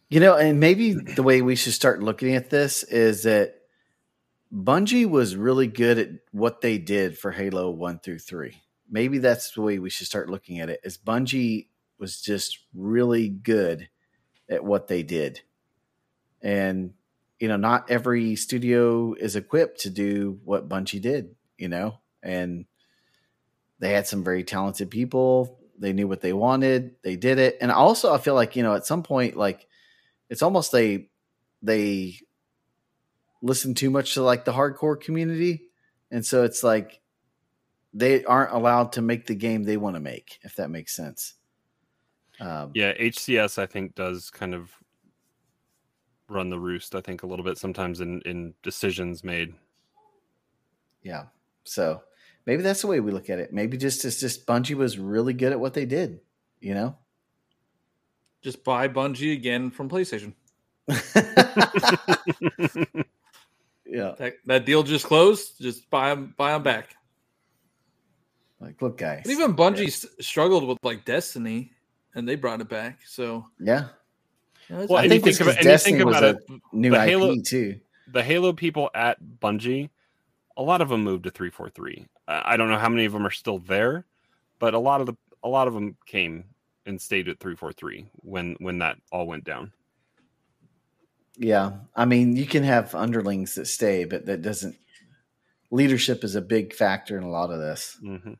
You 0.09 0.19
know, 0.19 0.35
and 0.35 0.59
maybe 0.59 0.93
the 0.93 1.21
way 1.21 1.43
we 1.43 1.55
should 1.55 1.73
start 1.73 2.01
looking 2.01 2.33
at 2.33 2.49
this 2.49 2.81
is 2.81 3.23
that 3.23 3.55
Bungie 4.51 5.07
was 5.07 5.35
really 5.35 5.67
good 5.67 5.99
at 5.99 6.09
what 6.31 6.61
they 6.61 6.79
did 6.79 7.15
for 7.15 7.31
Halo 7.31 7.69
1 7.69 7.99
through 7.99 8.17
3. 8.17 8.59
Maybe 8.89 9.19
that's 9.19 9.51
the 9.51 9.61
way 9.61 9.77
we 9.77 9.91
should 9.91 10.07
start 10.07 10.27
looking 10.27 10.59
at 10.59 10.69
it. 10.69 10.79
Is 10.83 10.97
Bungie 10.97 11.67
was 11.99 12.21
just 12.21 12.57
really 12.73 13.29
good 13.29 13.87
at 14.49 14.63
what 14.63 14.87
they 14.87 15.03
did. 15.03 15.41
And, 16.41 16.93
you 17.39 17.47
know, 17.47 17.57
not 17.57 17.91
every 17.91 18.35
studio 18.35 19.13
is 19.13 19.35
equipped 19.35 19.81
to 19.81 19.91
do 19.91 20.39
what 20.43 20.67
Bungie 20.67 21.01
did, 21.01 21.35
you 21.55 21.67
know, 21.67 21.99
and 22.23 22.65
they 23.77 23.93
had 23.93 24.07
some 24.07 24.23
very 24.23 24.43
talented 24.43 24.89
people. 24.89 25.59
They 25.77 25.93
knew 25.93 26.07
what 26.07 26.21
they 26.21 26.33
wanted. 26.33 26.95
They 27.03 27.15
did 27.15 27.37
it. 27.37 27.59
And 27.61 27.71
also, 27.71 28.11
I 28.11 28.17
feel 28.17 28.33
like, 28.33 28.55
you 28.55 28.63
know, 28.63 28.73
at 28.73 28.87
some 28.87 29.03
point, 29.03 29.37
like, 29.37 29.67
it's 30.29 30.41
almost 30.41 30.71
they, 30.71 31.09
they 31.61 32.19
listen 33.41 33.73
too 33.73 33.89
much 33.89 34.13
to 34.13 34.21
like 34.21 34.45
the 34.45 34.53
hardcore 34.53 34.99
community. 34.99 35.63
And 36.11 36.25
so 36.25 36.43
it's 36.43 36.63
like 36.63 37.01
they 37.93 38.23
aren't 38.23 38.53
allowed 38.53 38.93
to 38.93 39.01
make 39.01 39.27
the 39.27 39.35
game 39.35 39.63
they 39.63 39.77
want 39.77 39.95
to 39.95 39.99
make, 39.99 40.39
if 40.43 40.55
that 40.55 40.69
makes 40.69 40.95
sense. 40.95 41.35
Um, 42.39 42.71
yeah, 42.73 42.93
HCS 42.93 43.57
I 43.57 43.65
think 43.65 43.95
does 43.95 44.29
kind 44.29 44.53
of 44.53 44.71
run 46.29 46.49
the 46.49 46.59
roost. 46.59 46.95
I 46.95 47.01
think 47.01 47.23
a 47.23 47.27
little 47.27 47.43
bit 47.43 47.57
sometimes 47.57 48.01
in 48.01 48.21
in 48.21 48.53
decisions 48.63 49.23
made. 49.23 49.53
Yeah, 51.03 51.25
so 51.63 52.03
maybe 52.45 52.61
that's 52.61 52.81
the 52.81 52.87
way 52.87 52.99
we 52.99 53.11
look 53.11 53.29
at 53.29 53.39
it. 53.39 53.51
Maybe 53.51 53.77
just 53.77 54.05
it's 54.05 54.19
just 54.19 54.45
Bungie 54.45 54.75
was 54.75 54.97
really 54.97 55.33
good 55.33 55.51
at 55.51 55.59
what 55.59 55.73
they 55.73 55.85
did. 55.85 56.21
You 56.61 56.73
know, 56.73 56.97
just 58.41 58.63
buy 58.63 58.87
Bungie 58.87 59.33
again 59.33 59.71
from 59.71 59.89
PlayStation. 59.89 60.33
yeah, 63.85 64.13
that, 64.17 64.33
that, 64.45 64.65
deal 64.65 64.83
just 64.83 65.05
closed. 65.05 65.61
Just 65.61 65.89
buy 65.89 66.09
them, 66.09 66.33
buy 66.37 66.53
them 66.53 66.63
back. 66.63 66.95
Like, 68.59 68.81
look, 68.81 68.97
guys. 68.97 69.21
But 69.23 69.31
even 69.31 69.55
Bungie 69.55 70.03
yeah. 70.03 70.09
struggled 70.19 70.67
with 70.67 70.77
like 70.83 71.05
Destiny 71.05 71.71
and 72.15 72.27
they 72.27 72.35
brought 72.35 72.61
it 72.61 72.69
back. 72.69 72.99
So 73.05 73.45
yeah. 73.59 73.87
well, 74.69 74.97
I 74.97 75.07
think, 75.07 75.23
think, 75.23 75.39
about, 75.39 75.57
and 75.57 75.65
you 75.65 75.77
think 75.77 75.99
about 75.99 76.23
it, 76.23 76.37
new 76.73 76.93
IP 76.93 77.01
Halo, 77.01 77.35
too. 77.45 77.79
The 78.11 78.23
Halo 78.23 78.53
people 78.53 78.89
at 78.95 79.17
Bungie, 79.39 79.89
a 80.57 80.63
lot 80.63 80.81
of 80.81 80.89
them 80.89 81.03
moved 81.03 81.23
to 81.25 81.29
three 81.29 81.49
four 81.49 81.69
three. 81.69 82.05
I 82.27 82.57
don't 82.57 82.69
know 82.69 82.77
how 82.77 82.89
many 82.89 83.05
of 83.05 83.13
them 83.13 83.25
are 83.25 83.31
still 83.31 83.59
there, 83.59 84.05
but 84.59 84.73
a 84.73 84.79
lot 84.79 85.01
of 85.01 85.07
the 85.07 85.15
a 85.43 85.49
lot 85.49 85.67
of 85.67 85.73
them 85.73 85.95
came 86.05 86.45
and 86.89 86.99
stayed 86.99 87.29
at 87.29 87.39
three 87.39 87.55
four 87.55 87.71
three 87.71 88.09
when 88.15 88.55
when 88.59 88.79
that 88.79 88.97
all 89.11 89.27
went 89.27 89.45
down. 89.45 89.71
Yeah, 91.37 91.71
I 91.95 92.03
mean, 92.03 92.35
you 92.35 92.45
can 92.45 92.63
have 92.63 92.93
underlings 92.93 93.55
that 93.55 93.67
stay, 93.67 94.03
but 94.03 94.25
that 94.25 94.41
doesn't. 94.41 94.75
Leadership 95.71 96.23
is 96.23 96.35
a 96.35 96.41
big 96.41 96.73
factor 96.73 97.17
in 97.17 97.23
a 97.23 97.29
lot 97.29 97.51
of 97.51 97.59
this. 97.59 97.97
Mm-hmm. 98.03 98.33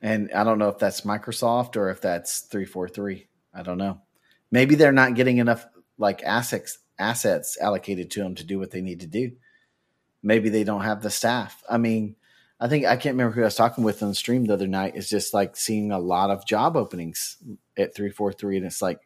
And 0.00 0.30
I 0.32 0.44
don't 0.44 0.58
know 0.58 0.68
if 0.68 0.78
that's 0.78 1.02
Microsoft 1.02 1.76
or 1.76 1.90
if 1.90 2.00
that's 2.00 2.42
343. 2.42 3.28
I 3.52 3.62
don't 3.62 3.76
know. 3.76 4.00
Maybe 4.50 4.76
they're 4.76 4.92
not 4.92 5.14
getting 5.14 5.38
enough 5.38 5.66
like 5.98 6.22
assets 6.22 6.78
assets 6.98 7.58
allocated 7.60 8.10
to 8.12 8.20
them 8.20 8.36
to 8.36 8.44
do 8.44 8.58
what 8.58 8.70
they 8.70 8.80
need 8.80 9.00
to 9.00 9.06
do. 9.06 9.32
Maybe 10.22 10.48
they 10.48 10.64
don't 10.64 10.84
have 10.84 11.02
the 11.02 11.10
staff. 11.10 11.62
I 11.68 11.76
mean, 11.76 12.16
I 12.60 12.68
think 12.68 12.84
I 12.84 12.96
can't 12.96 13.14
remember 13.14 13.32
who 13.34 13.40
I 13.40 13.44
was 13.44 13.54
talking 13.54 13.84
with 13.84 14.02
on 14.02 14.10
the 14.10 14.14
stream 14.14 14.44
the 14.44 14.52
other 14.54 14.66
night. 14.66 14.96
Is 14.96 15.08
just 15.08 15.32
like 15.32 15.56
seeing 15.56 15.92
a 15.92 15.98
lot 15.98 16.30
of 16.30 16.46
job 16.46 16.76
openings 16.76 17.38
at 17.76 17.94
343 17.94 18.58
and 18.58 18.66
it's 18.66 18.82
like, 18.82 19.00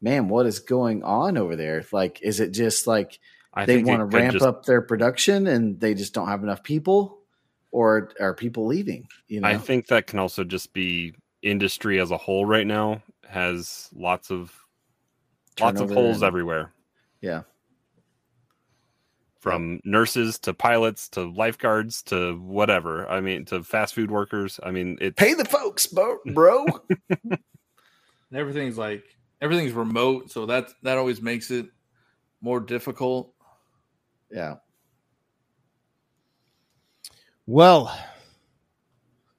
man, 0.00 0.28
what 0.28 0.46
is 0.46 0.58
going 0.58 1.04
on 1.04 1.36
over 1.36 1.54
there? 1.54 1.84
Like 1.92 2.20
is 2.22 2.40
it 2.40 2.50
just 2.50 2.86
like 2.86 3.20
I 3.54 3.64
they 3.64 3.82
want 3.82 4.00
to 4.00 4.04
ramp 4.18 4.32
just- 4.32 4.44
up 4.44 4.64
their 4.64 4.82
production 4.82 5.46
and 5.46 5.78
they 5.78 5.94
just 5.94 6.14
don't 6.14 6.28
have 6.28 6.42
enough 6.42 6.62
people, 6.64 7.20
or 7.70 8.10
are 8.20 8.34
people 8.34 8.66
leaving? 8.66 9.06
You 9.28 9.40
know, 9.40 9.48
I 9.48 9.56
think 9.58 9.86
that 9.86 10.06
can 10.06 10.18
also 10.18 10.42
just 10.44 10.72
be 10.72 11.14
industry 11.42 12.00
as 12.00 12.10
a 12.10 12.16
whole 12.16 12.44
right 12.44 12.66
now 12.66 13.02
has 13.28 13.88
lots 13.94 14.30
of 14.32 14.52
lots 15.60 15.80
of 15.80 15.90
holes 15.90 16.16
and- 16.16 16.24
everywhere. 16.24 16.72
Yeah. 17.20 17.42
From 19.40 19.80
nurses 19.84 20.38
to 20.40 20.52
pilots 20.52 21.08
to 21.10 21.22
lifeguards 21.30 22.02
to 22.04 22.38
whatever. 22.38 23.08
I 23.08 23.20
mean, 23.20 23.46
to 23.46 23.62
fast 23.64 23.94
food 23.94 24.10
workers. 24.10 24.60
I 24.62 24.70
mean, 24.70 24.98
it 25.00 25.16
Pay 25.16 25.32
the 25.32 25.46
folks, 25.46 25.86
bro. 25.86 26.18
bro. 26.34 26.66
and 27.08 27.38
everything's 28.34 28.76
like 28.76 29.02
everything's 29.40 29.72
remote, 29.72 30.30
so 30.30 30.44
that 30.46 30.68
that 30.82 30.98
always 30.98 31.22
makes 31.22 31.50
it 31.50 31.66
more 32.42 32.60
difficult. 32.60 33.32
yeah. 34.30 34.56
Well, 37.46 37.98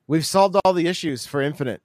we've 0.08 0.26
solved 0.26 0.58
all 0.66 0.74
the 0.74 0.88
issues 0.88 1.26
for 1.26 1.42
Infinite. 1.42 1.82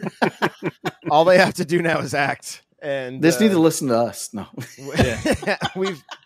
all 1.10 1.24
they 1.24 1.38
have 1.38 1.54
to 1.54 1.64
do 1.64 1.80
now 1.80 2.00
is 2.00 2.14
act. 2.14 2.62
And 2.80 3.22
They 3.22 3.28
just 3.28 3.40
need 3.40 3.50
uh, 3.50 3.54
to 3.54 3.60
listen 3.60 3.88
to 3.88 3.96
us. 3.98 4.32
No, 4.32 4.46
yeah. 4.96 5.56
we've 5.76 6.02
They're 6.02 6.17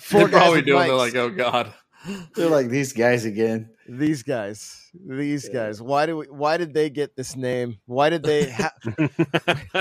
four 0.08 0.28
guys 0.28 0.40
probably 0.40 0.62
doing. 0.62 0.86
They're 0.86 0.96
like, 0.96 1.14
oh 1.14 1.30
god. 1.30 1.72
they're 2.34 2.48
like 2.48 2.68
these 2.68 2.92
guys 2.94 3.26
again. 3.26 3.68
these 3.86 4.22
guys, 4.22 4.90
these 5.06 5.48
guys. 5.50 5.82
Why 5.82 6.06
do 6.06 6.16
we? 6.16 6.26
Why 6.26 6.56
did 6.56 6.72
they 6.72 6.88
get 6.88 7.14
this 7.14 7.36
name? 7.36 7.76
Why 7.84 8.08
did 8.08 8.22
they? 8.22 8.50
Ha- 8.50 8.72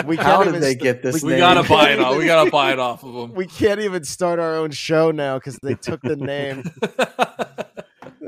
we 0.05 0.17
can't 0.17 0.27
How 0.27 0.41
even 0.41 0.53
did 0.53 0.61
they 0.61 0.71
st- 0.71 0.81
get 0.81 1.01
this? 1.01 1.23
We 1.23 1.31
name? 1.31 1.39
gotta 1.39 1.67
buy 1.67 1.91
it 1.91 1.99
off. 1.99 2.17
We 2.17 2.25
gotta 2.25 2.51
buy 2.51 2.73
it 2.73 2.79
off 2.79 3.03
of 3.03 3.13
them. 3.13 3.33
We 3.33 3.47
can't 3.47 3.79
even 3.79 4.03
start 4.03 4.39
our 4.39 4.55
own 4.55 4.71
show 4.71 5.11
now 5.11 5.37
because 5.37 5.57
they 5.63 5.75
took 5.75 6.01
the 6.01 6.17
name. 6.17 6.63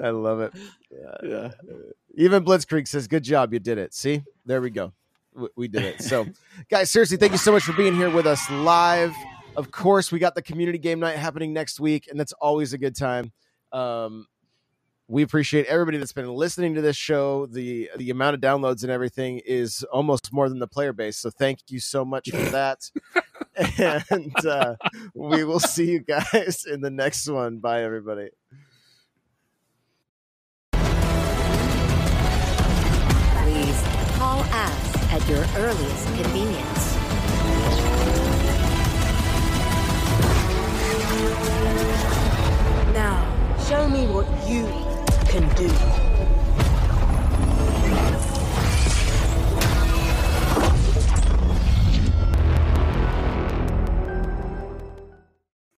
I 0.02 0.10
love 0.10 0.39
it. 0.39 0.54
Yeah. 1.24 1.52
Even 2.16 2.46
Blitzkrieg 2.46 2.88
says, 2.88 3.08
"Good 3.08 3.24
job, 3.24 3.52
you 3.54 3.60
did 3.60 3.78
it." 3.78 3.94
See, 3.94 4.24
there 4.46 4.62
we 4.62 4.70
go. 4.70 4.94
We, 5.36 5.48
we 5.58 5.68
did 5.68 5.84
it. 5.84 6.02
So, 6.02 6.28
guys, 6.70 6.89
seriously, 6.92 7.18
thank 7.18 7.34
you 7.34 7.38
so 7.38 7.52
much 7.52 7.64
for 7.64 7.74
being 7.74 7.96
here 7.96 8.10
with 8.10 8.26
us 8.26 8.50
live. 8.50 9.14
Of 9.56 9.70
course, 9.72 10.12
we 10.12 10.20
got 10.20 10.36
the 10.36 10.41
community 10.41 10.78
game 10.78 10.99
night 10.99 11.18
happening 11.18 11.52
next 11.54 11.80
week, 11.80 12.08
and 12.10 12.20
that's 12.20 12.34
always 12.34 12.74
a 12.74 12.78
good 12.78 12.95
time. 12.95 13.32
Um, 13.72 14.28
we 15.08 15.24
appreciate 15.24 15.66
everybody 15.66 15.97
that's 15.97 16.14
been 16.14 16.34
listening 16.34 16.76
to 16.76 16.82
this 16.82 16.95
show. 16.95 17.45
The 17.47 17.89
the 17.97 18.12
amount 18.12 18.36
of 18.36 18.39
downloads 18.41 18.84
and 18.84 18.91
everything 18.91 19.41
is 19.45 19.84
almost 19.91 20.32
more 20.32 20.47
than 20.47 20.60
the 20.60 20.68
player 20.68 20.93
base. 20.93 21.18
So 21.18 21.30
thank 21.30 21.60
you 21.68 21.82
so 21.82 22.06
much 22.06 22.30
for 22.30 22.38
that. 22.52 22.89
and 24.10 24.45
uh, 24.45 24.76
we 25.14 25.43
will 25.43 25.60
see 25.60 25.91
you 25.91 25.99
guys 25.99 26.66
in 26.66 26.80
the 26.80 26.89
next 26.89 27.28
one. 27.28 27.58
Bye, 27.58 27.84
everybody. 27.84 28.30
Please 33.43 33.84
call 34.18 34.39
us 34.39 35.12
at 35.12 35.28
your 35.28 35.45
earliest 35.58 36.06
convenience. 36.16 36.91
Show 43.72 43.88
me 43.88 44.05
what 44.07 44.28
you 44.49 44.65
can 45.30 45.47
do. 45.55 46.01